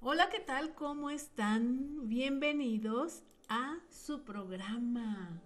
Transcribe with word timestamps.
Hola, 0.00 0.28
¿qué 0.30 0.38
tal? 0.38 0.74
¿Cómo 0.74 1.10
están? 1.10 2.08
Bienvenidos 2.08 3.24
a 3.48 3.78
su 3.90 4.22
programa 4.22 5.40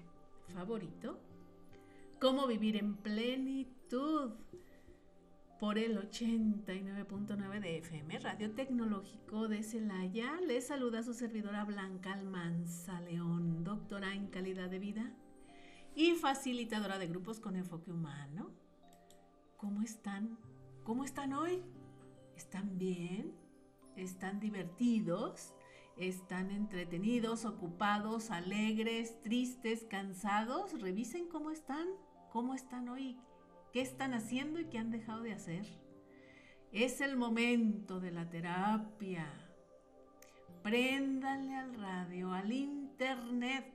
favorito, 0.48 1.18
Cómo 2.20 2.46
vivir 2.46 2.76
en 2.76 2.94
plenitud, 2.96 4.32
por 5.58 5.78
el 5.78 5.96
89.9 5.96 7.60
de 7.60 7.78
FM, 7.78 8.18
Radio 8.18 8.50
Tecnológico 8.50 9.48
de 9.48 9.62
Celaya. 9.62 10.38
Les 10.46 10.66
saluda 10.66 11.02
su 11.02 11.14
servidora 11.14 11.64
Blanca 11.64 12.12
Almanza 12.12 13.00
León, 13.00 13.64
doctora 13.64 14.14
en 14.14 14.26
calidad 14.26 14.68
de 14.68 14.78
vida 14.78 15.14
y 15.94 16.12
facilitadora 16.12 16.98
de 16.98 17.06
grupos 17.06 17.40
con 17.40 17.56
enfoque 17.56 17.90
humano. 17.90 18.50
¿Cómo 19.56 19.80
están? 19.80 20.36
¿Cómo 20.84 21.04
están 21.04 21.32
hoy? 21.32 21.62
¿Están 22.36 22.76
bien? 22.78 23.41
Están 23.96 24.40
divertidos, 24.40 25.54
están 25.96 26.50
entretenidos, 26.50 27.44
ocupados, 27.44 28.30
alegres, 28.30 29.20
tristes, 29.22 29.84
cansados. 29.84 30.80
Revisen 30.80 31.28
cómo 31.28 31.50
están, 31.50 31.86
cómo 32.30 32.54
están 32.54 32.88
hoy, 32.88 33.18
qué 33.72 33.80
están 33.80 34.14
haciendo 34.14 34.60
y 34.60 34.66
qué 34.66 34.78
han 34.78 34.90
dejado 34.90 35.22
de 35.22 35.32
hacer. 35.32 35.66
Es 36.72 37.00
el 37.00 37.16
momento 37.16 38.00
de 38.00 38.10
la 38.12 38.30
terapia. 38.30 39.26
Préndanle 40.62 41.54
al 41.54 41.74
radio, 41.74 42.32
al 42.32 42.52
internet, 42.52 43.74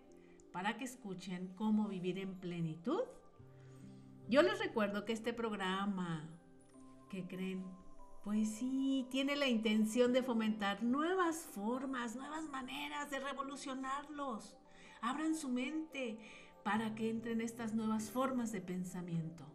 para 0.51 0.77
que 0.77 0.85
escuchen 0.85 1.53
cómo 1.55 1.87
vivir 1.87 2.17
en 2.17 2.39
plenitud. 2.39 3.01
Yo 4.29 4.41
les 4.41 4.57
recuerdo 4.59 5.05
que 5.05 5.13
este 5.13 5.33
programa, 5.33 6.27
¿qué 7.09 7.27
creen? 7.27 7.63
Pues 8.27 8.49
sí, 8.55 9.07
tiene 9.09 9.37
la 9.37 9.47
intención 9.47 10.11
de 10.11 10.21
fomentar 10.21 10.83
nuevas 10.83 11.47
formas, 11.55 12.17
nuevas 12.17 12.49
maneras 12.49 13.09
de 13.09 13.21
revolucionarlos. 13.21 14.57
Abran 14.99 15.33
su 15.33 15.47
mente 15.47 16.19
para 16.61 16.93
que 16.93 17.09
entren 17.09 17.39
estas 17.39 17.73
nuevas 17.73 18.11
formas 18.11 18.51
de 18.51 18.59
pensamiento. 18.59 19.45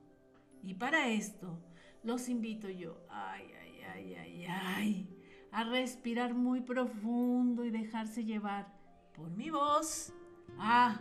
Y 0.62 0.72
para 0.72 1.10
esto, 1.10 1.62
los 2.02 2.30
invito 2.30 2.70
yo, 2.70 2.96
ay, 3.10 3.44
ay, 3.60 3.82
ay, 3.92 4.14
ay, 4.14 4.46
ay, 4.48 5.18
a 5.50 5.64
respirar 5.64 6.32
muy 6.32 6.62
profundo 6.62 7.66
y 7.66 7.70
dejarse 7.70 8.24
llevar 8.24 8.72
por 9.14 9.30
mi 9.32 9.50
voz, 9.50 10.14
ah, 10.56 10.98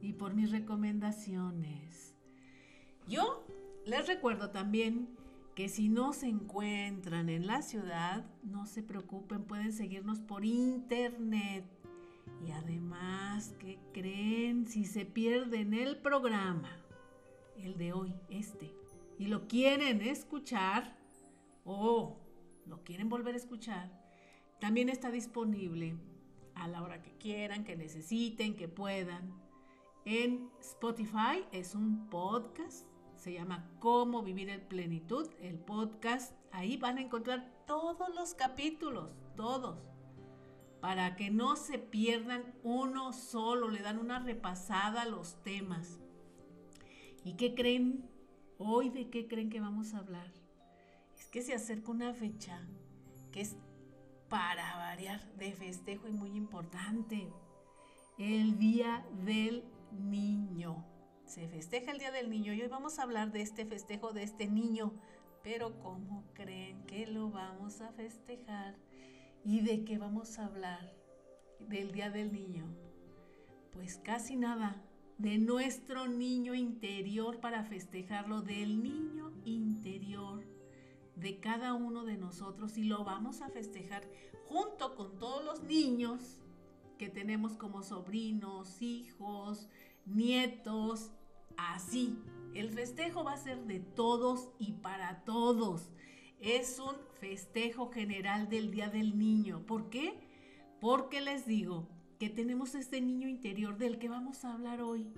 y 0.00 0.14
por 0.14 0.32
mis 0.32 0.50
recomendaciones. 0.50 2.16
Yo 3.06 3.44
les 3.84 4.06
recuerdo 4.06 4.48
también 4.48 5.20
que 5.54 5.68
si 5.68 5.88
no 5.88 6.12
se 6.12 6.28
encuentran 6.28 7.28
en 7.28 7.46
la 7.46 7.62
ciudad, 7.62 8.24
no 8.42 8.66
se 8.66 8.82
preocupen, 8.82 9.44
pueden 9.44 9.72
seguirnos 9.72 10.20
por 10.20 10.44
internet. 10.44 11.64
Y 12.46 12.52
además, 12.52 13.54
¿qué 13.58 13.78
creen? 13.92 14.66
Si 14.66 14.84
se 14.84 15.04
pierden 15.04 15.74
el 15.74 15.98
programa, 15.98 16.70
el 17.58 17.76
de 17.76 17.92
hoy, 17.92 18.14
este, 18.30 18.74
y 19.18 19.26
lo 19.26 19.46
quieren 19.46 20.00
escuchar 20.00 20.96
o 21.64 22.18
lo 22.66 22.82
quieren 22.82 23.08
volver 23.08 23.34
a 23.34 23.38
escuchar, 23.38 23.90
también 24.58 24.88
está 24.88 25.10
disponible 25.10 25.96
a 26.54 26.66
la 26.66 26.82
hora 26.82 27.02
que 27.02 27.12
quieran, 27.18 27.64
que 27.64 27.76
necesiten, 27.76 28.56
que 28.56 28.68
puedan. 28.68 29.34
En 30.04 30.50
Spotify 30.60 31.44
es 31.52 31.74
un 31.74 32.08
podcast 32.08 32.86
se 33.22 33.32
llama 33.32 33.70
Cómo 33.78 34.24
vivir 34.24 34.48
en 34.48 34.66
plenitud, 34.66 35.30
el 35.40 35.56
podcast. 35.56 36.34
Ahí 36.50 36.76
van 36.76 36.98
a 36.98 37.02
encontrar 37.02 37.52
todos 37.68 38.12
los 38.16 38.34
capítulos, 38.34 39.12
todos, 39.36 39.78
para 40.80 41.14
que 41.14 41.30
no 41.30 41.54
se 41.54 41.78
pierdan 41.78 42.52
uno 42.64 43.12
solo, 43.12 43.68
le 43.68 43.80
dan 43.80 43.98
una 43.98 44.18
repasada 44.18 45.02
a 45.02 45.08
los 45.08 45.40
temas. 45.44 46.00
¿Y 47.22 47.34
qué 47.34 47.54
creen? 47.54 48.10
Hoy 48.58 48.90
de 48.90 49.08
qué 49.08 49.28
creen 49.28 49.50
que 49.50 49.60
vamos 49.60 49.94
a 49.94 49.98
hablar? 49.98 50.32
Es 51.16 51.28
que 51.28 51.42
se 51.42 51.54
acerca 51.54 51.92
una 51.92 52.14
fecha 52.14 52.66
que 53.30 53.42
es 53.42 53.56
para 54.28 54.78
variar 54.78 55.32
de 55.36 55.52
festejo 55.52 56.08
y 56.08 56.12
muy 56.12 56.30
importante. 56.30 57.28
El 58.18 58.58
Día 58.58 59.06
del 59.24 59.62
Niño 59.92 60.91
se 61.32 61.48
festeja 61.48 61.92
el 61.92 61.98
Día 61.98 62.10
del 62.10 62.28
Niño 62.28 62.52
y 62.52 62.60
hoy 62.60 62.68
vamos 62.68 62.98
a 62.98 63.04
hablar 63.04 63.32
de 63.32 63.40
este 63.40 63.64
festejo 63.64 64.12
de 64.12 64.22
este 64.22 64.46
niño. 64.46 64.92
Pero 65.42 65.78
¿cómo 65.78 66.24
creen 66.34 66.84
que 66.84 67.06
lo 67.06 67.30
vamos 67.30 67.80
a 67.80 67.90
festejar? 67.92 68.76
¿Y 69.42 69.60
de 69.62 69.82
qué 69.82 69.96
vamos 69.96 70.38
a 70.38 70.44
hablar 70.44 70.94
del 71.58 71.90
Día 71.92 72.10
del 72.10 72.34
Niño? 72.34 72.66
Pues 73.72 73.96
casi 73.96 74.36
nada, 74.36 74.76
de 75.16 75.38
nuestro 75.38 76.06
niño 76.06 76.54
interior 76.54 77.40
para 77.40 77.64
festejarlo, 77.64 78.42
del 78.42 78.82
niño 78.82 79.32
interior 79.46 80.44
de 81.16 81.40
cada 81.40 81.72
uno 81.72 82.04
de 82.04 82.18
nosotros 82.18 82.76
y 82.76 82.84
lo 82.84 83.04
vamos 83.04 83.40
a 83.40 83.48
festejar 83.48 84.06
junto 84.48 84.94
con 84.96 85.18
todos 85.18 85.42
los 85.42 85.62
niños 85.62 86.42
que 86.98 87.08
tenemos 87.08 87.56
como 87.56 87.82
sobrinos, 87.82 88.82
hijos, 88.82 89.70
nietos 90.04 91.10
así. 91.56 92.18
El 92.54 92.70
festejo 92.70 93.24
va 93.24 93.32
a 93.32 93.38
ser 93.38 93.64
de 93.64 93.80
todos 93.80 94.50
y 94.58 94.72
para 94.72 95.24
todos. 95.24 95.90
Es 96.40 96.78
un 96.78 96.96
festejo 97.20 97.90
general 97.90 98.48
del 98.48 98.70
Día 98.70 98.88
del 98.88 99.18
Niño. 99.18 99.64
¿Por 99.66 99.88
qué? 99.88 100.28
Porque 100.80 101.20
les 101.20 101.46
digo 101.46 101.88
que 102.18 102.28
tenemos 102.28 102.74
este 102.74 103.00
niño 103.00 103.28
interior 103.28 103.78
del 103.78 103.98
que 103.98 104.08
vamos 104.08 104.44
a 104.44 104.52
hablar 104.52 104.82
hoy. 104.82 105.12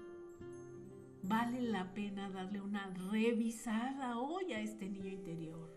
Vale 1.22 1.62
la 1.62 1.94
pena 1.94 2.30
darle 2.30 2.60
una 2.60 2.86
revisada 3.10 4.18
hoy 4.18 4.52
a 4.52 4.60
este 4.60 4.88
niño 4.88 5.08
interior. 5.08 5.70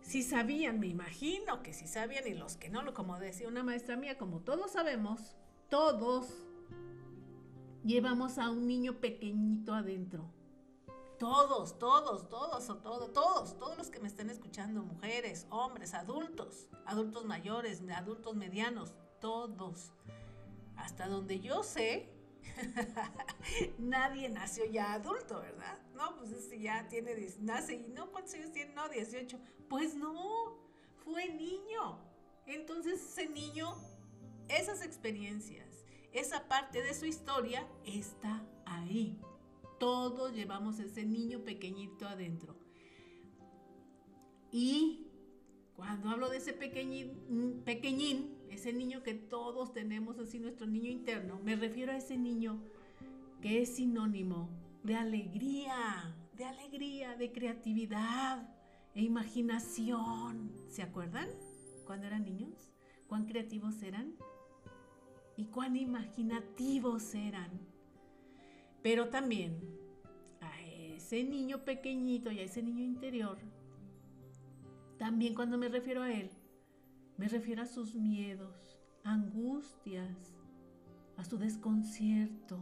Si 0.00 0.22
sabían, 0.22 0.80
me 0.80 0.88
imagino 0.88 1.62
que 1.62 1.72
si 1.72 1.86
sabían 1.86 2.26
y 2.26 2.34
los 2.34 2.56
que 2.56 2.68
no, 2.68 2.92
como 2.94 3.18
decía 3.18 3.48
una 3.48 3.62
maestra 3.62 3.96
mía, 3.96 4.18
como 4.18 4.40
todos 4.40 4.72
sabemos, 4.72 5.36
todos 5.68 6.46
llevamos 7.84 8.38
a 8.38 8.50
un 8.50 8.66
niño 8.66 9.00
pequeñito 9.00 9.74
adentro. 9.74 10.30
Todos, 11.18 11.78
todos, 11.78 12.28
todos, 12.28 12.68
o 12.68 12.76
todo, 12.78 13.10
todos, 13.10 13.56
todos 13.58 13.78
los 13.78 13.90
que 13.90 14.00
me 14.00 14.08
estén 14.08 14.28
escuchando, 14.28 14.82
mujeres, 14.82 15.46
hombres, 15.50 15.94
adultos, 15.94 16.66
adultos 16.84 17.24
mayores, 17.24 17.80
adultos 17.94 18.34
medianos, 18.34 18.92
todos. 19.20 19.92
Hasta 20.76 21.06
donde 21.06 21.38
yo 21.38 21.62
sé, 21.62 22.10
nadie 23.78 24.28
nació 24.28 24.64
ya 24.66 24.94
adulto, 24.94 25.40
¿verdad? 25.40 25.78
No, 25.94 26.16
pues 26.16 26.32
este 26.32 26.60
ya 26.60 26.88
tiene, 26.88 27.14
nace 27.40 27.74
y 27.74 27.88
no, 27.88 28.10
¿cuántos 28.10 28.34
años 28.34 28.50
tiene? 28.50 28.74
No, 28.74 28.88
18. 28.88 29.38
Pues 29.68 29.94
no, 29.94 30.58
fue 31.04 31.28
niño. 31.28 32.00
Entonces 32.46 33.00
ese 33.00 33.28
niño, 33.28 33.76
esas 34.48 34.82
experiencias, 34.82 35.71
esa 36.12 36.48
parte 36.48 36.82
de 36.82 36.94
su 36.94 37.06
historia 37.06 37.66
está 37.84 38.44
ahí. 38.64 39.18
Todos 39.78 40.32
llevamos 40.32 40.78
ese 40.78 41.04
niño 41.04 41.40
pequeñito 41.40 42.06
adentro. 42.06 42.54
Y 44.50 45.06
cuando 45.74 46.10
hablo 46.10 46.28
de 46.28 46.36
ese 46.36 46.52
pequeñín, 46.52 48.36
ese 48.50 48.72
niño 48.72 49.02
que 49.02 49.14
todos 49.14 49.72
tenemos 49.72 50.18
así, 50.18 50.38
nuestro 50.38 50.66
niño 50.66 50.90
interno, 50.90 51.40
me 51.42 51.56
refiero 51.56 51.92
a 51.92 51.96
ese 51.96 52.18
niño 52.18 52.62
que 53.40 53.62
es 53.62 53.76
sinónimo 53.76 54.50
de 54.82 54.94
alegría, 54.94 56.14
de 56.36 56.44
alegría, 56.44 57.16
de 57.16 57.32
creatividad 57.32 58.54
e 58.94 59.02
imaginación. 59.02 60.52
¿Se 60.68 60.82
acuerdan 60.82 61.28
cuando 61.86 62.06
eran 62.06 62.24
niños? 62.24 62.70
¿Cuán 63.08 63.24
creativos 63.24 63.82
eran? 63.82 64.14
Y 65.42 65.46
cuán 65.46 65.74
imaginativos 65.74 67.16
eran. 67.16 67.50
Pero 68.80 69.08
también 69.08 69.58
a 70.40 70.60
ese 70.60 71.24
niño 71.24 71.64
pequeñito 71.64 72.30
y 72.30 72.38
a 72.38 72.44
ese 72.44 72.62
niño 72.62 72.84
interior, 72.84 73.38
también 74.98 75.34
cuando 75.34 75.58
me 75.58 75.68
refiero 75.68 76.02
a 76.02 76.12
él, 76.12 76.30
me 77.16 77.26
refiero 77.26 77.60
a 77.62 77.66
sus 77.66 77.96
miedos, 77.96 78.78
angustias, 79.02 80.36
a 81.16 81.24
su 81.24 81.38
desconcierto. 81.38 82.60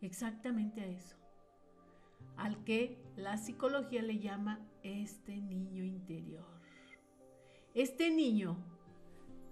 Exactamente 0.00 0.80
a 0.80 0.86
eso. 0.86 1.14
Al 2.36 2.64
que 2.64 3.00
la 3.14 3.36
psicología 3.36 4.02
le 4.02 4.18
llama 4.18 4.58
este 4.82 5.40
niño 5.40 5.84
interior. 5.84 6.60
Este 7.74 8.10
niño 8.10 8.69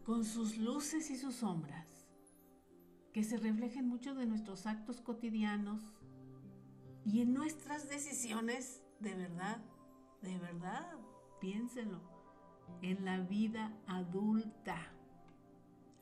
con 0.09 0.25
sus 0.25 0.57
luces 0.57 1.11
y 1.11 1.17
sus 1.19 1.35
sombras, 1.35 2.09
que 3.13 3.23
se 3.23 3.37
reflejen 3.37 3.87
mucho 3.87 4.15
de 4.15 4.25
nuestros 4.25 4.65
actos 4.65 5.03
cotidianos 5.03 5.83
y 7.05 7.21
en 7.21 7.35
nuestras 7.35 7.91
decisiones, 7.91 8.83
de 9.01 9.15
verdad, 9.15 9.59
de 10.23 10.39
verdad, 10.39 10.97
piénsenlo. 11.43 12.01
en 12.81 13.05
la 13.05 13.21
vida 13.21 13.79
adulta. 13.87 14.79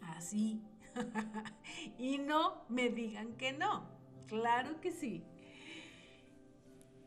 Así. 0.00 0.62
y 1.99 2.19
no 2.19 2.64
me 2.69 2.91
digan 2.91 3.37
que 3.37 3.55
no. 3.55 3.91
Claro 4.29 4.81
que 4.81 4.93
sí. 4.93 5.25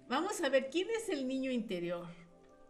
Vamos 0.09 0.41
a 0.41 0.49
ver, 0.49 0.69
¿quién 0.69 0.89
es 0.89 1.07
el 1.07 1.29
niño 1.29 1.49
interior? 1.49 2.07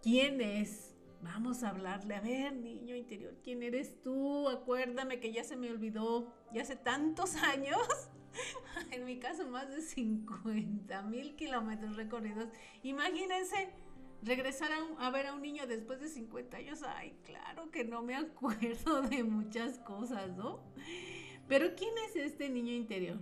¿Quién 0.04 0.40
es? 0.40 0.89
Vamos 1.22 1.64
a 1.64 1.70
hablarle. 1.70 2.16
A 2.16 2.22
ver, 2.22 2.54
niño 2.54 2.96
interior, 2.96 3.36
¿quién 3.44 3.64
eres 3.64 4.02
tú? 4.02 4.48
Acuérdame 4.48 5.20
que 5.20 5.32
ya 5.32 5.44
se 5.44 5.56
me 5.56 5.70
olvidó. 5.70 6.34
Ya 6.54 6.62
hace 6.62 6.76
tantos 6.76 7.36
años. 7.44 7.78
en 8.92 9.06
mi 9.06 9.20
caso, 9.20 9.48
más 9.48 9.70
de 9.70 9.82
50 9.82 11.02
mil 11.04 11.36
kilómetros 11.36 11.96
recorridos. 11.96 12.50
Imagínense 12.84 13.70
regresar 14.22 14.70
a, 14.98 15.10
ver 15.12 15.28
a 15.28 15.34
un 15.34 15.42
niño 15.42 15.68
después 15.68 16.00
de 16.00 16.08
50 16.10 16.58
años. 16.58 16.84
Ay, 16.84 17.18
claro 17.24 17.72
que 17.72 17.84
no 17.84 18.02
me 18.02 18.16
acuerdo 18.16 19.02
de 19.04 19.24
muchas 19.24 19.80
cosas, 19.80 20.36
¿no? 20.36 20.62
Pero 21.48 21.76
¿quién 21.76 21.92
es 22.08 22.16
este 22.16 22.50
niño 22.50 22.72
interior? 22.72 23.20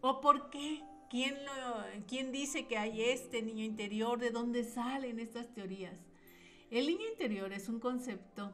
¿O 0.00 0.20
por 0.20 0.50
qué? 0.50 0.82
¿Quién, 1.10 1.34
lo, 1.44 2.06
¿Quién 2.06 2.30
dice 2.30 2.68
que 2.68 2.78
hay 2.78 3.02
este 3.02 3.42
niño 3.42 3.64
interior? 3.64 4.18
¿De 4.18 4.30
dónde 4.30 4.62
salen 4.62 5.18
estas 5.18 5.52
teorías? 5.52 6.09
El 6.70 6.86
niño 6.86 7.08
interior 7.10 7.52
es 7.52 7.68
un 7.68 7.80
concepto 7.80 8.52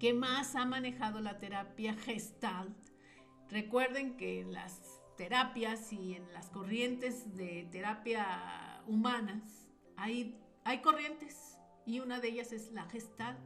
que 0.00 0.12
más 0.12 0.56
ha 0.56 0.64
manejado 0.64 1.20
la 1.20 1.38
terapia 1.38 1.94
gestalt. 1.94 2.76
Recuerden 3.50 4.16
que 4.16 4.40
en 4.40 4.52
las 4.52 5.00
terapias 5.16 5.92
y 5.92 6.16
en 6.16 6.32
las 6.32 6.50
corrientes 6.50 7.36
de 7.36 7.68
terapia 7.70 8.82
humanas 8.88 9.70
hay, 9.96 10.40
hay 10.64 10.80
corrientes 10.80 11.56
y 11.86 12.00
una 12.00 12.18
de 12.18 12.30
ellas 12.30 12.50
es 12.52 12.72
la 12.72 12.88
gestalt. 12.88 13.38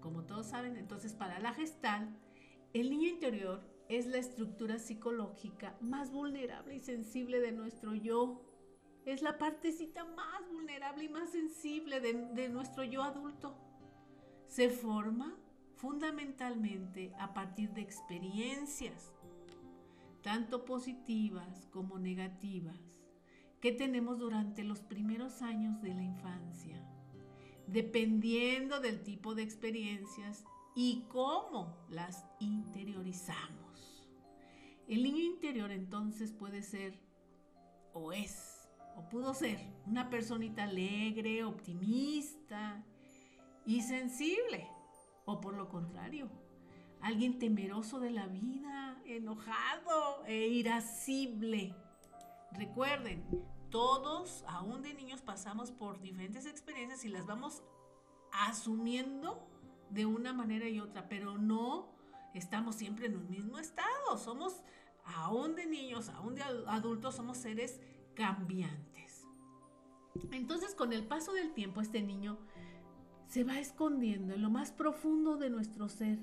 Como 0.00 0.22
todos 0.22 0.46
saben, 0.46 0.76
entonces 0.76 1.12
para 1.12 1.40
la 1.40 1.54
gestalt, 1.54 2.08
el 2.72 2.88
niño 2.88 3.08
interior 3.08 3.62
es 3.88 4.06
la 4.06 4.18
estructura 4.18 4.78
psicológica 4.78 5.76
más 5.80 6.12
vulnerable 6.12 6.76
y 6.76 6.80
sensible 6.80 7.40
de 7.40 7.50
nuestro 7.50 7.96
yo. 7.96 8.40
Es 9.04 9.22
la 9.22 9.38
partecita 9.38 10.04
más 10.04 10.48
vulnerable 10.48 11.04
y 11.04 11.08
más 11.08 11.30
sensible 11.30 12.00
de, 12.00 12.12
de 12.34 12.48
nuestro 12.48 12.84
yo 12.84 13.02
adulto. 13.02 13.56
Se 14.46 14.70
forma 14.70 15.36
fundamentalmente 15.76 17.12
a 17.18 17.34
partir 17.34 17.70
de 17.70 17.80
experiencias, 17.80 19.12
tanto 20.22 20.64
positivas 20.64 21.66
como 21.72 21.98
negativas, 21.98 22.78
que 23.60 23.72
tenemos 23.72 24.18
durante 24.18 24.62
los 24.62 24.80
primeros 24.80 25.42
años 25.42 25.82
de 25.82 25.94
la 25.94 26.02
infancia. 26.02 26.80
Dependiendo 27.66 28.80
del 28.80 29.02
tipo 29.02 29.34
de 29.34 29.42
experiencias 29.42 30.44
y 30.74 31.04
cómo 31.08 31.76
las 31.90 32.24
interiorizamos. 32.40 34.06
El 34.88 35.02
niño 35.02 35.22
interior 35.24 35.70
entonces 35.70 36.32
puede 36.32 36.62
ser, 36.62 36.98
o 37.92 38.12
es, 38.12 38.61
o 38.96 39.08
pudo 39.08 39.34
ser, 39.34 39.58
una 39.86 40.10
personita 40.10 40.64
alegre, 40.64 41.44
optimista 41.44 42.84
y 43.64 43.82
sensible, 43.82 44.68
o 45.24 45.40
por 45.40 45.54
lo 45.54 45.68
contrario, 45.68 46.30
alguien 47.00 47.38
temeroso 47.38 48.00
de 48.00 48.10
la 48.10 48.26
vida, 48.26 49.00
enojado 49.04 50.24
e 50.26 50.48
irascible. 50.48 51.74
Recuerden, 52.52 53.24
todos, 53.70 54.44
aún 54.46 54.82
de 54.82 54.94
niños, 54.94 55.22
pasamos 55.22 55.72
por 55.72 56.00
diferentes 56.00 56.46
experiencias 56.46 57.04
y 57.04 57.08
las 57.08 57.26
vamos 57.26 57.62
asumiendo 58.32 59.48
de 59.90 60.06
una 60.06 60.32
manera 60.32 60.68
y 60.68 60.80
otra, 60.80 61.08
pero 61.08 61.38
no 61.38 61.88
estamos 62.34 62.76
siempre 62.76 63.06
en 63.06 63.16
un 63.16 63.30
mismo 63.30 63.58
estado. 63.58 64.18
Somos 64.18 64.62
aún 65.04 65.54
de 65.54 65.66
niños, 65.66 66.08
aún 66.10 66.34
de 66.34 66.42
adultos, 66.42 67.16
somos 67.16 67.38
seres 67.38 67.80
cambiantes. 68.14 69.26
Entonces, 70.30 70.74
con 70.74 70.92
el 70.92 71.06
paso 71.06 71.32
del 71.32 71.52
tiempo, 71.52 71.80
este 71.80 72.02
niño 72.02 72.38
se 73.26 73.44
va 73.44 73.58
escondiendo 73.58 74.34
en 74.34 74.42
lo 74.42 74.50
más 74.50 74.72
profundo 74.72 75.36
de 75.36 75.48
nuestro 75.48 75.88
ser, 75.88 76.18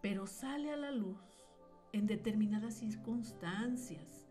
pero 0.00 0.26
sale 0.26 0.70
a 0.70 0.76
la 0.76 0.92
luz 0.92 1.18
en 1.92 2.06
determinadas 2.06 2.74
circunstancias, 2.74 4.28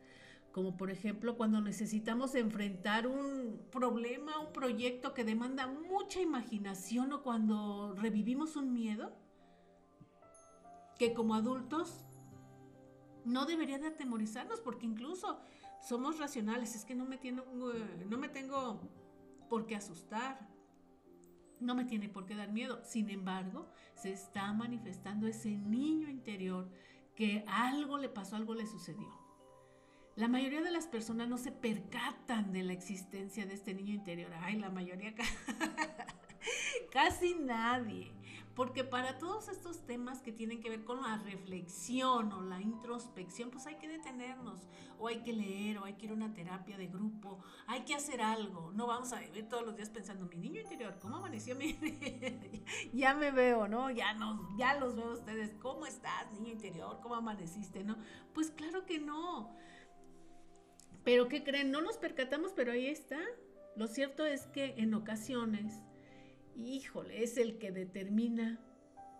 como 0.51 0.77
por 0.77 0.91
ejemplo 0.91 1.35
cuando 1.35 1.61
necesitamos 1.61 2.35
enfrentar 2.35 3.07
un 3.07 3.59
problema, 3.71 4.39
un 4.39 4.53
proyecto 4.53 5.13
que 5.13 5.23
demanda 5.23 5.67
mucha 5.67 6.21
imaginación 6.21 7.11
o 7.11 7.23
cuando 7.23 7.93
revivimos 7.95 8.55
un 8.55 8.73
miedo, 8.73 9.13
que 10.97 11.13
como 11.13 11.35
adultos 11.35 12.05
no 13.25 13.45
debería 13.45 13.79
de 13.79 13.87
atemorizarnos 13.87 14.61
porque 14.61 14.85
incluso 14.85 15.39
somos 15.83 16.17
racionales, 16.17 16.75
es 16.75 16.85
que 16.85 16.95
no 16.95 17.05
me, 17.05 17.17
tengo, 17.17 17.43
no 18.07 18.17
me 18.17 18.29
tengo 18.29 18.81
por 19.49 19.65
qué 19.65 19.75
asustar, 19.75 20.49
no 21.59 21.75
me 21.75 21.85
tiene 21.85 22.09
por 22.09 22.25
qué 22.25 22.35
dar 22.35 22.51
miedo. 22.51 22.81
Sin 22.83 23.09
embargo, 23.09 23.69
se 23.93 24.11
está 24.11 24.51
manifestando 24.53 25.27
ese 25.27 25.49
niño 25.49 26.09
interior 26.09 26.69
que 27.15 27.43
algo 27.47 27.97
le 27.97 28.09
pasó, 28.09 28.35
algo 28.35 28.55
le 28.55 28.65
sucedió. 28.65 29.09
La 30.15 30.27
mayoría 30.27 30.61
de 30.61 30.71
las 30.71 30.87
personas 30.87 31.27
no 31.27 31.37
se 31.37 31.51
percatan 31.51 32.51
de 32.53 32.63
la 32.63 32.73
existencia 32.73 33.45
de 33.45 33.53
este 33.53 33.73
niño 33.73 33.93
interior. 33.93 34.31
Ay, 34.41 34.59
la 34.59 34.69
mayoría, 34.69 35.13
casi 36.91 37.33
nadie. 37.35 38.11
Porque 38.55 38.83
para 38.83 39.17
todos 39.17 39.47
estos 39.47 39.85
temas 39.87 40.21
que 40.21 40.31
tienen 40.31 40.61
que 40.61 40.69
ver 40.69 40.83
con 40.83 41.01
la 41.01 41.17
reflexión 41.17 42.31
o 42.31 42.41
la 42.41 42.61
introspección, 42.61 43.49
pues 43.49 43.65
hay 43.65 43.75
que 43.75 43.87
detenernos, 43.87 44.59
o 44.99 45.07
hay 45.07 45.23
que 45.23 45.33
leer, 45.33 45.79
o 45.79 45.85
hay 45.85 45.93
que 45.93 46.05
ir 46.05 46.11
a 46.11 46.13
una 46.13 46.33
terapia 46.33 46.77
de 46.77 46.87
grupo, 46.87 47.39
hay 47.65 47.81
que 47.81 47.95
hacer 47.95 48.21
algo. 48.21 48.71
No 48.73 48.85
vamos 48.85 49.11
a 49.11 49.19
vivir 49.19 49.49
todos 49.49 49.65
los 49.65 49.75
días 49.75 49.89
pensando, 49.89 50.27
mi 50.27 50.37
niño 50.37 50.61
interior, 50.61 50.99
¿cómo 51.01 51.17
amaneció 51.17 51.55
mi 51.55 51.73
Ya 52.93 53.15
me 53.15 53.31
veo, 53.31 53.67
¿no? 53.67 53.89
Ya, 53.89 54.13
no, 54.13 54.55
ya 54.55 54.75
los 54.75 54.95
veo 54.95 55.13
ustedes. 55.13 55.55
¿Cómo 55.59 55.87
estás, 55.87 56.31
niño 56.33 56.51
interior? 56.51 56.99
¿Cómo 57.01 57.15
amaneciste, 57.15 57.83
no? 57.83 57.97
Pues 58.33 58.51
claro 58.51 58.85
que 58.85 58.99
no. 58.99 59.55
Pero 61.03 61.27
¿qué 61.27 61.43
creen? 61.43 61.71
No 61.71 61.81
nos 61.81 61.97
percatamos, 61.97 62.53
pero 62.55 62.71
ahí 62.71 62.85
está. 62.85 63.19
Lo 63.75 63.87
cierto 63.87 64.25
es 64.25 64.45
que 64.47 64.75
en 64.77 64.93
ocasiones 64.93 65.81
híjole, 66.55 67.23
es 67.23 67.37
el 67.37 67.57
que 67.57 67.71
determina 67.71 68.59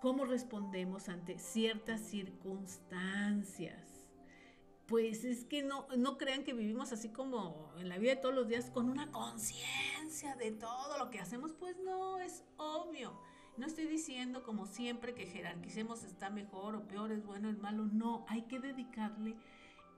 cómo 0.02 0.26
respondemos 0.26 1.10
ante 1.10 1.40
ciertas 1.40 2.02
circunstancias. 2.02 3.90
Pues 4.88 5.24
es 5.24 5.46
que 5.46 5.64
no, 5.64 5.88
no 5.98 6.18
crean 6.18 6.44
que 6.44 6.54
vivimos 6.54 6.92
así 6.92 7.10
como 7.10 7.72
en 7.78 7.88
la 7.88 7.98
vida 7.98 8.16
de 8.16 8.22
todos 8.22 8.36
los 8.36 8.48
días 8.48 8.70
con 8.70 8.90
una 8.90 9.12
conciencia 9.12 10.36
de 10.36 10.52
todo 10.52 10.98
lo 10.98 11.10
que 11.10 11.20
hacemos, 11.20 11.54
pues 11.54 11.78
no, 11.80 12.20
es 12.20 12.44
obvio. 12.58 13.18
No 13.56 13.68
estoy 13.68 13.86
diciendo 13.86 14.44
como 14.44 14.66
siempre 14.66 15.14
que 15.14 15.28
jerarquicemos 15.28 16.04
está 16.04 16.30
mejor 16.30 16.76
o 16.76 16.88
peor, 16.88 17.12
es 17.12 17.24
bueno, 17.24 17.50
es 17.50 17.60
malo, 17.60 17.86
no, 17.86 18.26
hay 18.28 18.42
que 18.44 18.60
dedicarle 18.60 19.38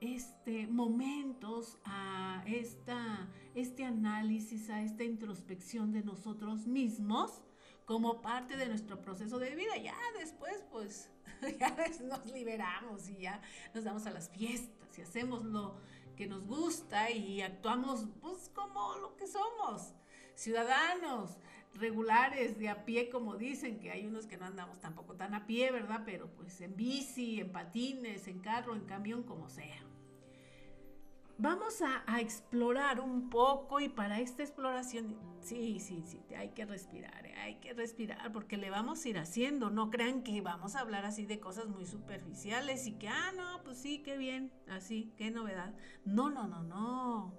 este, 0.02 0.68
momentos 0.68 1.78
a 1.86 2.44
esta, 2.46 3.28
este 3.54 3.86
análisis, 3.86 4.70
a 4.70 4.82
esta 4.82 5.04
introspección 5.04 5.92
de 5.92 6.04
nosotros 6.04 6.68
mismos 6.68 7.42
como 7.86 8.22
parte 8.22 8.58
de 8.58 8.68
nuestro 8.68 9.02
proceso 9.02 9.40
de 9.40 9.56
vida. 9.56 9.78
Ya 9.78 9.96
después, 10.20 10.64
pues, 10.72 11.10
ya 11.60 11.76
nos 12.04 12.26
liberamos 12.32 13.10
y 13.10 13.18
ya 13.18 13.42
nos 13.74 13.84
damos 13.84 14.06
a 14.06 14.12
las 14.12 14.30
fiestas 14.30 14.98
y 14.98 15.02
hacemos 15.02 15.44
lo 15.46 15.76
que 16.16 16.28
nos 16.28 16.46
gusta 16.46 17.12
y 17.12 17.42
actuamos, 17.42 18.08
pues, 18.22 18.50
como 18.54 18.96
lo 18.98 19.16
que 19.16 19.28
somos, 19.28 19.94
ciudadanos 20.36 21.38
regulares 21.76 22.58
de 22.58 22.70
a 22.70 22.86
pie, 22.86 23.10
como 23.10 23.36
dicen, 23.36 23.80
que 23.80 23.92
hay 23.92 24.06
unos 24.06 24.26
que 24.26 24.38
no 24.38 24.46
andamos 24.46 24.80
tampoco 24.80 25.16
tan 25.16 25.34
a 25.34 25.46
pie, 25.46 25.72
¿verdad? 25.72 26.04
Pero 26.06 26.28
pues 26.32 26.60
en 26.62 26.76
bici, 26.76 27.40
en 27.40 27.52
patines, 27.52 28.28
en 28.28 28.40
carro, 28.40 28.76
en 28.76 28.86
camión, 28.86 29.24
como 29.24 29.50
sea. 29.50 29.86
Vamos 31.38 31.82
a, 31.82 32.22
explorar 32.22 33.02
un 33.02 33.30
poco 33.30 33.82
y 33.82 33.90
para 33.90 34.22
esta 34.22 34.42
exploración, 34.42 35.18
sí, 35.42 35.82
sí, 35.82 36.02
sí, 36.06 36.22
hay 36.34 36.52
que 36.52 36.66
respirar, 36.66 37.26
eh, 37.26 37.36
hay 37.36 37.56
que 37.56 37.74
respirar 37.74 38.32
porque 38.32 38.56
le 38.56 38.70
vamos 38.70 39.04
a 39.04 39.10
ir 39.10 39.18
haciendo. 39.18 39.70
No 39.70 39.92
crean 39.92 40.24
que 40.24 40.40
vamos 40.40 40.78
a 40.78 40.80
hablar 40.80 41.04
así 41.04 41.26
de 41.26 41.42
cosas 41.42 41.68
muy 41.68 41.86
superficiales 41.86 42.88
y 42.88 42.94
que, 42.94 43.10
ah, 43.10 43.34
no, 43.36 43.62
pues 43.66 43.78
sí, 43.78 44.02
qué 44.02 44.18
bien, 44.18 44.50
así, 44.70 45.12
qué 45.18 45.30
novedad. 45.30 45.74
No, 46.06 46.30
no, 46.30 46.48
no, 46.48 46.64
no. 46.64 47.38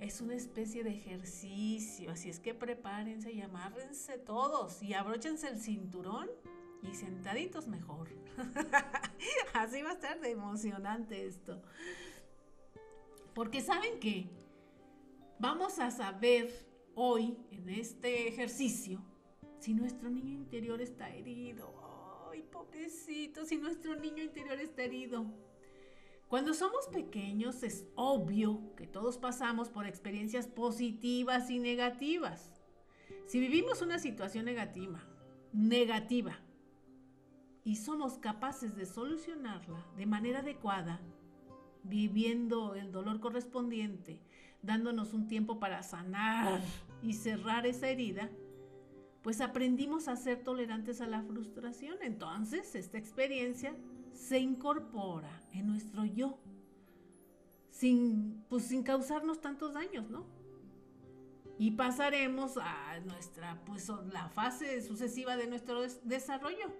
Es 0.00 0.22
una 0.22 0.34
especie 0.34 0.82
de 0.82 0.90
ejercicio, 0.90 2.10
así 2.10 2.30
es 2.30 2.40
que 2.40 2.54
prepárense 2.54 3.32
y 3.32 3.42
amárrense 3.42 4.16
todos 4.16 4.82
y 4.82 4.94
abróchense 4.94 5.48
el 5.48 5.60
cinturón 5.60 6.30
y 6.82 6.94
sentaditos 6.94 7.66
mejor. 7.66 8.08
así 9.52 9.82
va 9.82 9.90
a 9.90 9.92
estar 9.92 10.18
de 10.20 10.30
emocionante 10.30 11.26
esto. 11.26 11.62
Porque 13.34 13.60
saben 13.60 14.00
que 14.00 14.30
vamos 15.38 15.78
a 15.78 15.90
saber 15.90 16.50
hoy 16.94 17.36
en 17.50 17.68
este 17.68 18.26
ejercicio 18.26 19.04
si 19.60 19.74
nuestro 19.74 20.08
niño 20.08 20.32
interior 20.32 20.80
está 20.80 21.14
herido? 21.14 21.74
¡Ay, 22.30 22.42
pobrecito! 22.42 23.44
Si 23.44 23.58
nuestro 23.58 23.94
niño 23.94 24.22
interior 24.22 24.58
está 24.58 24.82
herido. 24.82 25.26
Cuando 26.30 26.54
somos 26.54 26.86
pequeños 26.86 27.64
es 27.64 27.88
obvio 27.96 28.72
que 28.76 28.86
todos 28.86 29.18
pasamos 29.18 29.68
por 29.68 29.88
experiencias 29.88 30.46
positivas 30.46 31.50
y 31.50 31.58
negativas. 31.58 32.52
Si 33.26 33.40
vivimos 33.40 33.82
una 33.82 33.98
situación 33.98 34.44
negativa, 34.44 35.02
negativa, 35.52 36.38
y 37.64 37.74
somos 37.74 38.16
capaces 38.18 38.76
de 38.76 38.86
solucionarla 38.86 39.84
de 39.96 40.06
manera 40.06 40.38
adecuada, 40.38 41.00
viviendo 41.82 42.76
el 42.76 42.92
dolor 42.92 43.18
correspondiente, 43.18 44.22
dándonos 44.62 45.14
un 45.14 45.26
tiempo 45.26 45.58
para 45.58 45.82
sanar 45.82 46.60
y 47.02 47.14
cerrar 47.14 47.66
esa 47.66 47.88
herida, 47.88 48.30
pues 49.22 49.40
aprendimos 49.40 50.06
a 50.06 50.14
ser 50.14 50.44
tolerantes 50.44 51.00
a 51.00 51.08
la 51.08 51.22
frustración. 51.24 51.96
Entonces, 52.02 52.76
esta 52.76 52.98
experiencia 52.98 53.74
se 54.14 54.38
incorpora 54.38 55.42
en 55.52 55.66
nuestro 55.66 56.04
yo, 56.04 56.38
sin, 57.70 58.44
pues, 58.48 58.64
sin 58.64 58.82
causarnos 58.82 59.40
tantos 59.40 59.74
daños, 59.74 60.08
¿no? 60.10 60.26
Y 61.58 61.72
pasaremos 61.72 62.56
a 62.56 63.00
nuestra, 63.00 63.60
pues 63.66 63.90
la 64.12 64.28
fase 64.30 64.80
sucesiva 64.82 65.36
de 65.36 65.46
nuestro 65.46 65.82
desarrollo. 66.04 66.72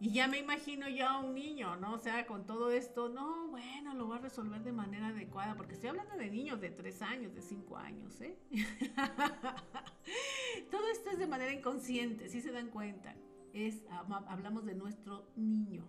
Y 0.00 0.12
ya 0.12 0.28
me 0.28 0.38
imagino 0.38 0.88
yo 0.88 1.06
a 1.06 1.18
un 1.18 1.34
niño, 1.34 1.76
¿no? 1.76 1.92
O 1.92 1.98
sea, 1.98 2.26
con 2.26 2.46
todo 2.46 2.70
esto, 2.70 3.10
no, 3.10 3.48
bueno, 3.48 3.94
lo 3.94 4.06
voy 4.06 4.16
a 4.16 4.22
resolver 4.22 4.64
de 4.64 4.72
manera 4.72 5.08
adecuada, 5.08 5.54
porque 5.56 5.74
estoy 5.74 5.90
hablando 5.90 6.16
de 6.16 6.30
niños 6.30 6.58
de 6.60 6.70
3 6.70 7.02
años, 7.02 7.34
de 7.34 7.42
5 7.42 7.76
años, 7.76 8.18
¿eh? 8.22 8.38
todo 10.70 10.88
esto 10.88 11.10
es 11.10 11.18
de 11.18 11.26
manera 11.26 11.52
inconsciente, 11.52 12.30
si 12.30 12.40
se 12.40 12.50
dan 12.50 12.70
cuenta 12.70 13.14
es, 13.54 13.82
hablamos 14.28 14.64
de 14.64 14.74
nuestro 14.74 15.26
niño. 15.36 15.84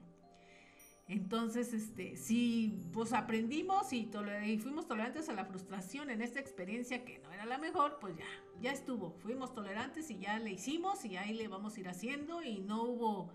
Entonces, 1.08 1.74
este, 1.74 2.16
si 2.16 2.90
pues 2.94 3.12
aprendimos 3.12 3.92
y, 3.92 4.10
y, 4.46 4.58
fuimos 4.60 4.88
tolerantes 4.88 5.28
a 5.28 5.34
la 5.34 5.44
frustración 5.44 6.10
en 6.10 6.22
esta 6.22 6.40
experiencia 6.40 7.04
que 7.04 7.20
no 7.20 7.34
era 7.34 7.46
la 7.46 7.58
mejor, 7.58 7.98
pues 8.00 8.16
ya, 8.16 8.26
ya 8.62 8.72
estuvo. 8.72 9.12
Fuimos 9.20 9.54
tolerantes 9.54 10.10
y 10.10 10.20
ya 10.20 10.40
le 10.40 10.52
hicimos 10.52 11.04
y 11.04 11.18
ahí 11.18 11.34
le 11.34 11.50
vamos 11.50 11.76
a 11.76 11.80
ir 11.82 11.90
haciendo 11.90 12.42
y 12.44 12.60
no 12.60 12.84
hubo 12.84 13.34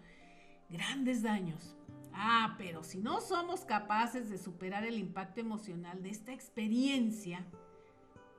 grandes 0.70 1.22
daños. 1.22 1.76
Ah, 2.14 2.54
pero 2.56 2.82
si 2.82 2.98
no 2.98 3.20
somos 3.20 3.66
capaces 3.66 4.30
de 4.30 4.38
superar 4.38 4.86
el 4.86 4.98
impacto 4.98 5.40
emocional 5.40 6.02
de 6.02 6.08
esta 6.08 6.32
experiencia, 6.32 7.44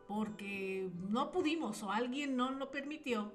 porque 0.07 0.89
no 1.09 1.31
pudimos 1.31 1.83
o 1.83 1.91
alguien 1.91 2.35
no 2.35 2.49
lo 2.49 2.71
permitió, 2.71 3.31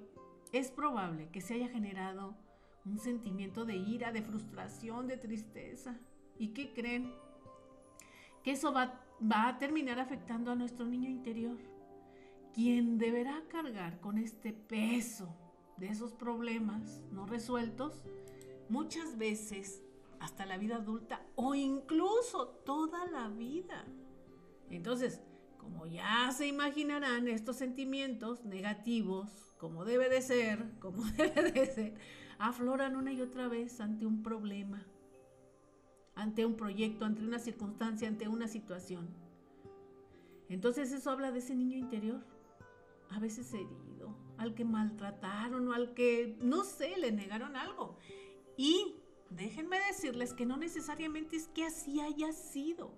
es 0.51 0.73
probable 0.73 1.29
que 1.31 1.41
se 1.41 1.55
haya 1.55 1.69
generado 1.69 2.35
un 2.85 2.99
sentimiento 2.99 3.65
de 3.65 3.77
ira, 3.77 4.13
de 4.13 4.23
frustración, 4.23 5.07
de 5.07 5.17
tristeza. 5.17 5.99
¿Y 6.39 6.49
qué 6.49 6.73
creen? 6.73 7.13
Que 8.43 8.53
eso 8.53 8.73
va, 8.73 9.05
va 9.21 9.49
a 9.49 9.59
terminar 9.59 10.01
afectando 10.01 10.51
a 10.51 10.55
nuestro 10.55 10.87
niño 10.87 11.09
interior, 11.09 11.59
quien 12.53 12.99
deberá 12.99 13.43
cargar 13.49 14.01
con 14.01 14.19
este 14.19 14.53
peso 14.53 15.35
de 15.77 15.89
esos 15.89 16.13
problemas 16.13 17.03
no 17.11 17.27
resueltos, 17.27 18.05
muchas 18.69 19.17
veces 19.17 19.83
hasta 20.21 20.47
la 20.47 20.57
vida 20.57 20.77
adulta 20.77 21.25
o 21.35 21.55
incluso 21.55 22.49
toda 22.65 23.07
la 23.07 23.29
vida. 23.29 23.85
Entonces, 24.71 25.21
como 25.59 25.87
ya 25.87 26.31
se 26.33 26.47
imaginarán, 26.47 27.29
estos 27.29 27.57
sentimientos 27.57 28.45
negativos 28.45 29.53
como 29.63 29.85
debe 29.85 30.09
de 30.09 30.23
ser, 30.23 30.77
como 30.81 31.05
debe 31.17 31.53
de 31.53 31.67
ser, 31.67 31.95
afloran 32.43 32.97
una 32.97 33.13
y 33.13 33.23
otra 33.23 33.47
vez 33.47 33.81
ante 33.81 34.05
un 34.05 34.21
problema, 34.23 34.85
ante 36.17 36.45
un 36.45 36.57
proyecto, 36.57 37.05
ante 37.05 37.23
una 37.23 37.39
circunstancia, 37.39 38.09
ante 38.09 38.27
una 38.27 38.49
situación. 38.49 39.09
Entonces 40.49 40.91
eso 40.91 41.11
habla 41.11 41.31
de 41.31 41.39
ese 41.39 41.55
niño 41.55 41.79
interior, 41.79 42.21
a 43.11 43.21
veces 43.21 43.55
herido, 43.55 44.17
al 44.39 44.55
que 44.55 44.65
maltrataron 44.65 45.69
o 45.69 45.73
al 45.73 45.95
que, 45.95 46.37
no 46.41 46.65
sé, 46.65 46.97
le 46.97 47.13
negaron 47.13 47.55
algo. 47.55 47.97
Y 48.57 48.97
déjenme 49.31 49.79
decirles 49.87 50.35
que 50.35 50.45
no 50.45 50.57
necesariamente 50.57 51.37
es 51.37 51.47
que 51.47 51.65
así 51.65 52.01
haya 52.01 52.33
sido, 52.33 52.93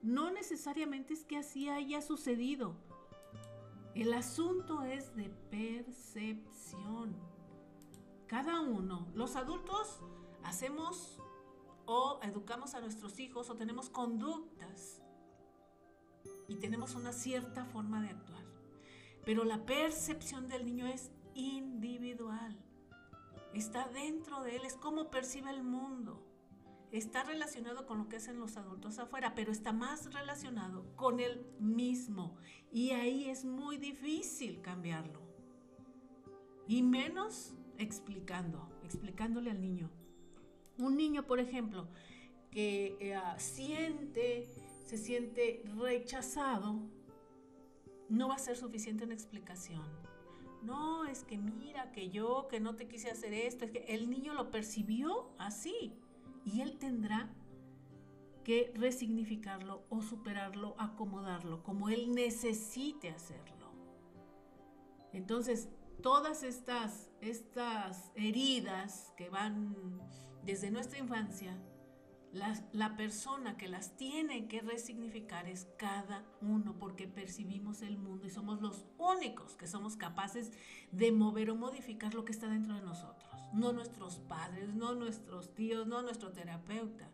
no 0.00 0.30
necesariamente 0.30 1.12
es 1.12 1.22
que 1.24 1.36
así 1.36 1.68
haya 1.68 2.00
sucedido. 2.00 2.74
El 3.94 4.14
asunto 4.14 4.82
es 4.82 5.14
de 5.16 5.28
percepción. 5.50 7.35
Cada 8.26 8.60
uno, 8.60 9.08
los 9.14 9.36
adultos 9.36 10.00
hacemos 10.42 11.20
o 11.86 12.18
educamos 12.22 12.74
a 12.74 12.80
nuestros 12.80 13.18
hijos 13.18 13.48
o 13.50 13.56
tenemos 13.56 13.88
conductas 13.90 15.02
y 16.48 16.56
tenemos 16.56 16.94
una 16.94 17.12
cierta 17.12 17.64
forma 17.64 18.02
de 18.02 18.10
actuar. 18.10 18.44
Pero 19.24 19.44
la 19.44 19.64
percepción 19.64 20.48
del 20.48 20.64
niño 20.64 20.86
es 20.86 21.10
individual. 21.34 22.56
Está 23.54 23.88
dentro 23.88 24.42
de 24.42 24.56
él, 24.56 24.64
es 24.64 24.76
como 24.76 25.10
percibe 25.10 25.50
el 25.50 25.62
mundo 25.62 26.26
está 26.92 27.24
relacionado 27.24 27.86
con 27.86 27.98
lo 27.98 28.08
que 28.08 28.16
hacen 28.16 28.38
los 28.38 28.56
adultos 28.56 28.98
afuera, 28.98 29.34
pero 29.34 29.52
está 29.52 29.72
más 29.72 30.12
relacionado 30.12 30.84
con 30.96 31.20
él 31.20 31.46
mismo. 31.58 32.36
Y 32.72 32.90
ahí 32.90 33.28
es 33.28 33.44
muy 33.44 33.76
difícil 33.76 34.60
cambiarlo. 34.62 35.20
Y 36.68 36.82
menos 36.82 37.54
explicando, 37.78 38.68
explicándole 38.84 39.50
al 39.50 39.60
niño. 39.60 39.90
Un 40.78 40.96
niño, 40.96 41.26
por 41.26 41.40
ejemplo, 41.40 41.88
que 42.50 42.96
eh, 43.00 43.18
siente, 43.38 44.48
se 44.84 44.98
siente 44.98 45.62
rechazado, 45.78 46.80
no 48.08 48.28
va 48.28 48.34
a 48.34 48.38
ser 48.38 48.56
suficiente 48.56 49.04
una 49.04 49.14
explicación. 49.14 49.84
No, 50.62 51.04
es 51.04 51.22
que 51.22 51.38
mira, 51.38 51.92
que 51.92 52.10
yo, 52.10 52.48
que 52.48 52.60
no 52.60 52.74
te 52.76 52.88
quise 52.88 53.10
hacer 53.10 53.32
esto, 53.32 53.64
es 53.64 53.70
que 53.70 53.84
el 53.88 54.10
niño 54.10 54.34
lo 54.34 54.50
percibió 54.50 55.30
así 55.38 55.92
y 56.44 56.60
él 56.60 56.78
tendrá 56.78 57.30
que 58.42 58.72
resignificarlo 58.74 59.84
o 59.88 60.02
superarlo, 60.02 60.74
acomodarlo, 60.78 61.62
como 61.62 61.88
él 61.88 62.14
necesite 62.14 63.10
hacerlo. 63.10 63.72
Entonces, 65.12 65.68
todas 66.02 66.42
estas, 66.42 67.10
estas 67.20 68.10
heridas 68.14 69.12
que 69.16 69.28
van 69.28 70.00
desde 70.44 70.70
nuestra 70.70 70.98
infancia, 70.98 71.56
la, 72.72 72.96
persona 72.96 73.56
que 73.56 73.68
las 73.68 73.96
tiene 73.96 74.46
que 74.46 74.60
resignificar 74.60 75.48
es 75.48 75.66
cada 75.78 76.24
uno, 76.40 76.78
porque 76.78 77.08
percibimos 77.08 77.82
el 77.82 77.96
mundo 77.96 78.26
y 78.26 78.30
somos 78.30 78.60
los 78.60 78.84
únicos 78.98 79.56
que 79.56 79.66
somos 79.66 79.96
capaces 79.96 80.52
de 80.92 81.12
mover 81.12 81.50
o 81.50 81.56
modificar 81.56 82.14
lo 82.14 82.24
que 82.24 82.32
está 82.32 82.48
dentro 82.48 82.74
de 82.74 82.82
nosotros. 82.82 83.30
No 83.54 83.72
nuestros 83.72 84.18
padres, 84.18 84.74
no 84.74 84.94
nuestros 84.94 85.54
tíos, 85.54 85.86
no 85.86 86.02
nuestro 86.02 86.32
terapeuta. 86.32 87.10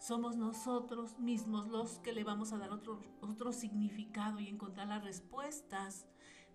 Somos 0.00 0.36
nosotros 0.36 1.18
mismos 1.18 1.68
los 1.68 1.98
que 1.98 2.12
le 2.12 2.24
vamos 2.24 2.52
a 2.52 2.58
dar 2.58 2.70
otro, 2.70 3.02
otro 3.20 3.52
significado 3.52 4.40
y 4.40 4.48
encontrar 4.48 4.88
las 4.88 5.04
respuestas 5.04 6.06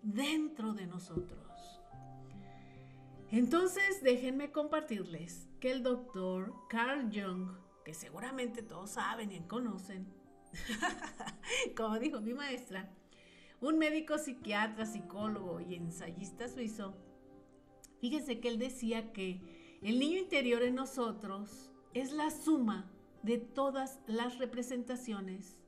dentro 0.02 0.74
de 0.74 0.86
nosotros. 0.86 1.80
Entonces, 3.30 4.02
déjenme 4.02 4.52
compartirles 4.52 5.48
que 5.58 5.70
el 5.72 5.82
doctor 5.82 6.52
Carl 6.68 7.08
Jung, 7.12 7.56
que 7.84 7.94
seguramente 7.94 8.62
todos 8.62 8.90
saben 8.90 9.32
y 9.32 9.40
conocen, 9.40 10.06
como 11.76 11.98
dijo 11.98 12.20
mi 12.20 12.34
maestra, 12.34 12.90
un 13.60 13.78
médico 13.78 14.18
psiquiatra, 14.18 14.84
psicólogo 14.84 15.60
y 15.60 15.76
ensayista 15.76 16.48
suizo, 16.48 16.94
fíjense 18.00 18.40
que 18.40 18.48
él 18.48 18.58
decía 18.58 19.12
que 19.12 19.78
el 19.82 19.98
niño 19.98 20.18
interior 20.18 20.62
en 20.62 20.74
nosotros 20.74 21.72
es 21.94 22.12
la 22.12 22.30
suma 22.30 22.90
de 23.22 23.38
todas 23.38 24.00
las 24.06 24.38
representaciones 24.38 25.58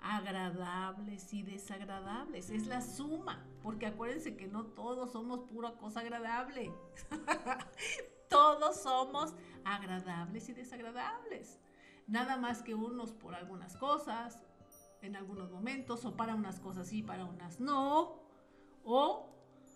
agradables 0.00 1.34
y 1.34 1.42
desagradables. 1.42 2.50
Es 2.50 2.66
la 2.66 2.80
suma, 2.80 3.44
porque 3.62 3.86
acuérdense 3.86 4.36
que 4.36 4.46
no 4.46 4.66
todos 4.66 5.12
somos 5.12 5.40
pura 5.40 5.72
cosa 5.72 6.00
agradable. 6.00 6.72
todos 8.28 8.82
somos 8.82 9.34
agradables 9.64 10.48
y 10.48 10.52
desagradables. 10.52 11.60
Nada 12.06 12.36
más 12.36 12.62
que 12.62 12.74
unos 12.74 13.12
por 13.12 13.34
algunas 13.34 13.76
cosas, 13.76 14.40
en 15.02 15.16
algunos 15.16 15.50
momentos, 15.50 16.04
o 16.04 16.16
para 16.16 16.34
unas 16.34 16.60
cosas 16.60 16.88
sí, 16.88 17.02
para 17.02 17.24
unas 17.24 17.60
no. 17.60 18.20
O 18.84 19.28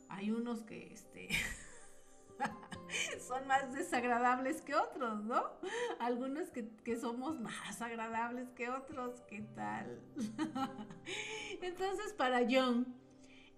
hay 0.08 0.30
unos 0.30 0.62
que 0.62 0.92
este 0.92 1.28
son 3.20 3.46
más 3.46 3.72
desagradables 3.72 4.62
que 4.62 4.74
otros, 4.74 5.22
¿no? 5.24 5.44
Algunos 5.98 6.50
que, 6.50 6.96
somos 6.96 7.38
más 7.40 7.80
agradables 7.82 8.50
que 8.50 8.70
otros, 8.70 9.20
¿qué 9.22 9.42
tal? 9.54 10.00
Entonces, 11.62 12.12
para 12.12 12.40
John, 12.48 12.94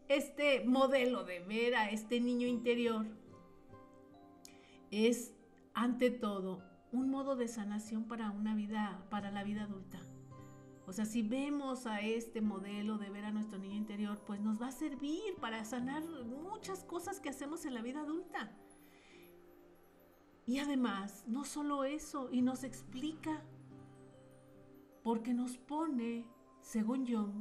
este 0.09 0.65
modelo 0.65 1.25
de 1.25 1.41
ver 1.41 1.75
a 1.75 1.91
este 1.91 2.21
niño 2.21 2.47
interior 2.47 3.07
es 4.91 5.35
ante 5.75 6.11
todo 6.11 6.63
un 6.93 7.11
modo 7.11 7.37
de 7.37 7.49
sanación 7.49 8.05
para 8.05 8.31
una 8.31 8.55
vida, 8.55 9.05
para 9.11 9.31
la 9.31 9.43
vida 9.43 9.65
adulta. 9.65 10.01
O 10.87 10.93
sea, 10.93 11.05
si 11.05 11.23
vemos 11.23 11.87
a 11.87 12.01
este 12.01 12.41
modelo 12.41 12.97
de 12.97 13.11
ver 13.11 13.25
a 13.25 13.33
nuestro 13.33 13.59
niño 13.59 13.75
interior, 13.75 14.23
pues 14.25 14.41
nos 14.41 14.63
va 14.63 14.69
a 14.69 14.73
servir 14.73 15.35
para 15.41 15.65
sanar 15.65 16.05
muchas 16.05 16.85
cosas 16.85 17.19
que 17.19 17.29
hacemos 17.29 17.67
en 17.67 17.75
la 17.75 17.83
vida 17.83 18.03
adulta. 18.03 18.57
Y 20.47 20.61
además, 20.61 21.25
no 21.27 21.45
solo 21.45 21.83
eso, 21.83 22.29
y 22.31 22.41
nos 22.41 22.63
explica, 22.63 23.43
porque 25.03 25.35
nos 25.35 25.59
pone, 25.59 26.25
según 26.61 27.05
yo, 27.05 27.33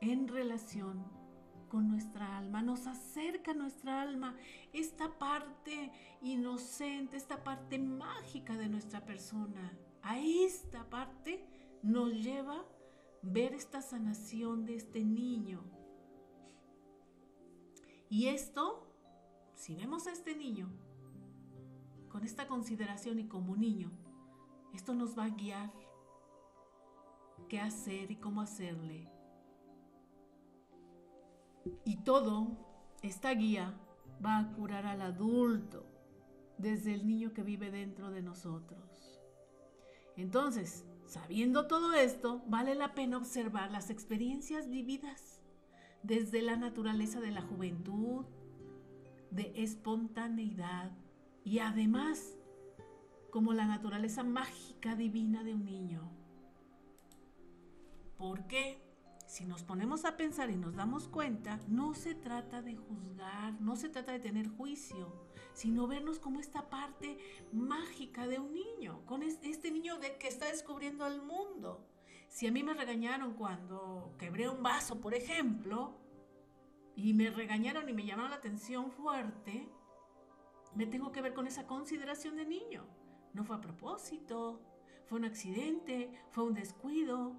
en 0.00 0.28
relación 0.28 1.04
con 1.68 1.88
nuestra 1.88 2.38
alma, 2.38 2.62
nos 2.62 2.86
acerca 2.86 3.54
nuestra 3.54 4.02
alma, 4.02 4.36
esta 4.72 5.18
parte 5.18 5.92
inocente, 6.22 7.16
esta 7.16 7.42
parte 7.42 7.78
mágica 7.78 8.56
de 8.56 8.68
nuestra 8.68 9.04
persona. 9.04 9.76
A 10.02 10.18
esta 10.18 10.88
parte 10.88 11.44
nos 11.82 12.12
lleva 12.12 12.64
ver 13.22 13.54
esta 13.54 13.82
sanación 13.82 14.64
de 14.64 14.76
este 14.76 15.04
niño. 15.04 15.64
Y 18.08 18.26
esto, 18.28 18.86
si 19.54 19.74
vemos 19.74 20.06
a 20.06 20.12
este 20.12 20.36
niño 20.36 20.68
con 22.08 22.24
esta 22.24 22.46
consideración 22.46 23.18
y 23.18 23.26
como 23.26 23.56
niño, 23.56 23.90
esto 24.72 24.94
nos 24.94 25.18
va 25.18 25.24
a 25.24 25.30
guiar 25.30 25.72
qué 27.48 27.60
hacer 27.60 28.10
y 28.10 28.16
cómo 28.16 28.40
hacerle 28.40 29.15
y 31.84 31.96
todo, 31.98 32.48
esta 33.02 33.32
guía 33.32 33.74
va 34.24 34.38
a 34.38 34.52
curar 34.52 34.86
al 34.86 35.02
adulto 35.02 35.86
desde 36.58 36.94
el 36.94 37.06
niño 37.06 37.32
que 37.32 37.42
vive 37.42 37.70
dentro 37.70 38.10
de 38.10 38.22
nosotros. 38.22 39.20
Entonces, 40.16 40.86
sabiendo 41.06 41.66
todo 41.66 41.92
esto, 41.92 42.42
vale 42.46 42.74
la 42.74 42.94
pena 42.94 43.18
observar 43.18 43.70
las 43.70 43.90
experiencias 43.90 44.68
vividas 44.68 45.42
desde 46.02 46.40
la 46.42 46.56
naturaleza 46.56 47.20
de 47.20 47.30
la 47.30 47.42
juventud, 47.42 48.24
de 49.30 49.52
espontaneidad 49.56 50.92
y 51.44 51.58
además 51.58 52.36
como 53.30 53.52
la 53.52 53.66
naturaleza 53.66 54.24
mágica 54.24 54.94
divina 54.94 55.44
de 55.44 55.54
un 55.54 55.64
niño. 55.64 56.10
¿Por 58.16 58.46
qué? 58.46 58.85
Si 59.26 59.44
nos 59.44 59.64
ponemos 59.64 60.04
a 60.04 60.16
pensar 60.16 60.50
y 60.50 60.56
nos 60.56 60.76
damos 60.76 61.08
cuenta, 61.08 61.58
no 61.68 61.94
se 61.94 62.14
trata 62.14 62.62
de 62.62 62.76
juzgar, 62.76 63.60
no 63.60 63.76
se 63.76 63.88
trata 63.88 64.12
de 64.12 64.20
tener 64.20 64.48
juicio, 64.48 65.12
sino 65.52 65.88
vernos 65.88 66.20
como 66.20 66.38
esta 66.38 66.70
parte 66.70 67.18
mágica 67.52 68.26
de 68.26 68.38
un 68.38 68.54
niño, 68.54 69.04
con 69.04 69.22
este 69.22 69.70
niño 69.70 69.98
de 69.98 70.16
que 70.16 70.28
está 70.28 70.46
descubriendo 70.46 71.06
el 71.06 71.22
mundo. 71.22 71.84
Si 72.28 72.46
a 72.46 72.52
mí 72.52 72.62
me 72.62 72.74
regañaron 72.74 73.34
cuando 73.34 74.14
quebré 74.18 74.48
un 74.48 74.62
vaso, 74.62 75.00
por 75.00 75.14
ejemplo, 75.14 75.98
y 76.94 77.12
me 77.12 77.30
regañaron 77.30 77.88
y 77.88 77.92
me 77.92 78.04
llamaron 78.04 78.30
la 78.30 78.36
atención 78.36 78.90
fuerte, 78.90 79.68
me 80.74 80.86
tengo 80.86 81.10
que 81.10 81.22
ver 81.22 81.34
con 81.34 81.46
esa 81.46 81.66
consideración 81.66 82.36
de 82.36 82.44
niño. 82.44 82.86
No 83.32 83.44
fue 83.44 83.56
a 83.56 83.60
propósito, 83.60 84.60
fue 85.06 85.18
un 85.18 85.24
accidente, 85.24 86.12
fue 86.30 86.44
un 86.44 86.54
descuido. 86.54 87.34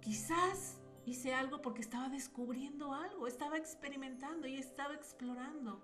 Quizás 0.00 0.80
hice 1.06 1.32
algo 1.32 1.62
porque 1.62 1.80
estaba 1.80 2.08
descubriendo 2.08 2.92
algo, 2.92 3.26
estaba 3.28 3.56
experimentando 3.56 4.48
y 4.48 4.56
estaba 4.56 4.92
explorando. 4.92 5.80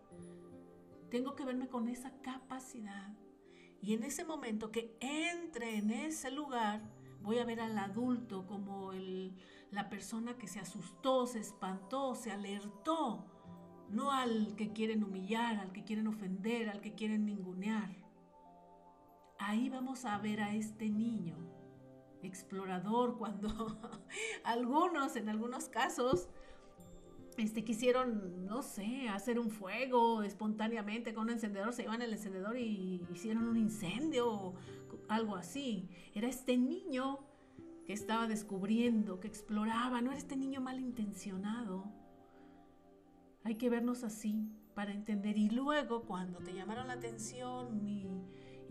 Tengo 1.10 1.36
que 1.36 1.44
verme 1.44 1.68
con 1.68 1.88
esa 1.88 2.10
capacidad. 2.22 3.14
Y 3.80 3.94
en 3.94 4.02
ese 4.02 4.24
momento 4.24 4.72
que 4.72 4.96
entre 5.00 5.78
en 5.78 5.90
ese 5.90 6.30
lugar, 6.30 6.82
voy 7.22 7.38
a 7.38 7.44
ver 7.44 7.60
al 7.60 7.78
adulto 7.78 8.46
como 8.46 8.92
el, 8.92 9.36
la 9.70 9.88
persona 9.88 10.36
que 10.36 10.48
se 10.48 10.58
asustó, 10.58 11.26
se 11.26 11.38
espantó, 11.38 12.16
se 12.16 12.32
alertó, 12.32 13.24
no 13.90 14.10
al 14.10 14.56
que 14.56 14.72
quieren 14.72 15.04
humillar, 15.04 15.56
al 15.56 15.72
que 15.72 15.84
quieren 15.84 16.08
ofender, 16.08 16.68
al 16.68 16.80
que 16.80 16.94
quieren 16.94 17.26
ningunear. 17.26 17.94
Ahí 19.38 19.68
vamos 19.68 20.04
a 20.04 20.18
ver 20.18 20.40
a 20.40 20.54
este 20.54 20.88
niño 20.88 21.61
explorador 22.22 23.18
cuando 23.18 23.78
algunos, 24.44 25.16
en 25.16 25.28
algunos 25.28 25.68
casos, 25.68 26.28
este, 27.36 27.64
quisieron, 27.64 28.46
no 28.46 28.62
sé, 28.62 29.08
hacer 29.08 29.38
un 29.38 29.50
fuego 29.50 30.22
espontáneamente 30.22 31.14
con 31.14 31.24
un 31.24 31.30
encendedor, 31.30 31.72
se 31.72 31.84
iban 31.84 32.02
el 32.02 32.12
encendedor 32.12 32.56
y 32.58 33.06
hicieron 33.12 33.48
un 33.48 33.56
incendio 33.56 34.30
o 34.30 34.54
algo 35.08 35.36
así. 35.36 35.88
Era 36.14 36.28
este 36.28 36.56
niño 36.56 37.20
que 37.86 37.92
estaba 37.92 38.26
descubriendo, 38.26 39.18
que 39.18 39.28
exploraba, 39.28 40.00
no 40.00 40.10
era 40.10 40.18
este 40.18 40.36
niño 40.36 40.60
malintencionado. 40.60 41.84
Hay 43.44 43.56
que 43.56 43.70
vernos 43.70 44.04
así 44.04 44.52
para 44.74 44.92
entender. 44.92 45.36
Y 45.36 45.50
luego 45.50 46.02
cuando 46.02 46.38
te 46.38 46.52
llamaron 46.52 46.88
la 46.88 46.94
atención 46.94 47.86
y 47.88 48.06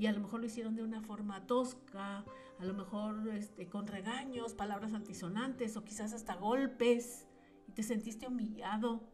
y 0.02 0.08
a 0.08 0.14
lo 0.14 0.20
mejor 0.20 0.40
lo 0.40 0.48
hicieron 0.48 0.76
de 0.76 0.84
una 0.84 1.00
forma 1.00 1.46
tosca, 1.46 2.26
a 2.58 2.66
lo 2.66 2.74
mejor 2.74 3.30
este, 3.36 3.70
con 3.70 3.86
regaños, 3.86 4.56
palabras 4.56 4.96
altisonantes 4.96 5.78
o 5.78 5.84
quizás 5.84 6.12
hasta 6.14 6.34
golpes 6.38 7.28
y 7.68 7.74
te 7.74 7.84
sentiste 7.84 8.26
humillado. 8.26 9.08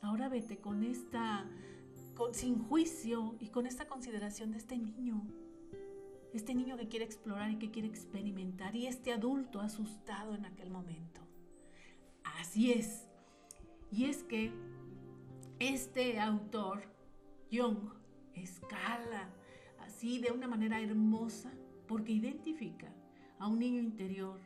Ahora 0.00 0.28
vete 0.28 0.58
con 0.58 0.84
esta, 0.84 1.50
con, 2.14 2.34
sin 2.34 2.60
juicio 2.60 3.34
y 3.40 3.48
con 3.48 3.66
esta 3.66 3.88
consideración 3.88 4.52
de 4.52 4.58
este 4.58 4.78
niño, 4.78 5.26
este 6.32 6.54
niño 6.54 6.76
que 6.76 6.86
quiere 6.86 7.04
explorar 7.04 7.50
y 7.50 7.56
que 7.56 7.72
quiere 7.72 7.88
experimentar 7.88 8.76
y 8.76 8.86
este 8.86 9.12
adulto 9.12 9.60
asustado 9.60 10.36
en 10.36 10.46
aquel 10.46 10.70
momento. 10.70 11.20
Así 12.38 12.70
es. 12.70 13.08
Y 13.90 14.04
es 14.04 14.22
que 14.22 14.52
este 15.58 16.20
autor, 16.20 16.84
Jung, 17.50 17.92
escala 18.36 19.34
así 19.94 20.18
de 20.18 20.32
una 20.32 20.48
manera 20.48 20.80
hermosa 20.80 21.52
porque 21.86 22.12
identifica 22.12 22.92
a 23.38 23.46
un 23.46 23.60
niño 23.60 23.80
interior 23.80 24.40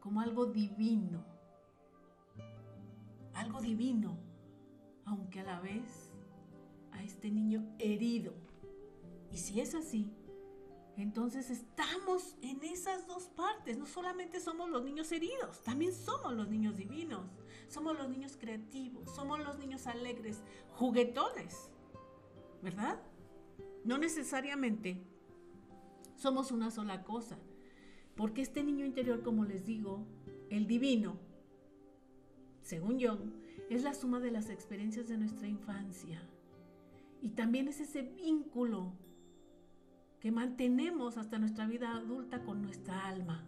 como 0.00 0.20
algo 0.20 0.46
divino, 0.46 1.24
algo 3.34 3.60
divino, 3.60 4.18
aunque 5.04 5.40
a 5.40 5.44
la 5.44 5.60
vez 5.60 6.10
a 6.92 7.02
este 7.04 7.30
niño 7.30 7.64
herido. 7.78 8.34
Y 9.30 9.38
si 9.38 9.60
es 9.60 9.74
así, 9.74 10.10
entonces 10.96 11.50
estamos 11.50 12.34
en 12.42 12.62
esas 12.64 13.06
dos 13.06 13.28
partes. 13.28 13.78
No 13.78 13.86
solamente 13.86 14.40
somos 14.40 14.68
los 14.68 14.82
niños 14.82 15.12
heridos, 15.12 15.62
también 15.62 15.94
somos 15.94 16.32
los 16.32 16.48
niños 16.48 16.76
divinos. 16.76 17.26
Somos 17.68 17.96
los 17.96 18.08
niños 18.08 18.36
creativos, 18.36 19.14
somos 19.14 19.38
los 19.38 19.56
niños 19.58 19.86
alegres, 19.86 20.42
juguetones, 20.72 21.70
¿verdad? 22.62 23.00
No 23.84 23.98
necesariamente 23.98 25.02
somos 26.16 26.52
una 26.52 26.70
sola 26.70 27.02
cosa, 27.02 27.38
porque 28.14 28.42
este 28.42 28.62
niño 28.62 28.84
interior, 28.84 29.22
como 29.22 29.44
les 29.44 29.64
digo, 29.64 30.04
el 30.50 30.66
divino, 30.66 31.16
según 32.62 32.98
yo, 32.98 33.18
es 33.70 33.82
la 33.82 33.94
suma 33.94 34.20
de 34.20 34.30
las 34.30 34.50
experiencias 34.50 35.08
de 35.08 35.16
nuestra 35.16 35.48
infancia. 35.48 36.20
Y 37.22 37.30
también 37.30 37.68
es 37.68 37.80
ese 37.80 38.02
vínculo 38.02 38.92
que 40.20 40.30
mantenemos 40.30 41.16
hasta 41.16 41.38
nuestra 41.38 41.66
vida 41.66 41.94
adulta 41.94 42.42
con 42.42 42.62
nuestra 42.62 43.06
alma, 43.06 43.44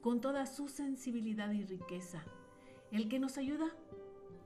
con 0.00 0.20
toda 0.20 0.46
su 0.46 0.68
sensibilidad 0.68 1.50
y 1.50 1.64
riqueza, 1.64 2.24
el 2.92 3.08
que 3.08 3.18
nos 3.18 3.38
ayuda 3.38 3.66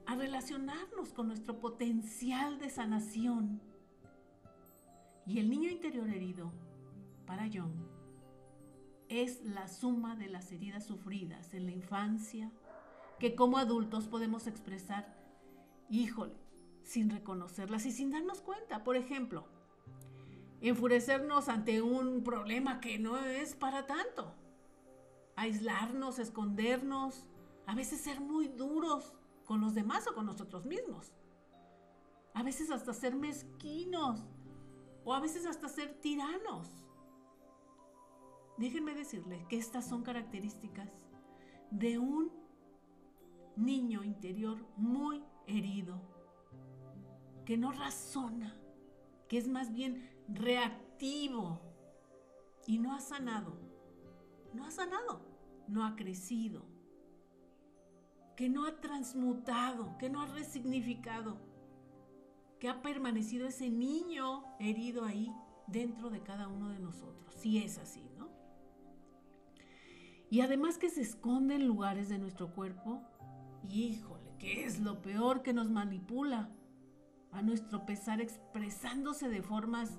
a 0.07 0.17
relacionarnos 0.17 1.13
con 1.13 1.29
nuestro 1.29 1.61
potencial 1.61 2.59
de 2.59 2.71
sanación 2.71 3.61
y 5.27 5.39
el 5.39 5.49
niño 5.51 5.71
interior 5.71 6.09
herido, 6.09 6.53
para 7.27 7.49
John, 7.53 7.73
es 9.09 9.43
la 9.45 9.69
suma 9.69 10.17
de 10.17 10.29
las 10.29 10.51
heridas 10.53 10.85
sufridas 10.85 11.55
en 11.55 11.67
la 11.67 11.73
infancia 11.73 12.51
que 13.19 13.35
como 13.35 13.59
adultos 13.59 14.07
podemos 14.07 14.47
expresar, 14.47 15.17
híjole, 15.89 16.35
sin 16.83 17.11
reconocerlas 17.11 17.87
y 17.87 17.93
sin 17.93 18.11
darnos 18.11 18.41
cuenta. 18.41 18.85
Por 18.85 18.97
ejemplo, 18.97 19.47
enfurecernos 20.61 21.49
ante 21.49 21.81
un 21.81 22.23
problema 22.23 22.81
que 22.81 22.99
no 22.99 23.19
es 23.19 23.55
para 23.55 23.87
tanto. 23.87 24.35
Aislarnos, 25.37 26.19
escondernos, 26.19 27.27
a 27.67 27.75
veces 27.75 28.01
ser 28.01 28.21
muy 28.21 28.49
duros 28.49 29.15
con 29.45 29.61
los 29.61 29.75
demás 29.75 30.07
o 30.07 30.15
con 30.15 30.27
nosotros 30.27 30.65
mismos. 30.67 31.13
A 32.35 32.43
veces 32.43 32.71
hasta 32.71 32.93
ser 32.93 33.15
mezquinos 33.15 34.25
o 35.05 35.13
a 35.13 35.21
veces 35.21 35.47
hasta 35.47 35.69
ser 35.69 36.01
tiranos. 36.01 36.69
Déjenme 38.57 38.95
decirles 38.95 39.45
que 39.47 39.59
estas 39.59 39.87
son 39.87 40.03
características 40.03 40.91
de 41.71 41.99
un 41.99 42.31
niño 43.57 44.05
interior 44.05 44.65
muy 44.77 45.23
herido, 45.47 46.01
que 47.45 47.57
no 47.57 47.73
razona, 47.73 48.57
que 49.29 49.39
es 49.39 49.49
más 49.49 49.73
bien 49.73 50.09
reactivo 50.29 51.61
y 52.67 52.79
no 52.79 52.95
ha 52.95 53.01
sanado, 53.01 53.59
no 54.53 54.65
ha 54.65 54.71
sanado, 54.71 55.21
no 55.69 55.85
ha 55.85 55.97
crecido, 55.97 56.65
que 58.37 58.49
no 58.49 58.67
ha 58.67 58.81
transmutado, 58.81 59.97
que 59.99 60.09
no 60.09 60.21
ha 60.23 60.27
resignificado, 60.27 61.39
que 62.65 62.71
ha 62.71 62.81
permanecido 62.81 63.47
ese 63.47 63.69
niño 63.69 64.43
herido 64.59 65.05
ahí 65.05 65.31
dentro 65.67 66.09
de 66.09 66.23
cada 66.23 66.49
uno 66.49 66.71
de 66.71 66.79
nosotros, 66.79 67.35
si 67.35 67.59
es 67.59 67.77
así, 67.77 68.09
¿no? 68.17 68.31
Y 70.31 70.41
además 70.41 70.79
que 70.79 70.89
se 70.89 71.03
esconde 71.03 71.57
en 71.57 71.67
lugares 71.67 72.09
de 72.09 72.17
nuestro 72.17 72.55
cuerpo, 72.55 73.03
híjole, 73.69 74.33
que 74.39 74.65
es 74.65 74.81
lo 74.81 75.03
peor 75.03 75.43
que 75.43 75.53
nos 75.53 75.69
manipula 75.69 76.49
a 77.33 77.43
nuestro 77.43 77.85
pesar 77.85 78.23
expresándose 78.23 79.29
de 79.29 79.43
formas 79.43 79.99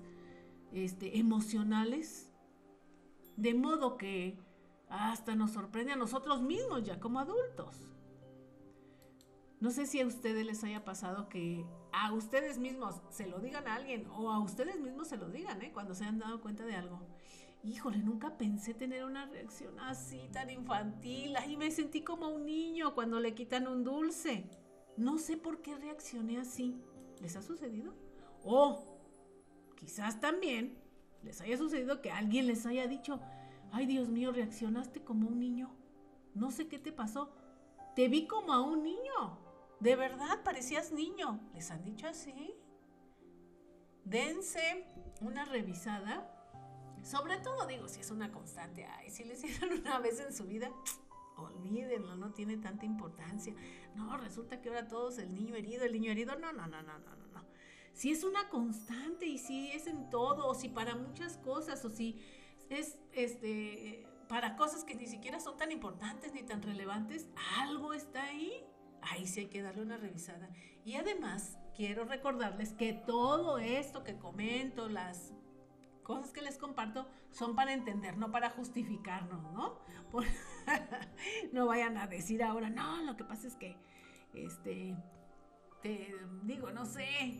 este, 0.72 1.20
emocionales, 1.20 2.32
de 3.38 3.54
modo 3.54 3.96
que 3.96 4.40
hasta 4.90 5.36
nos 5.36 5.52
sorprende 5.52 5.92
a 5.92 5.98
nosotros 5.98 6.42
mismos 6.42 6.82
ya 6.82 7.00
como 7.00 7.20
adultos. 7.20 7.92
No 9.60 9.70
sé 9.70 9.86
si 9.86 10.02
a 10.02 10.08
ustedes 10.08 10.48
les 10.48 10.64
haya 10.64 10.84
pasado 10.84 11.30
que 11.30 11.64
a 11.98 12.12
ustedes 12.12 12.58
mismos 12.58 13.02
se 13.10 13.26
lo 13.26 13.40
digan 13.40 13.68
a 13.68 13.76
alguien 13.76 14.06
o 14.08 14.30
a 14.30 14.40
ustedes 14.40 14.80
mismos 14.82 15.08
se 15.08 15.16
lo 15.16 15.30
digan, 15.30 15.62
¿eh? 15.62 15.72
cuando 15.74 15.96
se 15.96 16.04
han 16.04 16.20
dado 16.20 16.42
cuenta 16.42 16.66
de 16.66 16.76
algo. 16.76 17.00
Híjole, 17.64 18.00
nunca 18.00 18.38
pensé 18.38 18.74
tener 18.74 19.06
una 19.06 19.26
reacción 19.26 19.80
así 19.80 20.30
tan 20.32 20.50
infantil. 20.50 21.36
Ahí 21.38 21.56
me 21.56 21.72
sentí 21.72 22.02
como 22.02 22.28
un 22.28 22.46
niño 22.46 22.94
cuando 22.94 23.20
le 23.20 23.34
quitan 23.34 23.68
un 23.68 23.84
dulce. 23.84 24.44
No 24.98 25.18
sé 25.18 25.38
por 25.38 25.62
qué 25.62 25.76
reaccioné 25.78 26.38
así. 26.38 26.76
¿Les 27.22 27.36
ha 27.38 27.42
sucedido? 27.42 27.94
O 28.44 29.00
quizás 29.78 30.20
también 30.20 30.78
les 31.24 31.40
haya 31.42 31.58
sucedido 31.58 32.02
que 32.02 32.12
alguien 32.12 32.46
les 32.46 32.66
haya 32.66 32.88
dicho, 32.88 33.20
ay 33.72 33.86
Dios 33.86 34.10
mío, 34.10 34.32
reaccionaste 34.32 35.02
como 35.02 35.30
un 35.30 35.40
niño. 35.40 35.72
No 36.34 36.52
sé 36.52 36.68
qué 36.68 36.78
te 36.78 36.92
pasó. 36.92 37.34
Te 37.96 38.10
vi 38.10 38.28
como 38.28 38.54
a 38.54 38.62
un 38.62 38.84
niño. 38.84 39.45
De 39.80 39.96
verdad, 39.96 40.44
parecías 40.44 40.92
niño. 40.92 41.40
¿Les 41.54 41.70
han 41.72 41.84
dicho 41.84 42.08
así? 42.08 42.56
Dense 44.04 44.88
una 45.22 45.46
revisada. 45.46 46.32
Sobre 47.04 47.38
todo, 47.38 47.68
digo, 47.68 47.88
si 47.88 48.02
es 48.02 48.12
una 48.12 48.32
constante. 48.32 48.86
Ay, 48.86 49.10
si 49.10 49.24
le 49.24 49.34
hicieron 49.36 49.80
una 49.80 50.00
vez 50.00 50.20
en 50.20 50.34
su 50.34 50.46
vida, 50.46 50.72
olvídenlo, 51.38 52.16
no 52.16 52.34
tiene 52.34 52.58
tanta 52.58 52.86
importancia. 52.86 53.54
No, 53.96 54.18
resulta 54.18 54.62
que 54.62 54.70
ahora 54.70 54.88
todos 54.88 55.18
el 55.18 55.34
niño 55.34 55.56
herido, 55.56 55.86
el 55.86 55.94
niño 55.94 56.12
herido. 56.12 56.38
No, 56.38 56.52
no, 56.52 56.68
no, 56.68 56.82
no, 56.82 56.98
no, 57.00 57.16
no. 57.16 57.46
Si 57.94 58.12
es 58.12 58.24
una 58.24 58.50
constante 58.50 59.26
y 59.26 59.38
si 59.38 59.72
es 59.72 59.88
en 59.88 60.10
todo, 60.10 60.48
o 60.48 60.56
si 60.56 60.70
para 60.70 60.96
muchas 60.96 61.38
cosas, 61.38 61.84
o 61.86 61.90
si 61.90 62.20
es 62.70 62.98
este 63.14 64.08
para 64.28 64.56
cosas 64.56 64.84
que 64.84 64.96
ni 64.96 65.06
siquiera 65.06 65.40
son 65.40 65.56
tan 65.56 65.72
importantes 65.72 66.34
ni 66.34 66.42
tan 66.42 66.64
relevantes, 66.64 67.28
algo 67.60 67.94
está 67.94 68.24
ahí 68.24 68.66
ahí 69.10 69.28
sí 69.28 69.42
hay 69.42 69.48
que 69.48 69.62
darle 69.62 69.82
una 69.82 69.98
revisada. 69.98 70.50
Y 70.84 70.96
además, 70.96 71.58
quiero 71.76 72.06
recordarles 72.06 72.74
que 72.74 72.94
todo 72.94 73.58
esto 73.58 74.04
que 74.04 74.18
comento, 74.18 74.90
las 74.90 75.34
cosas 76.04 76.32
que 76.32 76.42
les 76.42 76.58
comparto, 76.58 77.08
son 77.32 77.56
para 77.56 77.74
entender, 77.74 78.18
no 78.18 78.32
para 78.32 78.50
justificarnos, 78.50 79.52
¿no? 79.52 79.80
no 81.52 81.66
vayan 81.66 81.98
a 81.98 82.08
decir 82.08 82.44
ahora, 82.44 82.70
no, 82.70 83.04
lo 83.04 83.18
que 83.18 83.24
pasa 83.24 83.48
es 83.48 83.56
que, 83.56 83.76
este, 84.34 84.96
te 85.82 86.16
digo, 86.44 86.72
no 86.72 86.86
sé, 86.86 87.36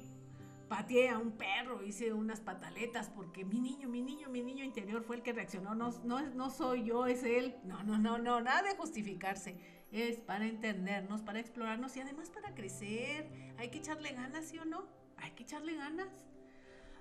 pateé 0.68 1.10
a 1.10 1.20
un 1.20 1.34
perro, 1.34 1.84
hice 1.84 2.12
unas 2.12 2.42
pataletas 2.42 3.10
porque 3.10 3.46
mi 3.46 3.60
niño, 3.60 3.88
mi 3.88 4.02
niño, 4.02 4.30
mi 4.30 4.42
niño 4.42 4.64
interior 4.64 5.04
fue 5.04 5.18
el 5.18 5.22
que 5.22 5.34
reaccionó, 5.34 5.76
no, 5.76 5.92
no, 6.04 6.22
no 6.22 6.50
soy 6.50 6.84
yo, 6.84 7.06
es 7.06 7.24
él. 7.24 7.56
No, 7.64 7.84
no, 7.84 7.98
no, 7.98 8.18
no, 8.18 8.42
nada 8.42 8.64
de 8.64 8.76
justificarse 8.76 9.58
es 9.92 10.18
para 10.18 10.46
entendernos, 10.46 11.22
para 11.22 11.40
explorarnos 11.40 11.96
y 11.96 12.02
además 12.02 12.30
para 12.30 12.54
crecer. 12.54 13.30
Hay 13.58 13.70
que 13.70 13.78
echarle 13.78 14.12
ganas, 14.12 14.46
¿sí 14.46 14.58
o 14.58 14.66
no? 14.66 14.88
Hay 15.18 15.32
que 15.32 15.44
echarle 15.44 15.76
ganas. 15.76 16.10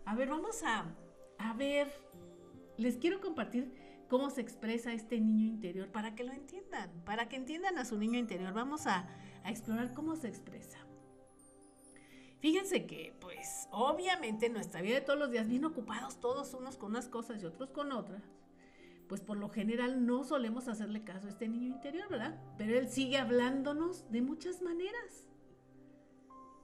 A 0.05 0.15
ver, 0.15 0.29
vamos 0.29 0.63
a, 0.63 0.87
a 1.39 1.53
ver, 1.55 1.93
les 2.77 2.97
quiero 2.97 3.21
compartir 3.21 3.73
cómo 4.09 4.31
se 4.31 4.41
expresa 4.41 4.93
este 4.93 5.21
niño 5.21 5.47
interior 5.47 5.91
para 5.91 6.15
que 6.15 6.25
lo 6.25 6.33
entiendan, 6.33 6.91
para 7.05 7.29
que 7.29 7.37
entiendan 7.37 7.79
a 7.79 7.85
su 7.85 7.99
niño 7.99 8.19
interior. 8.19 8.53
Vamos 8.53 8.87
a, 8.87 9.09
a 9.43 9.51
explorar 9.51 9.93
cómo 9.93 10.17
se 10.17 10.29
expresa. 10.29 10.79
Fíjense 12.41 12.85
que, 12.85 13.17
pues, 13.21 13.69
obviamente 13.71 14.47
en 14.47 14.53
nuestra 14.53 14.83
vida 14.83 14.97
de 14.97 15.01
todos 15.01 15.19
los 15.19 15.31
días, 15.31 15.49
bien 15.49 15.65
ocupados 15.65 16.21
todos 16.21 16.53
unos 16.53 16.77
con 16.77 16.91
unas 16.91 17.09
cosas 17.09 17.43
y 17.43 17.47
otros 17.47 17.71
con 17.71 17.91
otras, 17.91 18.23
pues 19.15 19.23
por 19.23 19.37
lo 19.37 19.49
general 19.49 20.05
no 20.05 20.25
solemos 20.25 20.67
hacerle 20.67 21.05
caso 21.05 21.29
a 21.29 21.31
este 21.31 21.47
niño 21.47 21.69
interior, 21.69 22.09
¿verdad? 22.11 22.37
Pero 22.59 22.77
él 22.77 22.89
sigue 22.89 23.17
hablándonos 23.17 24.11
de 24.11 24.23
muchas 24.23 24.61
maneras. 24.61 25.29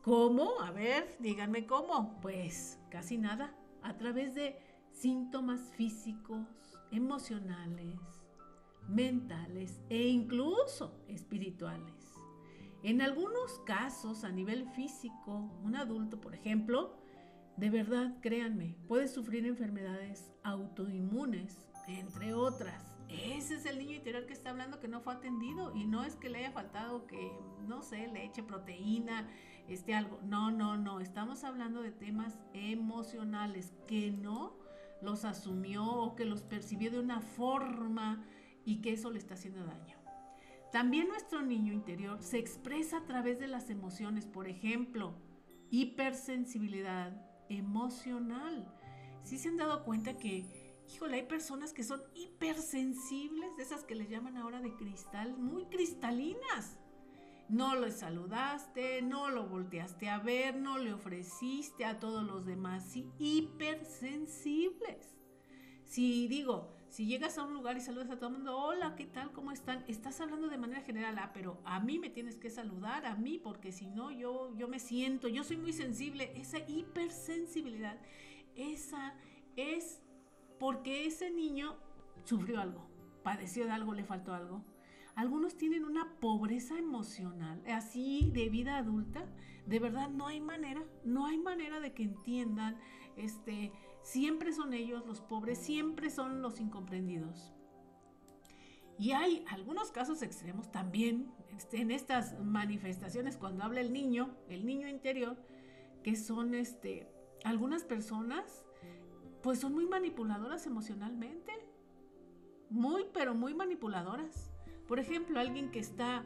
¿Cómo? 0.03 0.61
A 0.61 0.73
ver, 0.73 1.17
díganme 1.21 1.65
cómo. 1.65 2.19
Pues 2.21 2.81
casi 2.91 3.19
nada, 3.19 3.55
a 3.83 3.97
través 3.97 4.35
de 4.35 4.59
síntomas 4.91 5.61
físicos, 5.77 6.45
emocionales, 6.91 8.01
mentales 8.89 9.81
e 9.89 10.09
incluso 10.09 11.01
espirituales. 11.07 12.17
En 12.83 13.01
algunos 13.01 13.61
casos, 13.61 14.25
a 14.25 14.33
nivel 14.33 14.67
físico, 14.71 15.53
un 15.63 15.77
adulto, 15.77 16.21
por 16.21 16.35
ejemplo, 16.35 16.97
de 17.57 17.71
verdad, 17.71 18.17
créanme, 18.21 18.75
puede 18.89 19.07
sufrir 19.07 19.47
enfermedades 19.47 20.33
autoinmunes 20.43 21.70
entre 21.99 22.35
otras. 22.35 22.95
Ese 23.09 23.57
es 23.57 23.67
el 23.67 23.79
niño 23.79 23.97
interior 23.97 24.27
que 24.27 24.33
está 24.33 24.51
hablando 24.51 24.79
que 24.79 24.87
no 24.87 25.01
fue 25.01 25.15
atendido 25.15 25.75
y 25.75 25.85
no 25.85 26.05
es 26.05 26.15
que 26.15 26.29
le 26.29 26.39
haya 26.39 26.53
faltado 26.53 27.07
que, 27.07 27.33
no 27.67 27.83
sé, 27.83 28.07
le 28.07 28.25
eche 28.25 28.43
proteína, 28.43 29.29
este 29.69 29.95
algo. 29.95 30.21
No, 30.23 30.51
no, 30.51 30.77
no. 30.77 31.01
Estamos 31.01 31.43
hablando 31.43 31.83
de 31.83 31.91
temas 31.91 32.39
emocionales 32.53 33.73
que 33.89 34.13
no 34.13 34.57
los 35.03 35.25
asumió 35.25 35.85
o 35.85 36.15
que 36.15 36.25
los 36.25 36.43
percibió 36.43 36.91
de 36.91 37.01
una 37.01 37.21
forma 37.21 38.25
y 38.65 38.81
que 38.81 38.93
eso 38.93 39.11
le 39.11 39.19
está 39.19 39.35
haciendo 39.35 39.65
daño. 39.65 39.97
También 40.71 41.09
nuestro 41.09 41.43
niño 41.43 41.73
interior 41.73 42.23
se 42.23 42.39
expresa 42.39 42.99
a 42.99 43.05
través 43.07 43.41
de 43.41 43.49
las 43.49 43.71
emociones, 43.71 44.27
por 44.27 44.47
ejemplo, 44.47 45.15
hipersensibilidad 45.71 47.13
emocional. 47.49 48.73
Si 49.25 49.37
se 49.37 49.49
han 49.49 49.57
dado 49.57 49.85
cuenta 49.85 50.17
que 50.17 50.60
Híjole, 50.93 51.17
hay 51.19 51.27
personas 51.27 51.73
que 51.73 51.85
son 51.85 52.03
hipersensibles, 52.15 53.57
de 53.57 53.63
esas 53.63 53.85
que 53.85 53.95
les 53.95 54.11
llaman 54.11 54.37
ahora 54.37 54.61
de 54.61 54.75
cristal, 54.75 55.37
muy 55.37 55.67
cristalinas. 55.67 56.79
No 57.49 57.77
le 57.77 57.93
saludaste, 57.93 59.01
no 59.03 59.31
lo 59.31 59.47
volteaste 59.47 60.09
a 60.09 60.19
ver, 60.19 60.57
no 60.57 60.79
le 60.79 60.93
ofreciste 60.93 61.85
a 61.85 61.99
todos 61.99 62.25
los 62.25 62.45
demás, 62.45 62.85
sí, 62.85 63.09
hipersensibles. 63.19 65.17
Si 65.85 66.29
digo, 66.29 66.73
si 66.89 67.07
llegas 67.07 67.39
a 67.39 67.45
un 67.45 67.55
lugar 67.55 67.77
y 67.77 67.81
saludas 67.81 68.11
a 68.11 68.17
todo 68.17 68.31
el 68.31 68.37
mundo, 68.37 68.57
hola, 68.57 68.97
¿qué 68.97 69.07
tal? 69.07 69.33
¿Cómo 69.33 69.53
están? 69.53 69.85
Estás 69.87 70.21
hablando 70.21 70.49
de 70.49 70.59
manera 70.59 70.83
general, 70.83 71.19
ah, 71.19 71.31
pero 71.33 71.61
a 71.65 71.79
mí 71.81 72.01
me 72.01 72.11
tienes 72.11 72.37
que 72.37 72.51
saludar, 72.51 73.07
a 73.07 73.15
mí, 73.15 73.39
porque 73.39 73.71
si 73.71 73.87
no, 73.87 74.11
yo, 74.11 74.53
yo 74.57 74.67
me 74.67 74.81
siento, 74.81 75.29
yo 75.29 75.45
soy 75.45 75.57
muy 75.57 75.73
sensible. 75.73 76.33
Esa 76.35 76.59
hipersensibilidad, 76.69 77.97
esa 78.57 79.15
es 79.57 80.03
porque 80.61 81.07
ese 81.07 81.31
niño 81.31 81.75
sufrió 82.25 82.61
algo, 82.61 82.87
padeció 83.25 83.65
de 83.65 83.73
algo, 83.73 83.95
le 83.95 84.05
faltó 84.05 84.35
algo. 84.35 84.63
Algunos 85.17 85.57
tienen 85.57 85.85
una 85.85 86.21
pobreza 86.21 86.79
emocional, 86.79 87.63
así 87.67 88.31
de 88.33 88.51
vida 88.51 88.77
adulta. 88.77 89.25
De 89.67 89.79
verdad 89.79 90.11
no 90.11 90.27
hay 90.27 90.41
manera, 90.41 90.85
no 91.03 91.27
hay 91.27 91.39
manera 91.39 91.81
de 91.81 91.95
que 91.95 92.03
entiendan. 92.03 92.79
Este, 93.17 93.73
siempre 94.03 94.53
son 94.53 94.75
ellos 94.75 95.07
los 95.07 95.23
pobres, 95.23 95.59
siempre 95.59 96.11
son 96.11 96.43
los 96.43 96.61
incomprendidos. 96.61 97.55
Y 98.99 99.13
hay 99.13 99.47
algunos 99.49 99.91
casos 99.91 100.21
extremos 100.21 100.71
también 100.71 101.33
este, 101.57 101.81
en 101.81 101.91
estas 101.91 102.39
manifestaciones 102.39 103.39
cuando 103.39 103.65
habla 103.65 103.81
el 103.81 103.95
niño, 103.95 104.37
el 104.51 104.67
niño 104.67 104.89
interior, 104.89 105.39
que 106.03 106.17
son 106.17 106.55
este, 106.55 107.11
algunas 107.45 107.85
personas 107.85 108.67
pues 109.43 109.61
son 109.61 109.75
muy 109.75 109.87
manipuladoras 109.87 110.67
emocionalmente. 110.67 111.53
Muy, 112.69 113.07
pero 113.13 113.35
muy 113.35 113.55
manipuladoras. 113.55 114.51
Por 114.87 114.99
ejemplo, 114.99 115.41
alguien 115.41 115.71
que 115.71 115.81
está, 115.81 116.25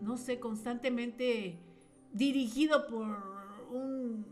no 0.00 0.16
sé, 0.16 0.38
constantemente 0.38 1.58
dirigido 2.12 2.86
por 2.86 3.06
un, 3.70 4.26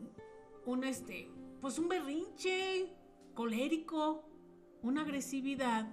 un 0.66 0.84
este, 0.84 1.30
pues 1.60 1.78
un 1.78 1.88
berrinche 1.88 2.92
colérico, 3.34 4.24
una 4.82 5.02
agresividad, 5.02 5.88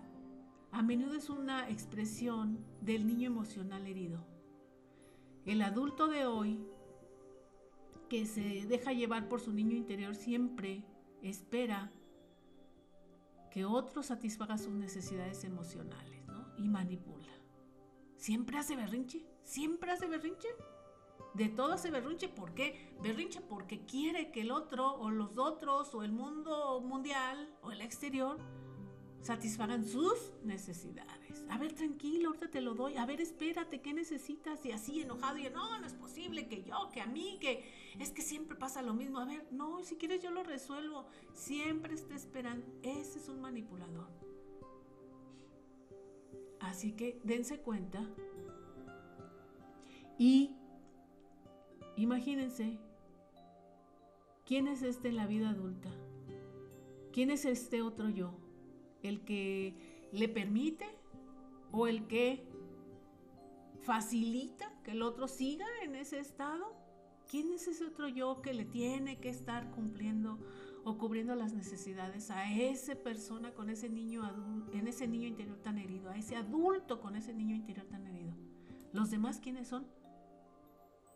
a 0.71 0.81
menudo 0.81 1.15
es 1.15 1.29
una 1.29 1.69
expresión 1.69 2.59
del 2.81 3.07
niño 3.07 3.27
emocional 3.27 3.87
herido. 3.87 4.25
El 5.45 5.61
adulto 5.61 6.07
de 6.07 6.25
hoy 6.25 6.59
que 8.09 8.25
se 8.25 8.65
deja 8.67 8.93
llevar 8.93 9.27
por 9.27 9.39
su 9.39 9.53
niño 9.53 9.75
interior 9.75 10.15
siempre 10.15 10.83
espera 11.21 11.91
que 13.49 13.65
otro 13.65 14.03
satisfaga 14.03 14.57
sus 14.57 14.73
necesidades 14.73 15.43
emocionales 15.43 16.25
¿no? 16.27 16.45
y 16.57 16.67
manipula. 16.67 17.31
Siempre 18.15 18.57
hace 18.57 18.75
berrinche, 18.75 19.25
siempre 19.43 19.91
hace 19.91 20.07
berrinche. 20.07 20.47
De 21.33 21.49
todo 21.49 21.73
hace 21.73 21.91
berrinche, 21.91 22.29
¿por 22.29 22.53
qué? 22.53 22.95
Berrinche 23.01 23.41
porque 23.41 23.85
quiere 23.85 24.31
que 24.31 24.41
el 24.41 24.51
otro 24.51 24.95
o 24.95 25.11
los 25.11 25.37
otros 25.37 25.93
o 25.93 26.03
el 26.03 26.11
mundo 26.11 26.81
mundial 26.81 27.53
o 27.61 27.71
el 27.71 27.81
exterior 27.81 28.39
satisfagan 29.27 29.85
sus 29.85 30.31
necesidades. 30.45 31.43
A 31.49 31.57
ver, 31.57 31.73
tranquilo, 31.73 32.29
ahorita 32.29 32.49
te 32.49 32.61
lo 32.61 32.75
doy. 32.75 32.95
A 32.95 33.05
ver, 33.05 33.19
espérate, 33.19 33.81
¿qué 33.81 33.93
necesitas? 33.93 34.65
Y 34.65 34.71
así 34.71 35.01
enojado, 35.01 35.37
y 35.37 35.49
no, 35.49 35.79
no 35.79 35.85
es 35.85 35.93
posible 35.93 36.47
que 36.47 36.63
yo, 36.63 36.89
que 36.93 37.01
a 37.01 37.07
mí, 37.07 37.37
que 37.41 37.65
es 37.99 38.11
que 38.11 38.21
siempre 38.21 38.55
pasa 38.55 38.81
lo 38.81 38.93
mismo. 38.93 39.19
A 39.19 39.25
ver, 39.25 39.45
no, 39.51 39.83
si 39.83 39.97
quieres 39.97 40.23
yo 40.23 40.31
lo 40.31 40.43
resuelvo. 40.43 41.05
Siempre 41.33 41.93
está 41.93 42.15
esperando. 42.15 42.65
Ese 42.83 43.19
es 43.19 43.27
un 43.27 43.41
manipulador. 43.41 44.07
Así 46.61 46.93
que 46.93 47.19
dense 47.23 47.59
cuenta 47.59 48.03
y 50.17 50.55
imagínense 51.97 52.79
quién 54.45 54.67
es 54.67 54.83
este 54.83 55.09
en 55.09 55.17
la 55.17 55.27
vida 55.27 55.49
adulta. 55.49 55.89
¿Quién 57.11 57.29
es 57.29 57.43
este 57.45 57.81
otro 57.81 58.09
yo? 58.09 58.46
El 59.03 59.21
que 59.21 60.07
le 60.11 60.27
permite 60.27 60.85
o 61.71 61.87
el 61.87 62.07
que 62.07 62.47
facilita 63.81 64.71
que 64.83 64.91
el 64.91 65.01
otro 65.01 65.27
siga 65.27 65.65
en 65.83 65.95
ese 65.95 66.19
estado? 66.19 66.75
¿Quién 67.29 67.51
es 67.51 67.67
ese 67.67 67.85
otro 67.85 68.07
yo 68.07 68.41
que 68.41 68.53
le 68.53 68.65
tiene 68.65 69.19
que 69.19 69.29
estar 69.29 69.69
cumpliendo 69.71 70.39
o 70.85 70.97
cubriendo 70.97 71.35
las 71.35 71.53
necesidades 71.53 72.31
a 72.31 72.53
esa 72.53 72.95
persona 72.95 73.53
con 73.53 73.69
ese 73.69 73.89
niño 73.89 74.23
en 74.71 74.87
ese 74.87 75.07
niño 75.07 75.27
interior 75.27 75.57
tan 75.57 75.77
herido, 75.77 76.09
a 76.09 76.17
ese 76.17 76.37
adulto 76.37 77.01
con 77.01 77.17
ese 77.17 77.33
niño 77.33 77.55
interior 77.55 77.85
tan 77.87 78.07
herido? 78.07 78.33
¿Los 78.93 79.11
demás 79.11 79.39
quiénes 79.39 79.67
son? 79.67 79.85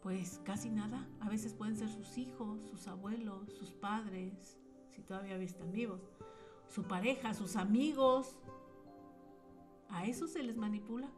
Pues 0.02 0.41
casi 0.44 0.70
nada. 0.70 1.08
A 1.22 1.30
veces 1.30 1.54
pueden 1.54 1.78
ser 1.78 1.88
sus 1.88 2.17
hijos, 2.17 2.62
sus 2.63 2.88
abuelos, 2.88 3.54
sus 3.54 3.72
padres, 3.72 4.58
si 4.89 5.02
todavía 5.04 5.38
están 5.38 5.72
vivos 5.72 6.02
su 6.72 6.84
pareja, 6.84 7.34
sus 7.34 7.56
amigos. 7.56 8.40
A 9.90 10.06
eso 10.06 10.28
se 10.28 10.42
les 10.42 10.56
manipula. 10.56 11.10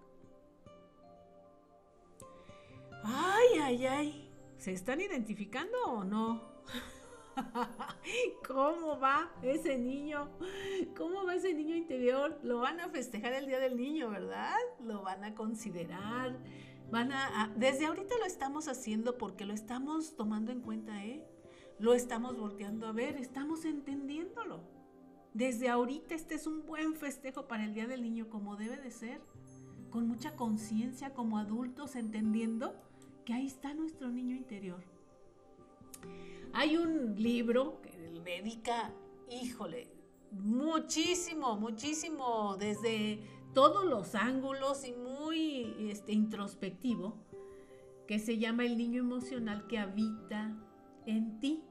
Ay, 3.04 3.60
ay, 3.62 3.86
ay. 3.86 4.30
¿Se 4.58 4.72
están 4.72 5.02
identificando 5.02 5.78
o 5.86 6.04
no? 6.04 6.42
¿Cómo 8.48 9.00
va 9.00 9.32
ese 9.42 9.78
niño? 9.78 10.30
¿Cómo 10.98 11.26
va 11.26 11.36
ese 11.36 11.54
niño 11.54 11.76
interior? 11.76 12.40
Lo 12.44 12.60
van 12.60 12.80
a 12.80 12.90
festejar 12.90 13.34
el 13.34 13.48
Día 13.48 13.60
del 13.60 13.78
Niño, 13.78 14.10
¿verdad? 14.10 14.56
Lo 14.80 15.04
van 15.04 15.24
a 15.24 15.36
considerar. 15.36 16.38
Van 16.90 17.12
a, 17.12 17.52
desde 17.58 17.86
ahorita 17.86 18.18
lo 18.18 18.26
estamos 18.26 18.68
haciendo 18.68 19.18
porque 19.18 19.46
lo 19.46 19.54
estamos 19.54 20.16
tomando 20.16 20.52
en 20.52 20.62
cuenta, 20.62 21.04
¿eh? 21.04 21.28
Lo 21.80 21.94
estamos 21.94 22.38
volteando 22.38 22.88
a 22.88 22.92
ver, 22.92 23.18
estamos 23.18 23.66
entendiéndolo. 23.66 24.83
Desde 25.34 25.68
ahorita 25.68 26.14
este 26.14 26.36
es 26.36 26.46
un 26.46 26.64
buen 26.66 26.94
festejo 26.94 27.48
para 27.48 27.66
el 27.66 27.74
Día 27.74 27.88
del 27.88 28.04
Niño 28.04 28.30
como 28.30 28.56
debe 28.56 28.78
de 28.78 28.92
ser, 28.92 29.20
con 29.90 30.08
mucha 30.08 30.36
conciencia 30.36 31.14
como 31.14 31.40
adultos 31.40 31.96
entendiendo 31.96 32.76
que 33.26 33.34
ahí 33.34 33.48
está 33.48 33.74
nuestro 33.74 34.10
niño 34.10 34.36
interior. 34.36 34.84
Hay 36.54 36.78
un 36.78 37.16
libro 37.16 37.82
que 37.82 37.98
dedica, 38.24 38.94
híjole, 39.30 39.88
muchísimo, 40.32 41.58
muchísimo 41.58 42.56
desde 42.58 43.20
todos 43.56 43.86
los 43.86 44.14
ángulos 44.14 44.86
y 44.88 44.94
muy 44.94 45.76
este, 45.90 46.12
introspectivo, 46.12 47.18
que 48.08 48.20
se 48.20 48.38
llama 48.38 48.66
El 48.66 48.78
niño 48.78 49.02
emocional 49.02 49.66
que 49.66 49.80
habita 49.80 50.56
en 51.08 51.40
ti, 51.40 51.64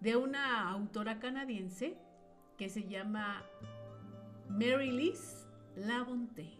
de 0.00 0.16
una 0.16 0.68
autora 0.68 1.20
canadiense 1.20 1.96
que 2.56 2.68
se 2.68 2.84
llama 2.84 3.42
Mary 4.48 4.90
Liz 4.90 5.46
Labonte. 5.76 6.58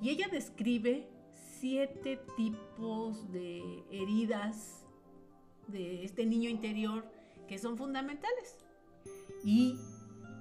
Y 0.00 0.10
ella 0.10 0.28
describe 0.30 1.08
siete 1.32 2.20
tipos 2.36 3.30
de 3.32 3.84
heridas 3.90 4.84
de 5.68 6.04
este 6.04 6.26
niño 6.26 6.50
interior 6.50 7.04
que 7.48 7.58
son 7.58 7.76
fundamentales. 7.76 8.64
Y 9.44 9.76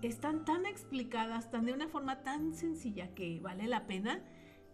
están 0.02 0.46
tan 0.46 0.66
explicadas, 0.66 1.50
tan 1.50 1.66
de 1.66 1.74
una 1.74 1.88
forma 1.88 2.24
tan 2.24 2.54
sencilla 2.54 3.14
que 3.14 3.40
vale 3.40 3.68
la 3.68 3.88
pena 3.88 4.22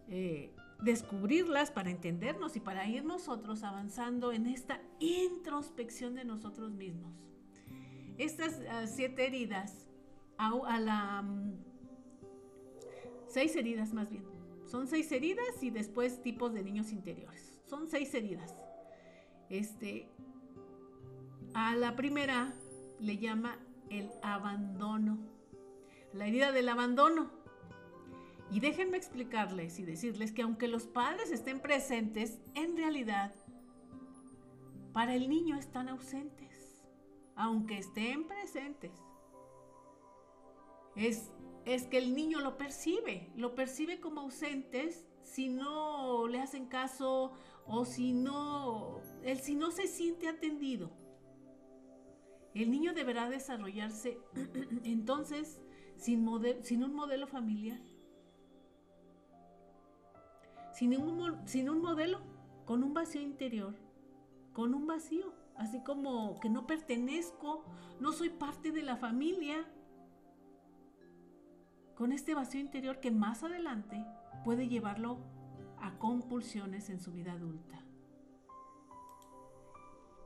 eh, 0.08 0.52
descubrirlas 0.82 1.70
para 1.70 1.90
entendernos 1.90 2.56
y 2.56 2.60
para 2.60 2.86
ir 2.88 3.04
nosotros 3.04 3.62
avanzando 3.62 4.32
en 4.32 4.46
esta 4.46 4.80
introspección 4.98 6.14
de 6.14 6.24
nosotros 6.24 6.72
mismos. 6.72 7.29
Estas 8.20 8.60
ah, 8.68 8.86
siete 8.86 9.26
heridas 9.26 9.88
a, 10.36 10.78
la... 10.78 11.22
Mm, 11.22 11.54
seis 13.26 13.56
heridas 13.56 13.94
más 13.94 14.10
bien. 14.10 14.24
Son 14.66 14.86
seis 14.86 15.10
heridas 15.10 15.62
y 15.62 15.70
después 15.70 16.22
tipos 16.22 16.52
de 16.52 16.62
niños 16.62 16.92
interiores. 16.92 17.58
Son 17.64 17.88
seis 17.88 18.12
heridas. 18.12 18.54
Este, 19.48 20.06
a 21.54 21.74
la 21.76 21.96
primera 21.96 22.52
le 22.98 23.16
llama 23.16 23.58
el 23.88 24.10
abandono. 24.22 25.18
La 26.12 26.26
herida 26.26 26.52
del 26.52 26.68
abandono. 26.68 27.30
Y 28.50 28.60
déjenme 28.60 28.98
explicarles 28.98 29.78
y 29.78 29.84
decirles 29.84 30.32
que 30.32 30.42
aunque 30.42 30.68
los 30.68 30.86
padres 30.86 31.30
estén 31.30 31.60
presentes, 31.60 32.38
en 32.54 32.76
realidad 32.76 33.32
para 34.92 35.14
el 35.14 35.30
niño 35.30 35.56
están 35.56 35.88
ausentes. 35.88 36.49
Aunque 37.42 37.78
estén 37.78 38.26
presentes 38.26 38.92
es, 40.94 41.32
es 41.64 41.86
que 41.86 41.96
el 41.96 42.14
niño 42.14 42.40
lo 42.40 42.58
percibe, 42.58 43.32
lo 43.34 43.54
percibe 43.54 43.98
como 43.98 44.20
ausentes 44.20 45.06
si 45.22 45.48
no 45.48 46.28
le 46.28 46.38
hacen 46.38 46.66
caso 46.66 47.32
o 47.66 47.86
si 47.86 48.12
no, 48.12 49.00
si 49.40 49.54
no 49.54 49.70
se 49.70 49.86
siente 49.86 50.28
atendido. 50.28 50.90
El 52.52 52.70
niño 52.70 52.92
deberá 52.92 53.30
desarrollarse 53.30 54.18
entonces 54.84 55.62
sin, 55.96 56.28
sin 56.62 56.84
un 56.84 56.94
modelo 56.94 57.26
familiar. 57.26 57.80
Sin 60.74 60.94
un, 60.94 61.48
sin 61.48 61.70
un 61.70 61.80
modelo, 61.80 62.20
con 62.66 62.84
un 62.84 62.92
vacío 62.92 63.22
interior, 63.22 63.74
con 64.52 64.74
un 64.74 64.86
vacío, 64.86 65.39
así 65.60 65.80
como 65.80 66.40
que 66.40 66.48
no 66.48 66.66
pertenezco, 66.66 67.64
no 68.00 68.12
soy 68.12 68.30
parte 68.30 68.72
de 68.72 68.82
la 68.82 68.96
familia, 68.96 69.66
con 71.94 72.12
este 72.12 72.34
vacío 72.34 72.60
interior 72.60 72.98
que 72.98 73.10
más 73.10 73.42
adelante 73.42 74.02
puede 74.42 74.68
llevarlo 74.68 75.18
a 75.78 75.98
compulsiones 75.98 76.88
en 76.88 76.98
su 76.98 77.12
vida 77.12 77.32
adulta. 77.32 77.84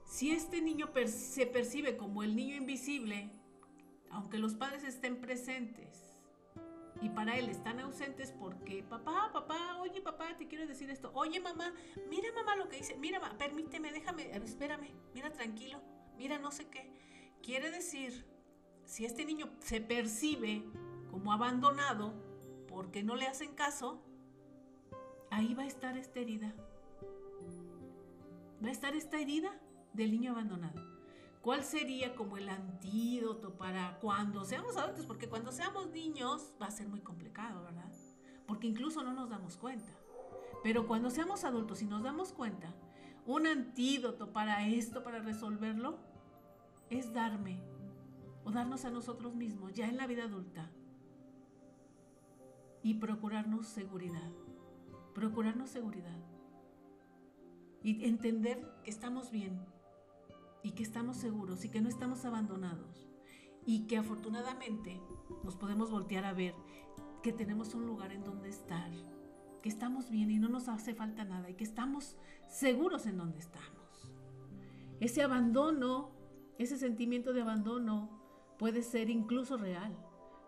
Si 0.04 0.30
este 0.30 0.62
niño 0.62 0.90
se 1.06 1.46
percibe 1.46 1.96
como 1.96 2.22
el 2.22 2.36
niño 2.36 2.54
invisible, 2.54 3.32
aunque 4.10 4.38
los 4.38 4.54
padres 4.54 4.84
estén 4.84 5.20
presentes 5.20 6.03
y 7.00 7.08
para 7.10 7.36
él 7.36 7.48
están 7.48 7.80
ausentes 7.80 8.32
porque 8.32 8.82
papá, 8.82 9.30
papá, 9.32 9.78
oye 9.80 10.00
papá, 10.00 10.36
te 10.36 10.46
quiero 10.46 10.66
decir 10.66 10.90
esto, 10.90 11.10
oye 11.14 11.40
mamá, 11.40 11.72
mira 12.08 12.32
mamá 12.32 12.56
lo 12.56 12.68
que 12.68 12.76
dice, 12.76 12.96
mira, 12.96 13.20
permíteme, 13.36 13.92
déjame, 13.92 14.30
espérame, 14.36 14.90
mira 15.12 15.32
tranquilo, 15.32 15.80
mira 16.16 16.38
no 16.38 16.50
sé 16.50 16.68
qué. 16.68 16.92
Quiere 17.42 17.70
decir, 17.70 18.26
si 18.84 19.04
este 19.04 19.24
niño 19.24 19.50
se 19.60 19.80
percibe 19.80 20.64
como 21.10 21.32
abandonado 21.32 22.14
porque 22.68 23.02
no 23.02 23.16
le 23.16 23.26
hacen 23.26 23.54
caso, 23.54 24.02
ahí 25.30 25.54
va 25.54 25.64
a 25.64 25.66
estar 25.66 25.96
esta 25.96 26.20
herida. 26.20 26.54
Va 28.62 28.68
a 28.68 28.72
estar 28.72 28.94
esta 28.96 29.18
herida 29.18 29.60
del 29.92 30.10
niño 30.12 30.32
abandonado. 30.32 30.93
¿Cuál 31.44 31.62
sería 31.62 32.16
como 32.16 32.38
el 32.38 32.48
antídoto 32.48 33.58
para 33.58 33.98
cuando 34.00 34.46
seamos 34.46 34.78
adultos? 34.78 35.04
Porque 35.04 35.28
cuando 35.28 35.52
seamos 35.52 35.90
niños 35.90 36.54
va 36.60 36.68
a 36.68 36.70
ser 36.70 36.88
muy 36.88 37.00
complicado, 37.00 37.62
¿verdad? 37.62 37.92
Porque 38.46 38.66
incluso 38.66 39.02
no 39.02 39.12
nos 39.12 39.28
damos 39.28 39.58
cuenta. 39.58 39.92
Pero 40.62 40.86
cuando 40.86 41.10
seamos 41.10 41.44
adultos 41.44 41.82
y 41.82 41.84
nos 41.84 42.02
damos 42.02 42.32
cuenta, 42.32 42.74
un 43.26 43.46
antídoto 43.46 44.32
para 44.32 44.66
esto, 44.66 45.04
para 45.04 45.18
resolverlo, 45.18 45.98
es 46.88 47.12
darme 47.12 47.60
o 48.44 48.50
darnos 48.50 48.86
a 48.86 48.90
nosotros 48.90 49.34
mismos 49.34 49.74
ya 49.74 49.86
en 49.86 49.98
la 49.98 50.06
vida 50.06 50.24
adulta 50.24 50.70
y 52.82 52.94
procurarnos 52.94 53.66
seguridad. 53.66 54.32
Procurarnos 55.14 55.68
seguridad. 55.68 56.16
y 57.82 58.06
entender 58.06 58.66
que 58.82 58.88
estamos 58.88 59.30
bien 59.30 59.73
y 60.64 60.72
que 60.72 60.82
estamos 60.82 61.18
seguros 61.18 61.64
y 61.64 61.68
que 61.68 61.82
no 61.82 61.88
estamos 61.88 62.24
abandonados 62.24 63.06
y 63.66 63.86
que 63.86 63.98
afortunadamente 63.98 65.00
nos 65.44 65.56
podemos 65.56 65.90
voltear 65.90 66.24
a 66.24 66.32
ver 66.32 66.54
que 67.22 67.32
tenemos 67.32 67.74
un 67.74 67.86
lugar 67.86 68.12
en 68.12 68.24
donde 68.24 68.48
estar, 68.48 68.90
que 69.62 69.68
estamos 69.68 70.10
bien 70.10 70.30
y 70.30 70.38
no 70.38 70.48
nos 70.48 70.68
hace 70.68 70.94
falta 70.94 71.24
nada 71.24 71.50
y 71.50 71.54
que 71.54 71.64
estamos 71.64 72.16
seguros 72.48 73.06
en 73.06 73.18
donde 73.18 73.38
estamos. 73.38 74.10
Ese 75.00 75.22
abandono, 75.22 76.12
ese 76.58 76.78
sentimiento 76.78 77.34
de 77.34 77.42
abandono 77.42 78.10
puede 78.58 78.82
ser 78.82 79.10
incluso 79.10 79.58
real, 79.58 79.94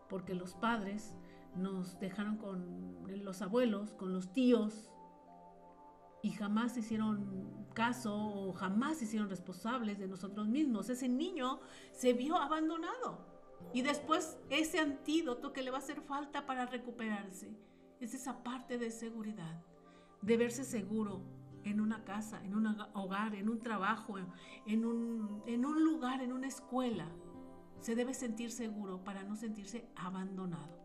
porque 0.09 0.35
los 0.35 0.55
padres 0.55 1.15
nos 1.55 1.99
dejaron 2.01 2.39
con 2.39 2.97
los 3.23 3.43
abuelos, 3.43 3.93
con 3.93 4.15
los 4.15 4.33
tíos, 4.33 4.91
y 6.23 6.31
jamás 6.31 6.77
hicieron 6.77 7.67
caso 7.75 8.17
o 8.17 8.53
jamás 8.55 9.03
hicieron 9.03 9.29
responsables 9.29 9.99
de 9.99 10.09
nosotros 10.09 10.49
mismos. 10.49 10.89
Ese 10.89 11.09
niño 11.09 11.61
se 11.93 12.15
vio 12.15 12.37
abandonado. 12.37 13.27
Y 13.73 13.83
después 13.83 14.39
ese 14.51 14.81
antídoto 14.81 15.53
que 15.53 15.63
le 15.63 15.71
va 15.71 15.77
a 15.77 15.81
hacer 15.81 16.01
falta 16.01 16.47
para 16.47 16.67
recuperarse 16.67 17.55
es 18.01 18.15
esa 18.15 18.43
parte 18.43 18.79
de 18.79 18.91
seguridad, 18.91 19.63
de 20.23 20.37
verse 20.37 20.65
seguro 20.65 21.23
en 21.65 21.81
una 21.81 22.05
casa, 22.05 22.43
en 22.45 22.55
un 22.55 22.67
hogar, 22.95 23.35
en 23.35 23.49
un 23.49 23.59
trabajo, 23.59 24.17
en 24.67 24.85
un, 24.85 25.43
en 25.47 25.65
un 25.65 25.85
lugar, 25.85 26.23
en 26.23 26.33
una 26.33 26.47
escuela. 26.47 27.09
Se 27.81 27.95
debe 27.95 28.15
sentir 28.15 28.51
seguro 28.51 29.05
para 29.05 29.23
no 29.25 29.37
sentirse 29.37 29.89
abandonado. 29.97 30.79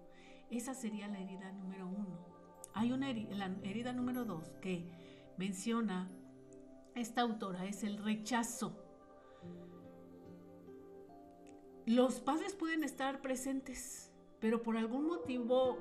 Esa 0.50 0.74
sería 0.74 1.08
la 1.08 1.20
herida 1.20 1.52
número 1.52 1.88
uno. 1.88 2.20
Hay 2.74 2.92
una 2.92 3.10
herida 3.10 3.94
número 3.94 4.26
dos 4.26 4.52
que 4.62 4.90
menciona 5.42 6.08
esta 6.94 7.22
autora 7.22 7.66
es 7.66 7.84
el 7.84 7.98
rechazo. 7.98 8.78
Los 11.88 12.20
padres 12.20 12.54
pueden 12.54 12.84
estar 12.84 13.22
presentes, 13.24 14.12
pero 14.40 14.62
por 14.62 14.78
algún 14.78 15.08
motivo 15.08 15.80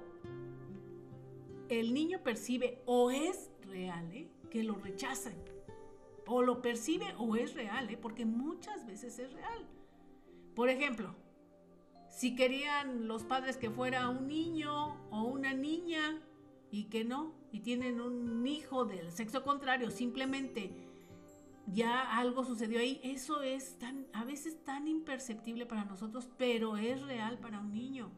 el 1.68 1.92
niño 1.92 2.22
percibe 2.22 2.82
o 2.86 3.10
es 3.10 3.50
real 3.60 4.10
¿eh? 4.12 4.30
que 4.50 4.64
lo 4.64 4.76
rechazan. 4.76 5.34
O 6.26 6.40
lo 6.40 6.62
percibe 6.62 7.14
o 7.18 7.36
es 7.36 7.52
real, 7.52 7.90
¿eh? 7.90 7.98
porque 8.00 8.24
muchas 8.24 8.86
veces 8.86 9.18
es 9.18 9.30
real. 9.30 9.66
Por 10.54 10.70
ejemplo, 10.70 11.14
si 12.08 12.34
querían 12.34 13.08
los 13.08 13.24
padres 13.24 13.58
que 13.58 13.68
fuera 13.68 14.08
un 14.08 14.26
niño 14.26 15.06
o 15.10 15.24
una 15.24 15.52
niña 15.52 16.18
y 16.70 16.84
que 16.84 17.04
no, 17.04 17.39
y 17.52 17.60
tienen 17.60 18.00
un 18.00 18.46
hijo 18.46 18.84
del 18.84 19.12
sexo 19.12 19.42
contrario, 19.42 19.90
simplemente 19.90 20.72
ya 21.66 22.16
algo 22.18 22.44
sucedió 22.44 22.80
ahí, 22.80 23.00
eso 23.02 23.42
es 23.42 23.78
tan, 23.78 24.06
a 24.12 24.24
veces 24.24 24.64
tan 24.64 24.88
imperceptible 24.88 25.66
para 25.66 25.84
nosotros, 25.84 26.28
pero 26.36 26.76
es 26.76 27.00
real 27.02 27.38
para 27.38 27.60
un 27.60 27.72
niño. 27.72 28.10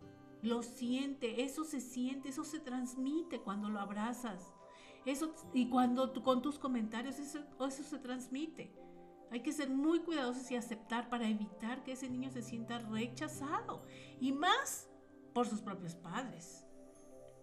Lo 0.43 0.63
siente, 0.63 1.43
eso 1.45 1.65
se 1.65 1.81
siente, 1.81 2.31
eso 2.31 2.45
se 2.45 2.61
transmite 2.61 3.41
cuando 3.41 3.69
lo 3.69 3.79
abrazas. 3.79 4.53
Eso, 5.05 5.35
y 5.53 5.69
cuando 5.69 6.13
con 6.23 6.43
tus 6.43 6.59
comentarios 6.59 7.19
eso, 7.19 7.41
eso 7.67 7.83
se 7.83 7.99
transmite. 7.99 8.73
Hay 9.31 9.41
que 9.41 9.53
ser 9.53 9.71
muy 9.71 10.01
cuidadosos 10.01 10.51
y 10.51 10.57
aceptar 10.57 11.09
para 11.09 11.29
evitar 11.29 11.83
que 11.83 11.93
ese 11.93 12.09
niño 12.09 12.31
se 12.31 12.43
sienta 12.43 12.79
rechazado. 12.79 13.85
Y 14.21 14.33
más 14.33 14.89
por 15.33 15.47
sus 15.47 15.61
propios 15.61 15.95
padres. 15.95 16.67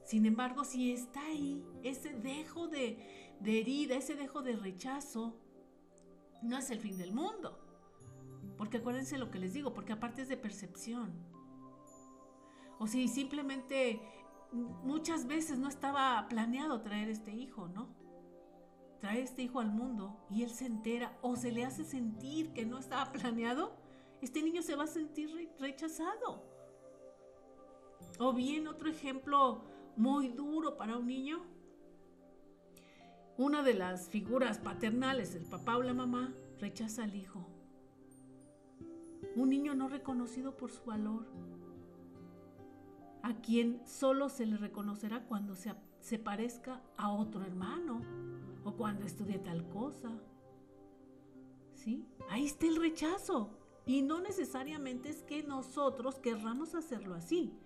Sin 0.10 0.26
embargo, 0.26 0.64
si 0.64 0.92
está 0.92 1.24
ahí 1.24 1.64
ese 1.84 2.14
dejo 2.14 2.68
de, 2.68 2.98
herida, 3.46 3.94
ese 3.94 4.16
dejo 4.16 4.42
de 4.42 4.56
rechazo, 4.56 5.40
no 6.42 6.58
es 6.58 6.72
el 6.72 6.80
fin 6.80 6.98
del 6.98 7.14
mundo. 7.14 7.60
Porque 8.58 8.78
acuérdense 8.78 9.20
lo 9.20 9.30
que 9.30 9.38
les 9.38 9.54
digo, 9.54 9.72
porque 9.72 9.94
aparte 9.94 10.24
es 10.24 10.28
de 10.28 10.36
percepción. 10.36 11.14
O 12.80 12.88
si 12.88 13.08
simplemente 13.08 14.02
muchas 14.52 15.28
veces 15.28 15.60
no 15.60 15.68
estaba 15.68 16.26
planeado 16.28 16.82
traer 16.82 17.10
este 17.10 17.30
hijo, 17.30 17.68
¿no? 17.68 17.96
Traer 19.02 19.26
este 19.26 19.44
hijo 19.44 19.60
al 19.60 19.70
mundo 19.70 20.26
y 20.32 20.42
él 20.42 20.50
se 20.50 20.66
entera 20.66 21.20
o 21.22 21.36
se 21.36 21.52
le 21.52 21.66
hace 21.66 21.86
sentir 21.86 22.52
que 22.54 22.66
no 22.66 22.80
estaba 22.80 23.12
planeado, 23.12 23.78
este 24.24 24.42
niño 24.42 24.64
se 24.64 24.76
va 24.76 24.86
a 24.86 24.88
sentir 24.88 25.52
rechazado. 25.60 26.44
O 28.18 28.34
bien 28.34 28.68
otro 28.68 28.90
ejemplo 28.90 29.78
muy 29.96 30.30
duro 30.30 30.78
para 30.78 30.98
un 30.98 31.08
niño. 31.08 31.42
Una 33.38 33.64
de 33.64 33.74
las 33.74 34.10
figuras 34.10 34.60
paternales, 34.60 35.36
el 35.36 35.46
papá 35.46 35.78
o 35.78 35.84
la 35.84 35.94
mamá, 35.94 36.34
rechaza 36.60 37.04
al 37.04 37.16
hijo. 37.16 37.48
Un 39.36 39.50
niño 39.50 39.76
no 39.76 39.88
reconocido 39.88 40.58
por 40.58 40.72
su 40.72 40.84
valor, 40.84 41.26
a 43.22 43.34
quien 43.42 43.82
solo 43.86 44.30
se 44.30 44.46
le 44.46 44.58
reconocerá 44.58 45.26
cuando 45.26 45.56
se, 45.56 46.20
parezca 46.20 46.82
a 46.98 47.12
otro 47.12 47.44
hermano 47.44 48.02
o 48.64 48.74
cuando 48.76 49.06
estudie 49.06 49.40
tal 49.40 49.68
cosa. 49.70 50.12
¿Sí? 51.74 52.06
Ahí 52.30 52.46
está 52.46 52.68
el 52.68 52.76
rechazo. 52.76 53.58
Y 53.86 54.02
no 54.02 54.20
necesariamente 54.20 55.10
es 55.10 55.24
que 55.24 55.44
nosotros 55.44 56.20
querramos 56.20 56.76
hacerlo 56.76 57.16
así 57.16 57.58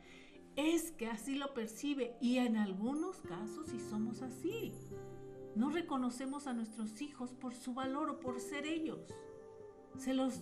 es 0.55 0.91
que 0.91 1.07
así 1.07 1.35
lo 1.35 1.53
percibe 1.53 2.15
y 2.21 2.37
en 2.37 2.57
algunos 2.57 3.21
casos 3.21 3.67
sí 3.67 3.79
somos 3.79 4.21
así. 4.21 4.73
No 5.55 5.69
reconocemos 5.69 6.47
a 6.47 6.53
nuestros 6.53 7.01
hijos 7.01 7.33
por 7.33 7.53
su 7.53 7.73
valor 7.73 8.09
o 8.09 8.19
por 8.19 8.39
ser 8.39 8.65
ellos. 8.65 9.01
Se, 9.97 10.13
los, 10.13 10.41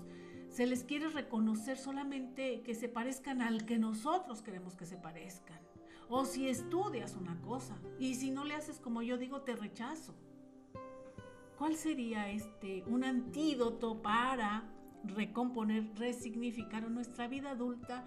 se 0.49 0.67
les 0.67 0.83
quiere 0.83 1.09
reconocer 1.09 1.77
solamente 1.77 2.61
que 2.61 2.75
se 2.75 2.89
parezcan 2.89 3.41
al 3.41 3.65
que 3.65 3.77
nosotros 3.77 4.41
queremos 4.41 4.75
que 4.75 4.85
se 4.85 4.97
parezcan. 4.97 5.59
O 6.09 6.25
si 6.25 6.49
estudias 6.49 7.15
una 7.15 7.39
cosa 7.41 7.77
y 7.99 8.15
si 8.15 8.31
no 8.31 8.43
le 8.43 8.53
haces 8.53 8.79
como 8.79 9.01
yo 9.01 9.17
digo, 9.17 9.41
te 9.41 9.55
rechazo. 9.55 10.13
¿Cuál 11.57 11.75
sería 11.75 12.29
este 12.31 12.83
un 12.87 13.03
antídoto 13.03 14.01
para 14.01 14.63
recomponer, 15.03 15.89
resignificar 15.95 16.89
nuestra 16.89 17.27
vida 17.27 17.51
adulta 17.51 18.05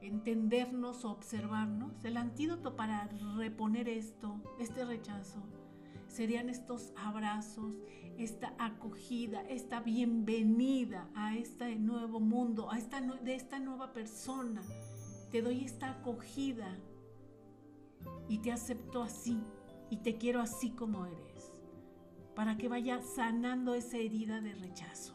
entendernos, 0.00 1.04
observarnos. 1.04 2.04
El 2.04 2.16
antídoto 2.16 2.76
para 2.76 3.08
reponer 3.36 3.88
esto, 3.88 4.40
este 4.58 4.84
rechazo, 4.84 5.42
serían 6.06 6.48
estos 6.48 6.92
abrazos, 6.96 7.74
esta 8.18 8.54
acogida, 8.58 9.42
esta 9.48 9.80
bienvenida 9.80 11.10
a 11.14 11.36
este 11.36 11.76
nuevo 11.76 12.20
mundo, 12.20 12.70
a 12.70 12.78
esta, 12.78 13.00
de 13.00 13.34
esta 13.34 13.58
nueva 13.58 13.92
persona. 13.92 14.62
Te 15.30 15.42
doy 15.42 15.64
esta 15.64 15.90
acogida 15.90 16.78
y 18.28 18.38
te 18.38 18.52
acepto 18.52 19.02
así 19.02 19.40
y 19.90 19.98
te 19.98 20.16
quiero 20.16 20.40
así 20.40 20.70
como 20.70 21.06
eres, 21.06 21.52
para 22.34 22.56
que 22.56 22.68
vaya 22.68 23.00
sanando 23.02 23.74
esa 23.74 23.98
herida 23.98 24.40
de 24.40 24.54
rechazo. 24.54 25.14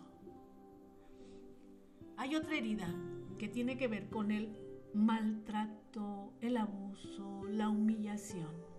Hay 2.18 2.36
otra 2.36 2.58
herida 2.58 2.94
que 3.38 3.48
tiene 3.48 3.78
que 3.78 3.88
ver 3.88 4.10
con 4.10 4.32
el 4.32 4.69
maltrato, 4.94 6.34
el 6.42 6.58
abuso, 6.58 7.44
la 7.46 7.70
humillación. 7.70 8.70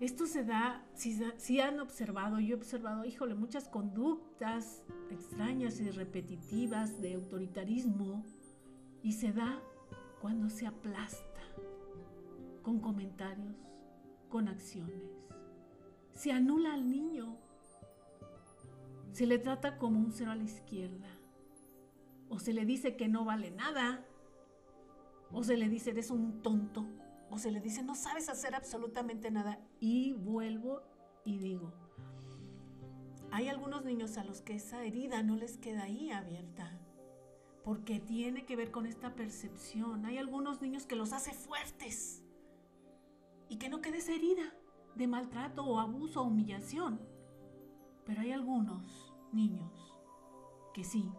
Esto 0.00 0.26
se 0.26 0.44
da, 0.44 0.86
si, 0.94 1.60
han 1.60 1.78
observado, 1.78 2.40
yo 2.40 2.54
he 2.54 2.58
observado, 2.58 3.04
híjole, 3.04 3.34
muchas 3.34 3.68
conductas 3.68 4.82
extrañas 5.10 5.78
y 5.78 5.90
repetitivas 5.90 7.02
de 7.02 7.14
autoritarismo 7.14 8.24
y 9.02 9.12
se 9.12 9.32
da 9.32 9.60
cuando 10.22 10.48
se 10.48 10.66
aplasta 10.66 11.42
con 12.62 12.80
comentarios, 12.80 13.56
con 14.30 14.48
acciones. 14.48 15.02
Se 16.12 16.32
anula 16.32 16.72
al 16.72 16.88
niño, 16.88 17.36
se 19.12 19.26
le 19.26 19.38
trata 19.38 19.76
como 19.76 19.98
un 19.98 20.12
cero 20.12 20.30
a 20.30 20.36
la 20.36 20.44
izquierda 20.44 21.19
o 22.30 22.38
se 22.38 22.54
le 22.54 22.64
dice 22.64 22.96
que 22.96 23.08
no 23.08 23.24
vale 23.24 23.50
nada, 23.50 24.06
o 25.32 25.42
se 25.42 25.56
le 25.56 25.68
dice 25.68 25.90
eres 25.90 26.10
un 26.10 26.42
tonto, 26.42 26.86
o 27.28 27.38
se 27.38 27.50
le 27.50 27.60
dice 27.60 27.82
no 27.82 27.94
sabes 27.94 28.28
hacer 28.28 28.54
absolutamente 28.54 29.30
nada. 29.30 29.60
Y 29.80 30.14
vuelvo 30.14 30.82
y 31.24 31.38
digo, 31.38 31.74
hay 33.32 33.48
algunos 33.48 33.84
niños 33.84 34.16
a 34.16 34.24
los 34.24 34.40
que 34.40 34.54
esa 34.54 34.84
herida 34.84 35.22
no 35.22 35.36
les 35.36 35.58
queda 35.58 35.82
ahí 35.82 36.10
abierta, 36.10 36.78
porque 37.64 37.98
tiene 38.00 38.46
que 38.46 38.56
ver 38.56 38.70
con 38.70 38.86
esta 38.86 39.14
percepción. 39.14 40.06
Hay 40.06 40.16
algunos 40.16 40.62
niños 40.62 40.86
que 40.86 40.96
los 40.96 41.12
hace 41.12 41.32
fuertes 41.32 42.22
y 43.48 43.58
que 43.58 43.68
no 43.68 43.80
quede 43.80 43.98
esa 43.98 44.14
herida 44.14 44.54
de 44.94 45.08
maltrato 45.08 45.64
o 45.64 45.80
abuso 45.80 46.22
o 46.22 46.24
humillación. 46.24 47.00
Pero 48.04 48.22
hay 48.22 48.32
algunos 48.32 49.12
niños 49.32 49.94
que 50.74 50.84
sí, 50.84 51.10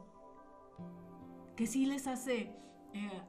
que 1.61 1.67
sí 1.67 1.85
les 1.85 2.07
hace, 2.07 2.49
eh, 2.95 3.21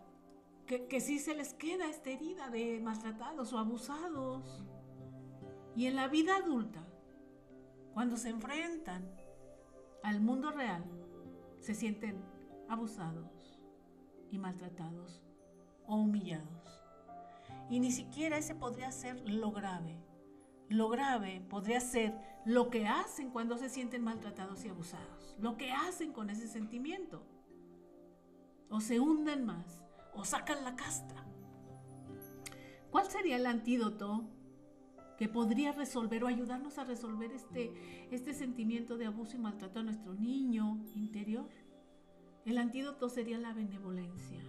que, 0.64 0.86
que 0.86 1.02
sí 1.02 1.18
se 1.18 1.34
les 1.34 1.52
queda 1.52 1.90
esta 1.90 2.08
herida 2.08 2.48
de 2.48 2.80
maltratados 2.80 3.52
o 3.52 3.58
abusados. 3.58 4.64
Y 5.76 5.84
en 5.84 5.96
la 5.96 6.08
vida 6.08 6.36
adulta, 6.36 6.82
cuando 7.92 8.16
se 8.16 8.30
enfrentan 8.30 9.06
al 10.02 10.22
mundo 10.22 10.50
real, 10.50 10.82
se 11.60 11.74
sienten 11.74 12.24
abusados 12.70 13.60
y 14.30 14.38
maltratados 14.38 15.22
o 15.86 15.96
humillados. 15.96 16.88
Y 17.68 17.80
ni 17.80 17.92
siquiera 17.92 18.38
ese 18.38 18.54
podría 18.54 18.92
ser 18.92 19.28
lo 19.28 19.52
grave. 19.52 19.98
Lo 20.70 20.88
grave 20.88 21.42
podría 21.50 21.80
ser 21.80 22.14
lo 22.46 22.70
que 22.70 22.86
hacen 22.86 23.28
cuando 23.28 23.58
se 23.58 23.68
sienten 23.68 24.02
maltratados 24.02 24.64
y 24.64 24.70
abusados. 24.70 25.36
Lo 25.38 25.58
que 25.58 25.70
hacen 25.70 26.14
con 26.14 26.30
ese 26.30 26.48
sentimiento. 26.48 27.26
O 28.72 28.80
se 28.80 28.98
hunden 28.98 29.46
más, 29.46 29.84
o 30.14 30.24
sacan 30.24 30.64
la 30.64 30.74
casta. 30.74 31.24
¿Cuál 32.90 33.06
sería 33.06 33.36
el 33.36 33.46
antídoto 33.46 34.24
que 35.16 35.28
podría 35.28 35.70
resolver 35.70 36.24
o 36.24 36.26
ayudarnos 36.26 36.78
a 36.78 36.84
resolver 36.84 37.30
este, 37.32 38.08
este 38.10 38.34
sentimiento 38.34 38.96
de 38.96 39.06
abuso 39.06 39.36
y 39.36 39.40
maltrato 39.40 39.78
a 39.78 39.82
nuestro 39.84 40.14
niño 40.14 40.82
interior? 40.96 41.48
El 42.44 42.58
antídoto 42.58 43.08
sería 43.08 43.38
la 43.38 43.52
benevolencia. 43.52 44.42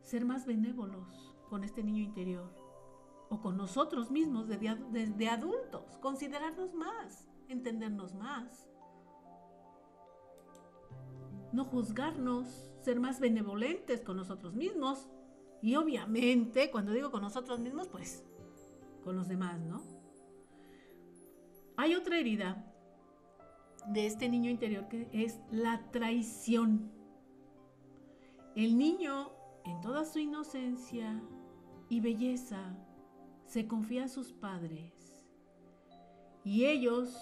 Ser 0.00 0.24
más 0.24 0.46
benévolos 0.46 1.34
con 1.48 1.64
este 1.64 1.82
niño 1.82 2.02
interior 2.02 2.54
o 3.32 3.40
con 3.40 3.56
nosotros 3.56 4.10
mismos 4.10 4.46
desde, 4.46 5.28
adultos, 5.28 5.96
considerarnos 6.02 6.74
más, 6.74 7.26
entendernos 7.48 8.14
más, 8.14 8.68
no 11.52 11.64
juzgarnos, 11.64 12.46
ser 12.80 12.98
más 12.98 13.20
benevolentes 13.20 14.00
con 14.00 14.16
nosotros 14.16 14.54
mismos 14.54 15.08
y 15.60 15.76
obviamente, 15.76 16.70
cuando 16.70 16.92
digo 16.92 17.10
con 17.10 17.22
nosotros 17.22 17.60
mismos, 17.60 17.88
pues 17.88 18.24
con 19.04 19.16
los 19.16 19.28
demás, 19.28 19.60
¿no? 19.60 19.82
Hay 21.76 21.94
otra 21.94 22.18
herida 22.18 22.66
de 23.88 24.06
este 24.06 24.28
niño 24.28 24.50
interior 24.50 24.88
que 24.88 25.08
es 25.12 25.40
la 25.50 25.90
traición. 25.90 26.90
El 28.54 28.76
niño, 28.76 29.30
en 29.64 29.80
toda 29.80 30.04
su 30.04 30.18
inocencia 30.18 31.22
y 31.88 32.00
belleza, 32.00 32.76
se 33.46 33.66
confía 33.66 34.04
a 34.04 34.08
sus 34.08 34.32
padres 34.32 35.26
y 36.44 36.64
ellos 36.64 37.16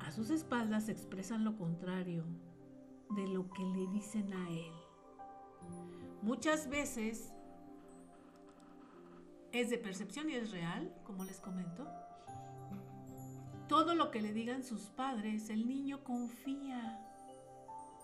a 0.00 0.10
sus 0.10 0.30
espaldas 0.30 0.88
expresan 0.88 1.44
lo 1.44 1.56
contrario 1.56 2.24
de 3.10 3.26
lo 3.26 3.50
que 3.50 3.62
le 3.62 3.86
dicen 3.88 4.32
a 4.32 4.50
él. 4.50 4.72
Muchas 6.22 6.68
veces 6.68 7.32
es 9.52 9.70
de 9.70 9.78
percepción 9.78 10.30
y 10.30 10.34
es 10.34 10.50
real, 10.50 10.94
como 11.04 11.24
les 11.24 11.40
comento. 11.40 11.86
Todo 13.68 13.94
lo 13.94 14.10
que 14.10 14.20
le 14.20 14.32
digan 14.32 14.64
sus 14.64 14.90
padres, 14.90 15.50
el 15.50 15.66
niño 15.66 16.04
confía. 16.04 17.06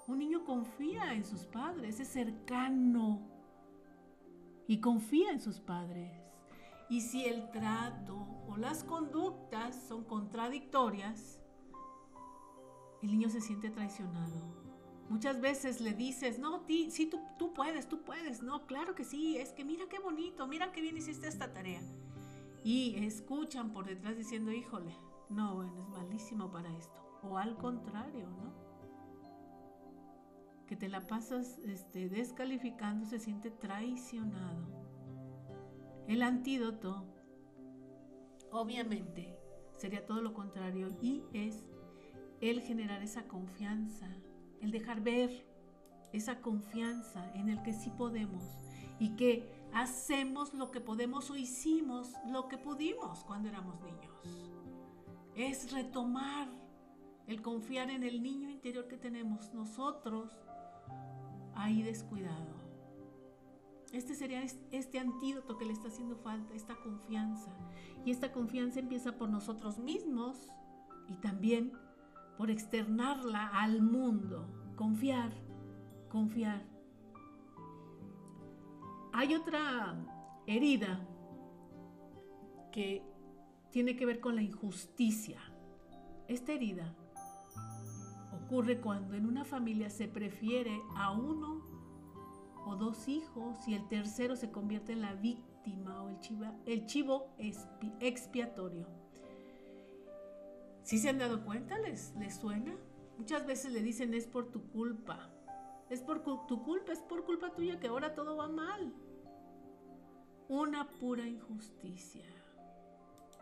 Un 0.06 0.18
niño 0.18 0.44
confía 0.44 1.12
en 1.14 1.24
sus 1.24 1.46
padres, 1.46 1.98
es 1.98 2.08
cercano 2.08 3.20
y 4.68 4.80
confía 4.80 5.30
en 5.30 5.40
sus 5.40 5.60
padres. 5.60 6.12
Y 6.88 7.00
si 7.00 7.24
el 7.24 7.50
trato 7.50 8.26
o 8.48 8.56
las 8.56 8.84
conductas 8.84 9.74
son 9.88 10.04
contradictorias, 10.04 11.40
el 13.02 13.10
niño 13.10 13.28
se 13.28 13.40
siente 13.40 13.70
traicionado. 13.70 14.65
Muchas 15.08 15.40
veces 15.40 15.80
le 15.80 15.92
dices, 15.92 16.38
no, 16.38 16.62
ti, 16.62 16.90
sí, 16.90 17.06
tú, 17.06 17.20
tú 17.38 17.52
puedes, 17.52 17.88
tú 17.88 18.02
puedes. 18.02 18.42
No, 18.42 18.66
claro 18.66 18.94
que 18.94 19.04
sí, 19.04 19.36
es 19.36 19.52
que 19.52 19.64
mira 19.64 19.86
qué 19.88 19.98
bonito, 20.00 20.46
mira 20.48 20.72
qué 20.72 20.80
bien 20.80 20.96
hiciste 20.96 21.28
esta 21.28 21.52
tarea. 21.52 21.80
Y 22.64 22.96
escuchan 23.04 23.72
por 23.72 23.86
detrás 23.86 24.16
diciendo, 24.16 24.50
híjole, 24.50 24.96
no, 25.28 25.54
bueno, 25.54 25.78
es 25.78 25.88
malísimo 25.88 26.50
para 26.50 26.76
esto. 26.76 27.20
O 27.22 27.38
al 27.38 27.56
contrario, 27.56 28.28
¿no? 28.28 28.52
Que 30.66 30.74
te 30.74 30.88
la 30.88 31.06
pasas 31.06 31.58
este, 31.58 32.08
descalificando, 32.08 33.06
se 33.06 33.20
siente 33.20 33.52
traicionado. 33.52 34.66
El 36.08 36.22
antídoto, 36.22 37.04
obviamente, 38.50 39.38
sería 39.76 40.04
todo 40.04 40.20
lo 40.20 40.34
contrario 40.34 40.88
y 41.00 41.22
es 41.32 41.64
el 42.40 42.60
generar 42.62 43.02
esa 43.02 43.28
confianza, 43.28 44.08
el 44.60 44.70
dejar 44.70 45.00
ver 45.00 45.46
esa 46.12 46.40
confianza 46.40 47.30
en 47.34 47.48
el 47.48 47.62
que 47.62 47.72
sí 47.72 47.90
podemos 47.90 48.42
y 48.98 49.16
que 49.16 49.48
hacemos 49.72 50.54
lo 50.54 50.70
que 50.70 50.80
podemos 50.80 51.30
o 51.30 51.36
hicimos 51.36 52.12
lo 52.26 52.48
que 52.48 52.58
pudimos 52.58 53.24
cuando 53.24 53.48
éramos 53.48 53.80
niños. 53.82 54.50
Es 55.34 55.72
retomar 55.72 56.48
el 57.26 57.42
confiar 57.42 57.90
en 57.90 58.02
el 58.02 58.22
niño 58.22 58.48
interior 58.48 58.88
que 58.88 58.96
tenemos 58.96 59.52
nosotros 59.52 60.32
ahí 61.54 61.82
descuidado. 61.82 62.56
Este 63.92 64.14
sería 64.14 64.42
este 64.42 64.98
antídoto 64.98 65.58
que 65.58 65.64
le 65.64 65.72
está 65.72 65.88
haciendo 65.88 66.16
falta, 66.16 66.54
esta 66.54 66.76
confianza. 66.76 67.52
Y 68.04 68.10
esta 68.10 68.32
confianza 68.32 68.80
empieza 68.80 69.16
por 69.16 69.28
nosotros 69.28 69.78
mismos 69.78 70.48
y 71.08 71.16
también 71.16 71.72
por 72.36 72.50
externarla 72.50 73.48
al 73.48 73.82
mundo. 73.82 74.46
Confiar, 74.76 75.32
confiar. 76.08 76.64
Hay 79.12 79.34
otra 79.34 79.96
herida 80.46 81.00
que 82.72 83.02
tiene 83.70 83.96
que 83.96 84.06
ver 84.06 84.20
con 84.20 84.34
la 84.34 84.42
injusticia. 84.42 85.40
Esta 86.28 86.52
herida 86.52 86.94
ocurre 88.32 88.80
cuando 88.80 89.14
en 89.14 89.26
una 89.26 89.44
familia 89.44 89.90
se 89.90 90.08
prefiere 90.08 90.80
a 90.96 91.12
uno 91.12 91.64
o 92.66 92.76
dos 92.76 93.08
hijos 93.08 93.66
y 93.66 93.74
el 93.74 93.88
tercero 93.88 94.36
se 94.36 94.50
convierte 94.50 94.92
en 94.92 95.00
la 95.00 95.14
víctima 95.14 96.02
o 96.02 96.08
el, 96.08 96.18
el 96.66 96.86
chivo 96.86 97.34
expiatorio. 98.00 98.86
Si 100.86 101.00
se 101.00 101.08
han 101.08 101.18
dado 101.18 101.44
cuenta? 101.44 101.76
¿Les, 101.80 102.14
¿Les 102.14 102.36
suena? 102.36 102.72
Muchas 103.18 103.44
veces 103.44 103.72
le 103.72 103.82
dicen 103.82 104.14
es 104.14 104.28
por 104.28 104.52
tu 104.52 104.70
culpa. 104.70 105.28
Es 105.90 106.00
por 106.00 106.22
tu 106.22 106.62
culpa, 106.62 106.92
es 106.92 107.00
por 107.00 107.24
culpa 107.24 107.52
tuya 107.56 107.80
que 107.80 107.88
ahora 107.88 108.14
todo 108.14 108.36
va 108.36 108.46
mal. 108.46 108.94
Una 110.46 110.88
pura 110.88 111.26
injusticia. 111.26 112.24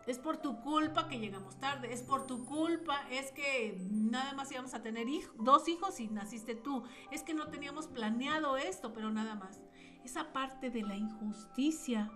Es 0.07 0.17
por 0.17 0.37
tu 0.37 0.59
culpa 0.61 1.07
que 1.07 1.19
llegamos 1.19 1.59
tarde. 1.59 1.93
Es 1.93 2.01
por 2.01 2.25
tu 2.25 2.45
culpa. 2.45 3.07
Es 3.11 3.31
que 3.31 3.77
nada 3.91 4.33
más 4.33 4.51
íbamos 4.51 4.73
a 4.73 4.81
tener 4.81 5.05
dos 5.37 5.67
hijos 5.67 5.99
y 5.99 6.07
naciste 6.07 6.55
tú. 6.55 6.81
Es 7.11 7.21
que 7.21 7.35
no 7.35 7.49
teníamos 7.49 7.85
planeado 7.85 8.57
esto, 8.57 8.91
pero 8.91 9.11
nada 9.11 9.35
más. 9.35 9.61
Esa 10.03 10.33
parte 10.33 10.71
de 10.71 10.81
la 10.81 10.97
injusticia 10.97 12.11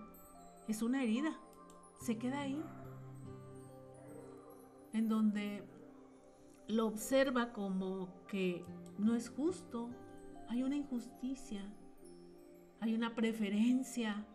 es 0.66 0.82
una 0.82 1.04
herida. 1.04 1.38
Se 2.00 2.18
queda 2.18 2.40
ahí 2.40 2.60
en 4.92 5.08
donde 5.08 5.64
lo 6.68 6.86
observa 6.86 7.52
como 7.52 8.24
que 8.26 8.64
no 8.98 9.14
es 9.14 9.28
justo, 9.28 9.90
hay 10.48 10.62
una 10.62 10.76
injusticia, 10.76 11.62
hay 12.80 12.94
una 12.94 13.14
preferencia. 13.14 14.26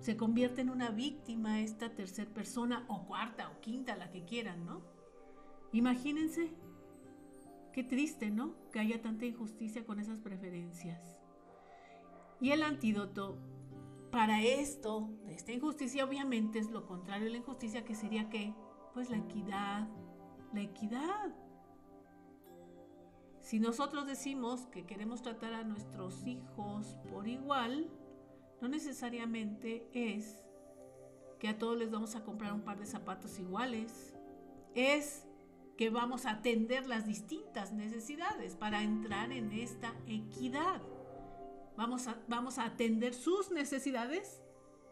Se 0.00 0.16
convierte 0.16 0.60
en 0.60 0.70
una 0.70 0.90
víctima 0.90 1.60
esta 1.60 1.94
tercera 1.94 2.30
persona 2.32 2.84
o 2.88 3.06
cuarta 3.06 3.50
o 3.50 3.60
quinta, 3.60 3.96
la 3.96 4.10
que 4.10 4.24
quieran, 4.24 4.64
¿no? 4.64 4.82
Imagínense, 5.72 6.50
qué 7.72 7.84
triste, 7.84 8.30
¿no? 8.30 8.54
Que 8.70 8.80
haya 8.80 9.02
tanta 9.02 9.26
injusticia 9.26 9.84
con 9.84 9.98
esas 9.98 10.20
preferencias. 10.20 11.20
Y 12.40 12.50
el 12.50 12.62
antídoto 12.62 13.36
para 14.10 14.42
esto, 14.42 15.10
de 15.26 15.34
esta 15.34 15.52
injusticia, 15.52 16.04
obviamente 16.04 16.58
es 16.58 16.70
lo 16.70 16.86
contrario 16.86 17.26
de 17.26 17.32
la 17.32 17.38
injusticia, 17.38 17.84
que 17.84 17.94
sería 17.94 18.28
que, 18.28 18.54
pues 18.94 19.10
la 19.10 19.18
equidad, 19.18 19.88
la 20.52 20.60
equidad. 20.60 21.34
Si 23.40 23.60
nosotros 23.60 24.06
decimos 24.06 24.66
que 24.66 24.84
queremos 24.84 25.22
tratar 25.22 25.54
a 25.54 25.64
nuestros 25.64 26.26
hijos 26.26 26.96
por 27.10 27.28
igual, 27.28 27.90
no 28.60 28.68
necesariamente 28.68 29.88
es 29.92 30.44
que 31.38 31.48
a 31.48 31.58
todos 31.58 31.78
les 31.78 31.90
vamos 31.90 32.16
a 32.16 32.24
comprar 32.24 32.52
un 32.52 32.62
par 32.62 32.78
de 32.78 32.86
zapatos 32.86 33.38
iguales. 33.38 34.14
Es 34.74 35.26
que 35.76 35.90
vamos 35.90 36.26
a 36.26 36.32
atender 36.32 36.86
las 36.86 37.06
distintas 37.06 37.72
necesidades 37.72 38.56
para 38.56 38.82
entrar 38.82 39.32
en 39.32 39.52
esta 39.52 39.94
equidad. 40.06 40.82
Vamos 41.78 42.08
a, 42.08 42.20
vamos 42.26 42.58
a 42.58 42.64
atender 42.64 43.14
sus 43.14 43.52
necesidades 43.52 44.42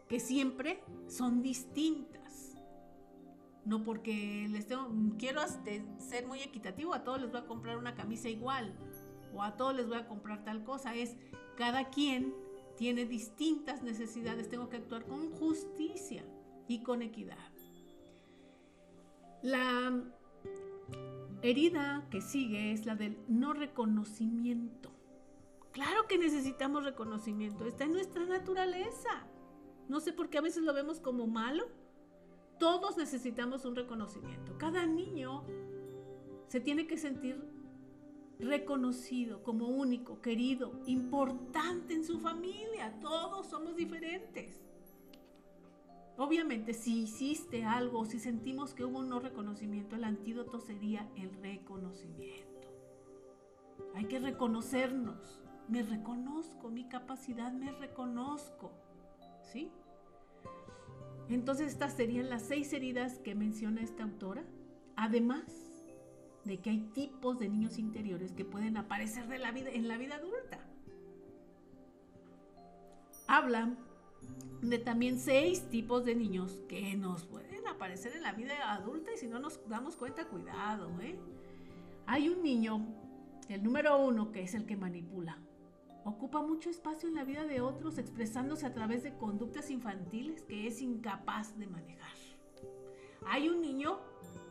que 0.07 0.21
siempre 0.21 0.81
son 1.09 1.41
distintas. 1.41 2.55
No 3.65 3.83
porque 3.83 4.47
les 4.49 4.67
tengo, 4.67 4.89
quiero 5.19 5.41
ser 5.99 6.25
muy 6.25 6.39
equitativo, 6.39 6.93
a 6.93 7.03
todos 7.03 7.19
les 7.19 7.29
voy 7.29 7.41
a 7.41 7.45
comprar 7.45 7.77
una 7.77 7.93
camisa 7.93 8.29
igual 8.29 8.73
o 9.35 9.43
a 9.43 9.57
todos 9.57 9.75
les 9.75 9.89
voy 9.89 9.97
a 9.97 10.07
comprar 10.07 10.45
tal 10.45 10.63
cosa. 10.63 10.95
Es 10.95 11.17
cada 11.57 11.89
quien 11.89 12.33
tiene 12.77 13.03
distintas 13.03 13.83
necesidades, 13.83 14.47
tengo 14.47 14.69
que 14.69 14.77
actuar 14.77 15.05
con 15.05 15.29
justicia 15.31 16.23
y 16.69 16.83
con 16.83 17.01
equidad. 17.01 17.51
La 19.41 19.91
herida 21.41 22.07
que 22.09 22.21
sigue 22.21 22.71
es 22.71 22.85
la 22.85 22.95
del 22.95 23.17
no 23.27 23.51
reconocimiento. 23.51 24.96
Claro 25.77 26.07
que 26.07 26.17
necesitamos 26.17 26.83
reconocimiento, 26.83 27.67
está 27.67 27.83
en 27.83 27.93
nuestra 27.93 28.25
naturaleza. 28.25 29.27
No 29.87 29.99
sé 29.99 30.11
por 30.11 30.27
qué 30.27 30.39
a 30.39 30.41
veces 30.41 30.63
lo 30.63 30.73
vemos 30.73 30.99
como 30.99 31.27
malo. 31.27 31.67
Todos 32.57 32.97
necesitamos 32.97 33.63
un 33.63 33.75
reconocimiento. 33.75 34.57
Cada 34.57 34.87
niño 34.87 35.43
se 36.47 36.61
tiene 36.61 36.87
que 36.87 36.97
sentir 36.97 37.39
reconocido 38.39 39.43
como 39.43 39.67
único, 39.67 40.19
querido, 40.19 40.81
importante 40.87 41.93
en 41.93 42.03
su 42.03 42.19
familia. 42.19 42.99
Todos 42.99 43.45
somos 43.45 43.75
diferentes. 43.75 44.59
Obviamente, 46.17 46.73
si 46.73 47.03
hiciste 47.03 47.65
algo, 47.65 48.03
si 48.05 48.17
sentimos 48.17 48.73
que 48.73 48.83
hubo 48.83 48.97
un 48.97 49.09
no 49.09 49.19
reconocimiento, 49.19 49.95
el 49.95 50.05
antídoto 50.05 50.59
sería 50.59 51.07
el 51.15 51.31
reconocimiento. 51.35 52.67
Hay 53.93 54.05
que 54.05 54.17
reconocernos. 54.17 55.43
Me 55.67 55.83
reconozco, 55.83 56.69
mi 56.69 56.87
capacidad 56.87 57.51
me 57.51 57.71
reconozco. 57.71 58.71
¿Sí? 59.51 59.71
Entonces 61.29 61.73
estas 61.73 61.93
serían 61.93 62.29
las 62.29 62.43
seis 62.43 62.71
heridas 62.73 63.19
que 63.19 63.35
menciona 63.35 63.81
esta 63.81 64.03
autora. 64.03 64.43
Además 64.95 65.43
de 66.45 66.59
que 66.59 66.69
hay 66.69 66.79
tipos 66.93 67.37
de 67.39 67.49
niños 67.49 67.77
interiores 67.77 68.31
que 68.31 68.45
pueden 68.45 68.77
aparecer 68.77 69.27
de 69.27 69.37
la 69.37 69.51
vida, 69.51 69.69
en 69.69 69.87
la 69.87 69.97
vida 69.97 70.15
adulta. 70.15 70.59
Habla 73.27 73.75
de 74.61 74.79
también 74.79 75.19
seis 75.19 75.69
tipos 75.69 76.05
de 76.05 76.15
niños 76.15 76.63
que 76.69 76.95
nos 76.95 77.25
pueden 77.25 77.67
aparecer 77.67 78.15
en 78.15 78.23
la 78.23 78.31
vida 78.31 78.73
adulta 78.73 79.13
y 79.13 79.17
si 79.17 79.27
no 79.27 79.39
nos 79.39 79.59
damos 79.67 79.97
cuenta, 79.97 80.25
cuidado. 80.27 80.89
¿eh? 81.01 81.19
Hay 82.05 82.29
un 82.29 82.41
niño, 82.41 82.85
el 83.49 83.63
número 83.63 83.97
uno, 84.01 84.31
que 84.31 84.43
es 84.43 84.55
el 84.55 84.65
que 84.65 84.77
manipula. 84.77 85.37
Ocupa 86.07 86.41
mucho 86.41 86.69
espacio 86.69 87.09
en 87.09 87.15
la 87.15 87.25
vida 87.25 87.43
de 87.43 87.59
otros 87.59 87.97
expresándose 87.97 88.65
a 88.65 88.73
través 88.73 89.03
de 89.03 89.17
conductas 89.17 89.69
infantiles 89.69 90.41
que 90.43 90.65
es 90.65 90.81
incapaz 90.81 91.59
de 91.59 91.67
manejar. 91.67 92.15
Hay 93.25 93.49
un 93.49 93.59
niño 93.59 93.99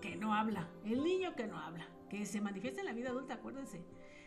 que 0.03 0.17
no 0.17 0.35
habla, 0.35 0.69
el 0.85 1.03
niño 1.03 1.35
que 1.35 1.47
no 1.47 1.59
habla, 1.59 1.89
que 2.11 2.27
se 2.27 2.43
manifiesta 2.43 2.81
en 2.81 2.87
la 2.87 2.93
vida 2.93 3.09
adulta, 3.09 3.33
acuérdense. 3.33 3.83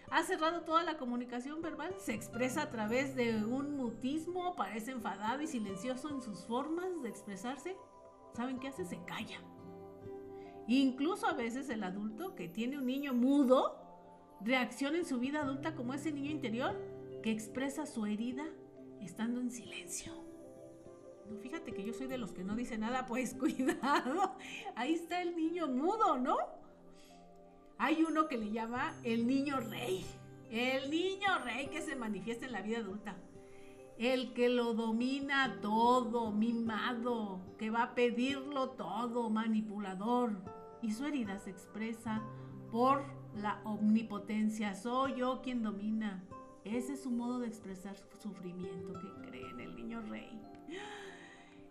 Ha 0.10 0.24
cerrado 0.24 0.62
toda 0.64 0.82
la 0.82 0.98
comunicación 0.98 1.62
verbal, 1.62 1.94
se 2.00 2.16
expresa 2.16 2.64
a 2.64 2.72
través 2.72 3.16
de 3.16 3.46
un 3.46 3.78
mutismo, 3.78 4.56
parece 4.56 4.90
enfadado 4.90 5.44
y 5.44 5.48
silencioso 5.48 6.10
en 6.10 6.24
sus 6.24 6.48
formas 6.48 7.04
de 7.04 7.10
expresarse. 7.10 7.78
¿Saben 8.34 8.58
qué 8.58 8.70
hace? 8.70 8.86
Se 8.86 9.04
calla. 9.06 9.40
Incluso 10.68 11.28
a 11.28 11.34
veces 11.34 11.70
el 11.70 11.84
adulto 11.84 12.34
que 12.34 12.48
tiene 12.48 12.80
un 12.80 12.88
niño 12.88 13.14
mudo 13.14 13.76
reacciona 14.42 14.98
en 14.98 15.06
su 15.06 15.20
vida 15.20 15.42
adulta 15.42 15.76
como 15.76 15.94
ese 15.94 16.12
niño 16.12 16.32
interior 16.32 16.89
que 17.22 17.32
expresa 17.32 17.86
su 17.86 18.06
herida 18.06 18.46
estando 19.02 19.42
en 19.42 19.52
silencio. 19.52 20.14
No, 21.30 21.38
fíjate 21.38 21.74
que 21.74 21.84
yo 21.84 21.94
soy 21.94 22.08
de 22.08 22.18
los 22.18 22.32
que 22.32 22.44
no 22.44 22.56
dice 22.56 22.78
nada, 22.78 23.06
pues 23.06 23.34
cuidado. 23.40 24.36
Ahí 24.76 24.94
está 24.94 25.22
el 25.22 25.36
niño 25.36 25.68
mudo, 25.68 26.18
¿no? 26.18 26.38
Hay 27.78 28.04
uno 28.04 28.28
que 28.28 28.38
le 28.38 28.52
llama 28.52 28.94
el 29.04 29.26
niño 29.26 29.60
rey. 29.60 30.06
El 30.50 30.90
niño 30.90 31.28
rey 31.46 31.68
que 31.68 31.82
se 31.82 31.96
manifiesta 31.96 32.46
en 32.46 32.52
la 32.52 32.62
vida 32.62 32.80
adulta. 32.80 33.16
El 33.98 34.34
que 34.34 34.50
lo 34.50 34.74
domina 34.74 35.60
todo, 35.62 36.32
mimado, 36.32 37.42
que 37.58 37.70
va 37.70 37.84
a 37.84 37.96
pedirlo 37.96 38.72
todo, 38.72 39.30
manipulador. 39.30 40.42
Y 40.82 40.92
su 40.92 41.06
herida 41.06 41.38
se 41.38 41.52
expresa 41.52 42.24
por 42.72 43.04
la 43.36 43.62
omnipotencia. 43.64 44.74
Soy 44.74 45.16
yo 45.16 45.42
quien 45.42 45.62
domina. 45.62 46.24
Ese 46.64 46.93
es 46.93 47.03
su 47.03 47.12
modo 47.12 47.39
de 47.39 47.47
expresar 47.47 47.97
su 47.97 48.18
sufrimiento 48.18 48.93
que 48.99 49.28
cree 49.28 49.49
en 49.49 49.60
el 49.60 49.76
niño 49.76 50.01
rey. 50.01 50.41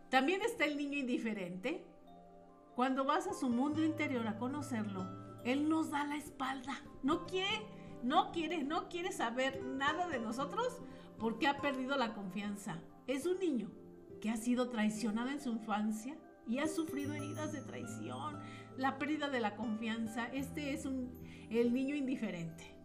También 0.08 0.40
está 0.42 0.64
el 0.64 0.76
niño 0.76 0.98
indiferente. 0.98 1.84
Cuando 2.74 3.04
vas 3.04 3.26
a 3.26 3.34
su 3.34 3.48
mundo 3.48 3.84
interior 3.84 4.26
a 4.26 4.38
conocerlo, 4.38 5.06
él 5.44 5.68
nos 5.68 5.90
da 5.90 6.04
la 6.04 6.16
espalda. 6.16 6.80
No 7.02 7.26
quiere, 7.26 7.66
no 8.02 8.32
quiere, 8.32 8.62
no 8.62 8.88
quiere 8.88 9.12
saber 9.12 9.62
nada 9.64 10.08
de 10.08 10.18
nosotros 10.18 10.80
porque 11.18 11.48
ha 11.48 11.60
perdido 11.60 11.96
la 11.96 12.14
confianza. 12.14 12.80
Es 13.06 13.26
un 13.26 13.38
niño 13.38 13.70
que 14.20 14.30
ha 14.30 14.36
sido 14.36 14.70
traicionado 14.70 15.30
en 15.30 15.40
su 15.40 15.50
infancia 15.50 16.16
y 16.46 16.58
ha 16.58 16.68
sufrido 16.68 17.12
heridas 17.12 17.52
de 17.52 17.60
traición, 17.60 18.38
la 18.76 18.98
pérdida 18.98 19.28
de 19.28 19.40
la 19.40 19.56
confianza. 19.56 20.26
Este 20.26 20.72
es 20.72 20.86
un, 20.86 21.12
el 21.50 21.74
niño 21.74 21.94
indiferente. 21.94 22.77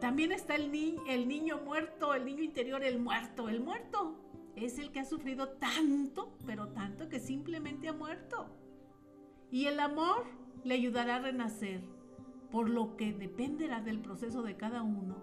También 0.00 0.30
está 0.32 0.54
el, 0.54 0.72
el 1.08 1.28
niño 1.28 1.60
muerto, 1.64 2.14
el 2.14 2.24
niño 2.24 2.42
interior, 2.42 2.84
el 2.84 3.00
muerto. 3.00 3.48
El 3.48 3.60
muerto 3.60 4.16
es 4.54 4.78
el 4.78 4.92
que 4.92 5.00
ha 5.00 5.04
sufrido 5.04 5.48
tanto, 5.50 6.38
pero 6.46 6.68
tanto 6.68 7.08
que 7.08 7.18
simplemente 7.18 7.88
ha 7.88 7.92
muerto. 7.92 8.46
Y 9.50 9.66
el 9.66 9.80
amor 9.80 10.24
le 10.62 10.74
ayudará 10.74 11.16
a 11.16 11.20
renacer, 11.20 11.82
por 12.50 12.68
lo 12.68 12.96
que 12.96 13.12
dependerá 13.12 13.80
del 13.80 14.00
proceso 14.00 14.42
de 14.42 14.56
cada 14.56 14.82
uno. 14.82 15.16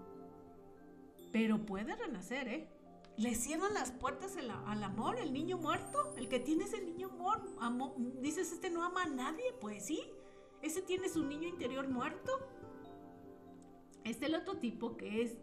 Pero 1.32 1.64
puede 1.64 1.96
renacer, 1.96 2.48
¿eh? 2.48 2.68
Le 3.16 3.34
cierran 3.34 3.72
las 3.72 3.92
puertas 3.92 4.36
al 4.36 4.84
amor, 4.84 5.18
el 5.18 5.32
niño 5.32 5.56
muerto, 5.56 6.14
el 6.18 6.28
que 6.28 6.38
tiene 6.38 6.64
ese 6.64 6.82
niño 6.82 7.10
amor, 7.60 7.94
dices, 8.20 8.52
este 8.52 8.68
no 8.68 8.84
ama 8.84 9.04
a 9.04 9.08
nadie, 9.08 9.54
pues 9.58 9.86
sí, 9.86 10.02
ese 10.60 10.82
tiene 10.82 11.08
su 11.08 11.24
niño 11.24 11.48
interior 11.48 11.88
muerto 11.88 12.32
Está 14.06 14.26
el 14.26 14.36
otro 14.36 14.58
tipo 14.58 14.96
que 14.96 15.22
es 15.22 15.36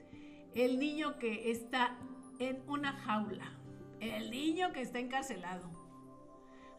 el 0.56 0.80
niño 0.80 1.20
que 1.20 1.52
está 1.52 1.98
en 2.40 2.64
una 2.70 2.94
jaula, 2.94 3.60
el 4.00 4.32
niño 4.32 4.72
que 4.72 4.82
está 4.82 5.00
encarcelado. 5.00 5.70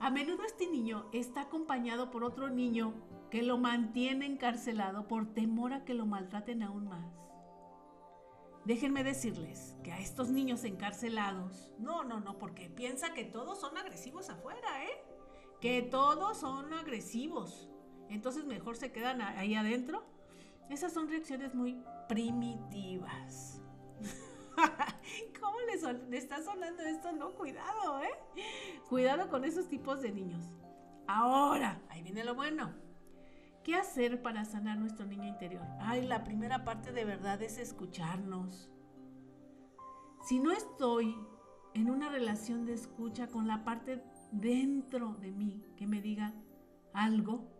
A 0.00 0.08
menudo 0.08 0.44
este 0.44 0.66
niño 0.66 1.10
está 1.12 1.42
acompañado 1.42 2.10
por 2.10 2.24
otro 2.24 2.48
niño 2.48 2.94
que 3.30 3.42
lo 3.42 3.58
mantiene 3.58 4.24
encarcelado 4.24 5.06
por 5.08 5.34
temor 5.34 5.74
a 5.74 5.84
que 5.84 5.92
lo 5.92 6.06
maltraten 6.06 6.62
aún 6.62 6.88
más. 6.88 7.12
Déjenme 8.64 9.04
decirles 9.04 9.76
que 9.82 9.92
a 9.92 10.00
estos 10.00 10.30
niños 10.30 10.64
encarcelados, 10.64 11.70
no, 11.78 12.02
no, 12.02 12.18
no, 12.18 12.38
porque 12.38 12.70
piensa 12.70 13.12
que 13.12 13.24
todos 13.24 13.60
son 13.60 13.76
agresivos 13.76 14.30
afuera, 14.30 14.84
¿eh? 14.84 15.04
Que 15.60 15.82
todos 15.82 16.38
son 16.38 16.72
agresivos. 16.72 17.68
Entonces 18.08 18.46
mejor 18.46 18.78
se 18.78 18.90
quedan 18.90 19.20
ahí 19.20 19.54
adentro 19.54 20.13
esas 20.70 20.92
son 20.92 21.08
reacciones 21.08 21.54
muy 21.54 21.82
primitivas. 22.08 23.62
¿Cómo 25.40 25.56
le, 25.60 26.16
está 26.16 26.42
sonando 26.42 26.82
esto? 26.82 27.12
No, 27.12 27.34
cuidado, 27.34 28.00
¿eh? 28.02 28.42
Cuidado 28.88 29.28
con 29.28 29.44
esos 29.44 29.68
tipos 29.68 30.00
de 30.02 30.12
niños. 30.12 30.44
Ahora, 31.06 31.80
ahí 31.88 32.02
viene 32.02 32.24
lo 32.24 32.34
bueno. 32.34 32.72
¿Qué 33.62 33.74
hacer 33.74 34.20
para 34.20 34.44
sanar 34.44 34.78
nuestro 34.78 35.06
niño 35.06 35.26
interior? 35.26 35.64
Ay, 35.80 36.06
la 36.06 36.24
primera 36.24 36.64
parte 36.64 36.92
de 36.92 37.04
verdad 37.04 37.42
es 37.42 37.58
escucharnos. 37.58 38.70
Si 40.22 40.38
no 40.38 40.52
estoy 40.52 41.16
en 41.74 41.90
una 41.90 42.08
relación 42.08 42.66
de 42.66 42.74
escucha 42.74 43.26
con 43.28 43.46
la 43.48 43.64
parte 43.64 44.02
dentro 44.32 45.14
de 45.14 45.32
mí 45.32 45.62
que 45.76 45.86
me 45.86 46.00
diga 46.00 46.34
algo, 46.92 47.53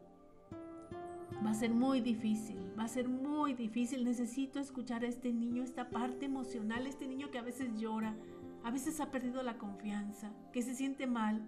Va 1.45 1.51
a 1.51 1.55
ser 1.55 1.71
muy 1.71 2.01
difícil, 2.01 2.59
va 2.79 2.85
a 2.85 2.89
ser 2.89 3.09
muy 3.09 3.55
difícil. 3.55 4.05
Necesito 4.05 4.59
escuchar 4.61 5.05
a 5.05 5.09
este 5.09 5.33
niño, 5.33 5.63
esta 5.63 5.91
parte 5.91 6.27
emocional, 6.27 6.87
este 6.87 7.07
niño 7.07 7.31
que 7.31 7.39
a 7.39 7.43
veces 7.43 7.75
llora, 7.77 8.17
a 8.63 8.71
veces 8.71 9.01
ha 9.01 9.11
perdido 9.11 9.43
la 9.43 9.59
confianza, 9.59 10.33
que 10.53 10.63
se 10.63 10.75
siente 10.75 11.07
mal, 11.07 11.47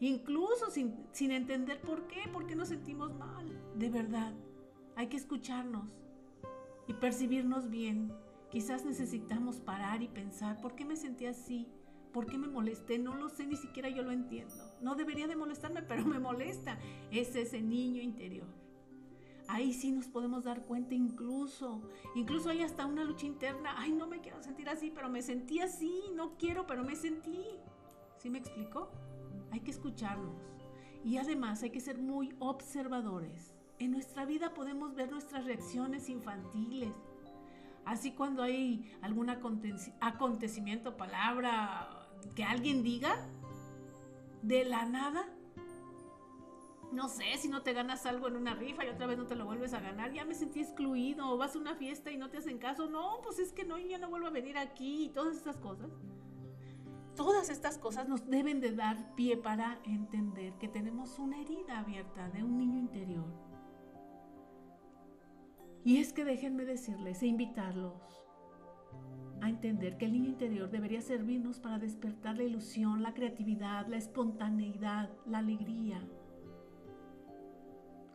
incluso 0.00 0.70
sin, 0.70 0.94
sin 1.12 1.30
entender 1.30 1.80
por 1.80 2.06
qué, 2.06 2.28
por 2.32 2.46
qué 2.46 2.54
nos 2.56 2.68
sentimos 2.68 3.14
mal. 3.14 3.46
De 3.76 3.90
verdad, 3.90 4.32
hay 4.96 5.08
que 5.08 5.16
escucharnos 5.16 5.88
y 6.86 6.94
percibirnos 6.94 7.70
bien. 7.70 8.12
Quizás 8.50 8.84
necesitamos 8.84 9.60
parar 9.60 10.02
y 10.02 10.08
pensar, 10.08 10.60
¿por 10.60 10.74
qué 10.74 10.84
me 10.84 10.96
sentí 10.96 11.26
así? 11.26 11.68
¿Por 12.12 12.26
qué 12.26 12.36
me 12.36 12.48
molesté? 12.48 12.98
No 12.98 13.14
lo 13.14 13.28
sé, 13.28 13.46
ni 13.46 13.56
siquiera 13.56 13.88
yo 13.88 14.02
lo 14.02 14.10
entiendo. 14.10 14.54
No 14.80 14.96
debería 14.96 15.28
de 15.28 15.36
molestarme, 15.36 15.82
pero 15.88 16.04
me 16.04 16.18
molesta. 16.18 16.78
Es 17.10 17.34
ese 17.36 17.62
niño 17.62 18.02
interior. 18.02 18.48
Ahí 19.52 19.72
sí 19.72 19.90
nos 19.90 20.06
podemos 20.06 20.44
dar 20.44 20.62
cuenta 20.62 20.94
incluso. 20.94 21.82
Incluso 22.14 22.50
hay 22.50 22.62
hasta 22.62 22.86
una 22.86 23.02
lucha 23.02 23.26
interna. 23.26 23.74
Ay, 23.76 23.90
no 23.90 24.06
me 24.06 24.20
quiero 24.20 24.40
sentir 24.40 24.68
así, 24.68 24.92
pero 24.94 25.10
me 25.10 25.22
sentí 25.22 25.58
así. 25.58 26.04
No 26.14 26.36
quiero, 26.38 26.68
pero 26.68 26.84
me 26.84 26.94
sentí. 26.94 27.44
¿Sí 28.16 28.30
me 28.30 28.38
explicó? 28.38 28.92
Hay 29.50 29.58
que 29.58 29.72
escucharnos. 29.72 30.40
Y 31.04 31.16
además 31.16 31.64
hay 31.64 31.70
que 31.70 31.80
ser 31.80 31.98
muy 31.98 32.32
observadores. 32.38 33.56
En 33.80 33.90
nuestra 33.90 34.24
vida 34.24 34.54
podemos 34.54 34.94
ver 34.94 35.10
nuestras 35.10 35.44
reacciones 35.44 36.08
infantiles. 36.08 36.94
Así 37.84 38.12
cuando 38.12 38.44
hay 38.44 38.94
algún 39.02 39.30
acontecimiento, 39.30 40.96
palabra 40.96 42.08
que 42.36 42.44
alguien 42.44 42.84
diga, 42.84 43.26
de 44.42 44.64
la 44.64 44.84
nada 44.84 45.26
no 46.92 47.08
sé, 47.08 47.36
si 47.38 47.48
no 47.48 47.62
te 47.62 47.72
ganas 47.72 48.04
algo 48.06 48.28
en 48.28 48.36
una 48.36 48.54
rifa 48.54 48.84
y 48.84 48.88
otra 48.88 49.06
vez 49.06 49.16
no 49.16 49.26
te 49.26 49.36
lo 49.36 49.44
vuelves 49.44 49.74
a 49.74 49.80
ganar, 49.80 50.12
ya 50.12 50.24
me 50.24 50.34
sentí 50.34 50.60
excluido, 50.60 51.36
vas 51.36 51.54
a 51.54 51.58
una 51.58 51.74
fiesta 51.74 52.10
y 52.10 52.16
no 52.16 52.30
te 52.30 52.38
hacen 52.38 52.58
caso, 52.58 52.88
no, 52.88 53.20
pues 53.22 53.38
es 53.38 53.52
que 53.52 53.64
no, 53.64 53.78
ya 53.78 53.98
no 53.98 54.10
vuelvo 54.10 54.26
a 54.26 54.30
venir 54.30 54.58
aquí 54.58 55.04
y 55.04 55.08
todas 55.10 55.36
estas 55.36 55.56
cosas. 55.58 55.90
Todas 57.16 57.50
estas 57.50 57.76
cosas 57.76 58.08
nos 58.08 58.26
deben 58.28 58.60
de 58.60 58.72
dar 58.72 59.14
pie 59.14 59.36
para 59.36 59.78
entender 59.84 60.54
que 60.54 60.68
tenemos 60.68 61.18
una 61.18 61.40
herida 61.40 61.78
abierta 61.78 62.28
de 62.30 62.42
un 62.42 62.56
niño 62.56 62.78
interior. 62.78 63.26
Y 65.84 65.98
es 65.98 66.12
que 66.12 66.24
déjenme 66.24 66.64
decirles 66.64 67.22
e 67.22 67.26
invitarlos 67.26 67.94
a 69.42 69.48
entender 69.48 69.96
que 69.96 70.04
el 70.04 70.12
niño 70.12 70.28
interior 70.28 70.70
debería 70.70 71.00
servirnos 71.00 71.58
para 71.60 71.78
despertar 71.78 72.36
la 72.36 72.44
ilusión, 72.44 73.02
la 73.02 73.14
creatividad, 73.14 73.86
la 73.86 73.96
espontaneidad, 73.96 75.10
la 75.26 75.38
alegría, 75.38 76.06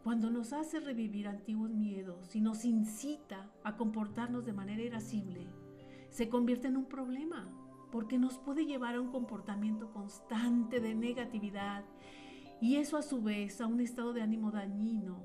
cuando 0.06 0.30
nos 0.30 0.54
hace 0.54 0.80
revivir 0.80 1.28
antiguos 1.28 1.72
miedos 1.72 2.36
y 2.36 2.40
nos 2.40 2.64
incita 2.64 3.50
a 3.64 3.76
comportarnos 3.76 4.46
de 4.46 4.54
manera 4.54 4.84
irascible, 4.84 5.48
se 6.12 6.30
convierte 6.30 6.68
en 6.68 6.78
un 6.78 6.86
problema, 6.86 7.50
porque 7.92 8.20
nos 8.20 8.38
puede 8.38 8.68
llevar 8.68 8.94
a 8.94 9.02
un 9.02 9.10
comportamiento 9.10 9.92
constante 9.92 10.80
de 10.80 10.94
negatividad 10.94 11.86
y 12.62 12.76
eso 12.76 12.98
a 12.98 13.02
su 13.02 13.24
vez 13.24 13.60
a 13.62 13.66
un 13.66 13.80
estado 13.82 14.14
de 14.14 14.22
ánimo 14.22 14.52
dañino. 14.52 15.24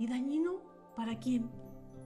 ¿Y 0.00 0.08
dañino 0.08 0.62
para 0.96 1.20
quién? 1.20 1.48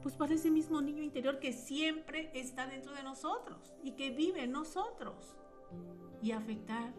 Pues 0.02 0.16
para 0.16 0.34
ese 0.34 0.50
mismo 0.50 0.82
niño 0.82 1.02
interior 1.02 1.38
que 1.38 1.54
siempre 1.54 2.30
está 2.34 2.66
dentro 2.66 2.92
de 2.92 3.04
nosotros 3.04 3.74
y 3.82 3.92
que 3.92 4.10
vive 4.10 4.44
en 4.44 4.52
nosotros 4.52 5.34
y 6.20 6.32
afectar 6.32 6.92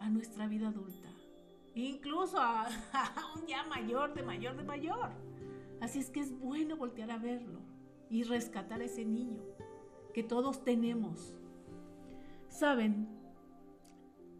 a 0.00 0.10
nuestra 0.10 0.48
vida 0.48 0.66
adulta 0.66 1.15
incluso 1.76 2.38
a, 2.38 2.66
un 3.36 3.46
ya 3.46 3.64
mayor, 3.64 4.14
de 4.14 4.22
mayor, 4.22 4.56
de 4.56 4.64
mayor. 4.64 5.10
Así 5.80 5.98
es 5.98 6.10
que 6.10 6.20
es 6.20 6.36
bueno 6.38 6.76
voltear 6.76 7.10
a 7.10 7.18
verlo 7.18 7.60
y 8.08 8.22
rescatar 8.22 8.80
a 8.80 8.84
ese 8.84 9.04
niño 9.04 9.42
que 10.14 10.22
todos 10.22 10.64
tenemos. 10.64 11.36
Saben, 12.48 13.06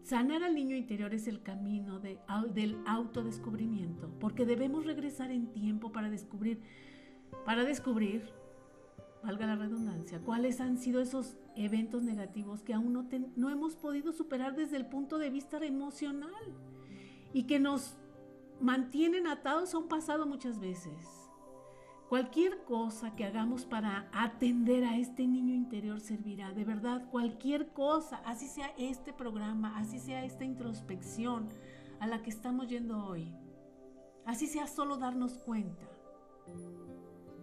sanar 0.03 0.43
al 0.43 0.55
niño 0.55 0.75
interior 0.75 1.13
es 1.13 1.27
el 1.27 1.43
camino 1.43 1.99
de, 1.99 2.19
del 2.53 2.79
autodescubrimiento, 2.87 4.09
porque 4.19 4.45
debemos 4.45 4.85
regresar 4.85 5.29
en 5.29 5.53
tiempo 5.53 5.91
para 5.91 6.09
descubrir, 6.09 6.59
para 7.45 7.63
descubrir, 7.63 8.31
valga 9.23 9.45
la 9.45 9.57
redundancia, 9.57 10.19
cuáles 10.21 10.59
han 10.59 10.77
sido 10.77 11.01
esos 11.01 11.37
eventos 11.55 12.01
negativos 12.01 12.63
que 12.63 12.73
aún 12.73 12.93
no, 12.93 13.07
no 13.35 13.49
hemos 13.51 13.75
podido 13.75 14.11
superar 14.13 14.55
desde 14.55 14.77
el 14.77 14.87
punto 14.87 15.19
de 15.19 15.29
vista 15.29 15.57
emocional 15.63 16.55
y 17.33 17.43
que 17.43 17.59
nos 17.59 17.97
mantienen 18.59 19.27
atados 19.27 19.73
a 19.75 19.87
pasado 19.87 20.25
muchas 20.25 20.59
veces. 20.59 21.27
Cualquier 22.09 22.63
cosa 22.63 23.15
que 23.15 23.25
hagamos 23.25 23.65
para 23.65 24.09
atender 24.13 24.85
a 24.85 24.97
este 24.97 25.27
niño 25.27 25.53
interior 25.53 25.99
servirá, 25.99 26.53
de 26.53 26.63
verdad, 26.63 27.09
cualquier 27.09 27.73
cosa, 27.73 28.21
así 28.25 28.47
sea 28.47 28.73
este 28.77 29.11
programa, 29.11 29.77
así 29.77 29.99
sea 29.99 30.23
esta 30.23 30.45
introspección 30.45 31.49
a 31.99 32.07
la 32.07 32.21
que 32.21 32.29
estamos 32.29 32.69
yendo 32.69 33.05
hoy, 33.05 33.35
así 34.25 34.47
sea 34.47 34.67
solo 34.67 34.97
darnos 34.97 35.37
cuenta. 35.39 35.85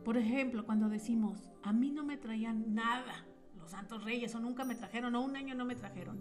Por 0.03 0.17
ejemplo, 0.17 0.65
cuando 0.65 0.89
decimos, 0.89 1.51
a 1.63 1.75
mí 1.75 1.93
no 1.93 2.03
me 2.03 2.17
traían 2.17 2.75
nada 2.75 3.27
los 3.59 3.71
santos 3.71 4.03
reyes 4.03 4.35
o 4.35 4.41
nunca 4.41 4.65
me 4.65 4.75
trajeron 4.75 5.15
o 5.15 5.23
un 5.23 5.37
año 5.37 5.55
no 5.55 5.65
me 5.65 5.77
trajeron. 5.77 6.19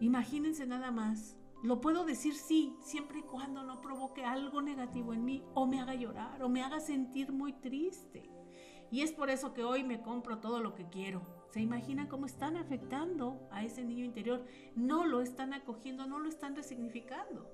Imagínense 0.00 0.66
nada 0.66 0.90
más 0.90 1.36
lo 1.62 1.80
puedo 1.80 2.04
decir 2.04 2.34
sí, 2.34 2.76
siempre 2.80 3.20
y 3.20 3.22
cuando 3.22 3.62
no 3.62 3.80
provoque 3.80 4.24
algo 4.24 4.60
negativo 4.62 5.12
en 5.14 5.24
mí 5.24 5.42
o 5.54 5.66
me 5.66 5.80
haga 5.80 5.94
llorar 5.94 6.42
o 6.42 6.48
me 6.48 6.62
haga 6.62 6.80
sentir 6.80 7.32
muy 7.32 7.52
triste. 7.52 8.30
Y 8.90 9.00
es 9.00 9.12
por 9.12 9.30
eso 9.30 9.52
que 9.52 9.64
hoy 9.64 9.82
me 9.82 10.00
compro 10.00 10.38
todo 10.38 10.60
lo 10.60 10.74
que 10.74 10.88
quiero. 10.88 11.22
¿Se 11.50 11.60
imaginan 11.60 12.06
cómo 12.06 12.26
están 12.26 12.56
afectando 12.56 13.48
a 13.50 13.64
ese 13.64 13.84
niño 13.84 14.04
interior? 14.04 14.44
No 14.74 15.06
lo 15.06 15.22
están 15.22 15.54
acogiendo, 15.54 16.06
no 16.06 16.18
lo 16.18 16.28
están 16.28 16.54
resignificando. 16.54 17.50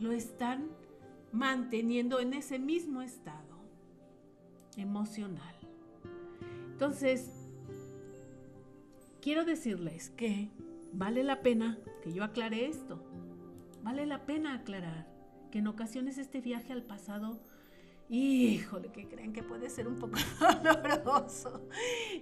Lo 0.00 0.12
están 0.12 0.70
manteniendo 1.30 2.18
en 2.18 2.34
ese 2.34 2.58
mismo 2.58 3.02
estado 3.02 3.62
emocional. 4.76 5.54
Entonces, 6.72 7.30
quiero 9.20 9.44
decirles 9.44 10.10
que 10.10 10.50
vale 10.92 11.22
la 11.22 11.42
pena 11.42 11.78
que 12.02 12.12
yo 12.12 12.24
aclare 12.24 12.66
esto. 12.66 13.02
Vale 13.82 14.06
la 14.06 14.26
pena 14.26 14.54
aclarar 14.54 15.08
que 15.50 15.58
en 15.58 15.66
ocasiones 15.66 16.18
este 16.18 16.40
viaje 16.40 16.72
al 16.72 16.82
pasado, 16.82 17.40
híjole, 18.08 18.92
que 18.92 19.08
creen 19.08 19.32
que 19.32 19.42
puede 19.42 19.68
ser 19.70 19.88
un 19.88 19.98
poco 19.98 20.18
doloroso. 20.62 21.68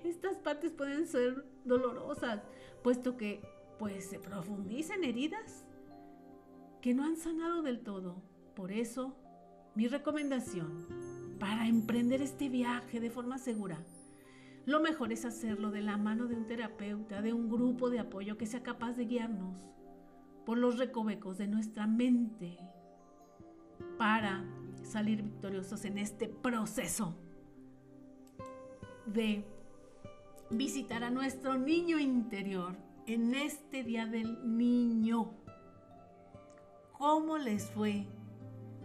Estas 0.04 0.36
partes 0.38 0.72
pueden 0.72 1.06
ser 1.06 1.44
dolorosas, 1.64 2.42
puesto 2.82 3.16
que 3.16 3.42
pues 3.78 4.06
se 4.06 4.18
profundizan 4.18 5.04
heridas 5.04 5.64
que 6.80 6.94
no 6.94 7.04
han 7.04 7.16
sanado 7.16 7.62
del 7.62 7.80
todo. 7.80 8.22
Por 8.54 8.72
eso, 8.72 9.16
mi 9.74 9.86
recomendación 9.86 10.86
para 11.38 11.66
emprender 11.66 12.20
este 12.20 12.48
viaje 12.48 13.00
de 13.00 13.10
forma 13.10 13.38
segura 13.38 13.78
lo 14.70 14.78
mejor 14.78 15.12
es 15.12 15.24
hacerlo 15.24 15.72
de 15.72 15.82
la 15.82 15.96
mano 15.96 16.28
de 16.28 16.36
un 16.36 16.46
terapeuta, 16.46 17.20
de 17.22 17.32
un 17.32 17.50
grupo 17.50 17.90
de 17.90 17.98
apoyo 17.98 18.38
que 18.38 18.46
sea 18.46 18.62
capaz 18.62 18.92
de 18.92 19.04
guiarnos 19.04 19.68
por 20.46 20.58
los 20.58 20.78
recovecos 20.78 21.38
de 21.38 21.48
nuestra 21.48 21.88
mente 21.88 22.56
para 23.98 24.44
salir 24.84 25.22
victoriosos 25.22 25.84
en 25.84 25.98
este 25.98 26.28
proceso 26.28 27.16
de 29.06 29.44
visitar 30.50 31.02
a 31.02 31.10
nuestro 31.10 31.58
niño 31.58 31.98
interior 31.98 32.76
en 33.06 33.34
este 33.34 33.82
día 33.82 34.06
del 34.06 34.56
niño. 34.56 35.32
¿Cómo 36.92 37.38
les 37.38 37.72
fue? 37.72 38.06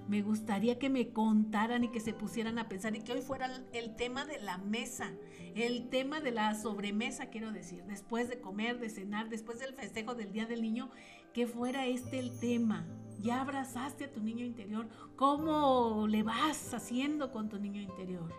Me 0.08 0.22
gustaría 0.22 0.78
que 0.78 0.90
me 0.90 1.10
contaran 1.10 1.84
y 1.84 1.88
que 1.90 2.00
se 2.00 2.14
pusieran 2.14 2.60
a 2.60 2.70
pensar 2.70 2.96
y 2.96 3.02
que 3.02 3.14
hoy 3.14 3.22
fuera 3.22 3.50
el 3.74 3.96
tema 3.96 4.26
de 4.26 4.40
la 4.40 4.60
mesa, 4.60 5.12
el 5.56 5.90
tema 5.90 6.20
de 6.20 6.32
la 6.32 6.54
sobremesa, 6.54 7.32
quiero 7.32 7.52
decir, 7.52 7.84
después 7.86 8.30
de 8.30 8.40
comer, 8.40 8.80
de 8.80 8.90
cenar, 8.90 9.30
después 9.30 9.60
del 9.60 9.74
festejo 9.74 10.14
del 10.14 10.32
Día 10.32 10.46
del 10.46 10.62
Niño, 10.62 10.92
que 11.34 11.48
fuera 11.48 11.88
este 11.88 12.20
el 12.20 12.38
tema. 12.40 12.86
Ya 13.20 13.42
abrazaste 13.42 14.06
a 14.06 14.12
tu 14.12 14.22
niño 14.22 14.46
interior. 14.46 14.88
¿Cómo 15.16 16.06
le 16.08 16.22
vas 16.22 16.74
haciendo 16.74 17.32
con 17.32 17.50
tu 17.50 17.58
niño 17.58 17.82
interior? 17.82 18.32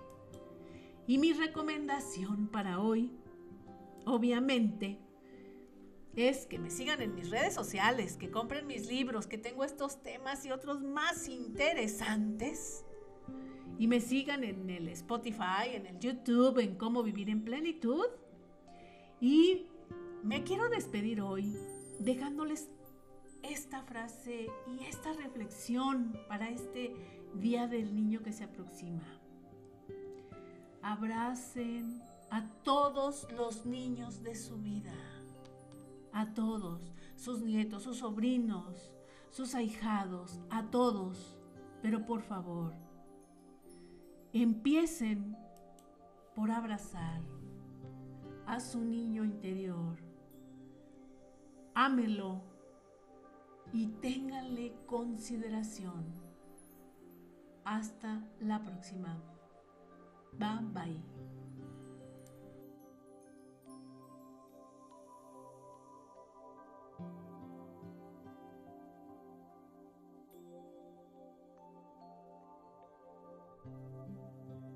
Y 1.09 1.19
mi 1.19 1.33
recomendación 1.33 2.49
para 2.49 2.79
hoy, 2.81 3.13
obviamente, 4.05 5.01
es 6.17 6.47
que 6.47 6.59
me 6.59 6.71
sigan 6.71 7.03
en 7.03 7.15
mis 7.15 7.31
redes 7.31 7.53
sociales, 7.53 8.17
que 8.17 8.31
compren 8.31 8.67
mis 8.67 8.87
libros, 8.89 9.27
que 9.27 9.37
tengo 9.37 9.65
estos 9.65 10.03
temas 10.03 10.45
y 10.47 10.51
otros 10.51 10.81
más 10.81 11.29
interesantes. 11.29 12.85
Y 13.79 13.87
me 13.87 14.01
sigan 14.01 14.43
en 14.43 14.71
el 14.71 14.89
Spotify, 14.89 15.75
en 15.75 15.87
el 15.87 15.99
YouTube, 15.99 16.59
en 16.59 16.77
cómo 16.77 17.03
vivir 17.03 17.29
en 17.29 17.45
plenitud. 17.45 18.07
Y 19.21 19.67
me 20.23 20.43
quiero 20.43 20.71
despedir 20.71 21.21
hoy 21.21 21.55
dejándoles 21.99 22.71
esta 23.43 23.83
frase 23.83 24.49
y 24.67 24.85
esta 24.85 25.13
reflexión 25.13 26.19
para 26.29 26.49
este 26.49 26.95
Día 27.35 27.67
del 27.67 27.95
Niño 27.95 28.23
que 28.23 28.33
se 28.33 28.45
aproxima. 28.45 29.21
Abracen 30.81 32.01
a 32.31 32.49
todos 32.63 33.31
los 33.33 33.67
niños 33.67 34.23
de 34.23 34.35
su 34.35 34.57
vida 34.57 34.95
a 36.17 36.33
todos, 36.33 36.95
sus 37.15 37.43
nietos, 37.43 37.83
sus 37.83 37.99
sobrinos, 37.99 38.91
sus 39.29 39.55
ahijados, 39.55 40.41
a 40.49 40.71
todos. 40.71 41.37
Pero 41.83 42.07
por 42.07 42.23
favor, 42.23 42.73
empiecen 44.33 45.37
por 46.35 46.51
abrazar 46.51 47.21
a 48.47 48.61
su 48.61 48.81
niño 48.81 49.25
interior. 49.25 49.99
Ámelo 51.75 52.41
y 53.75 53.89
ténganle 53.89 54.75
consideración. 54.87 56.15
Hasta 57.63 58.27
la 58.41 58.63
próxima. 58.63 59.21
Bye 60.39 60.65
bye. 60.73 61.36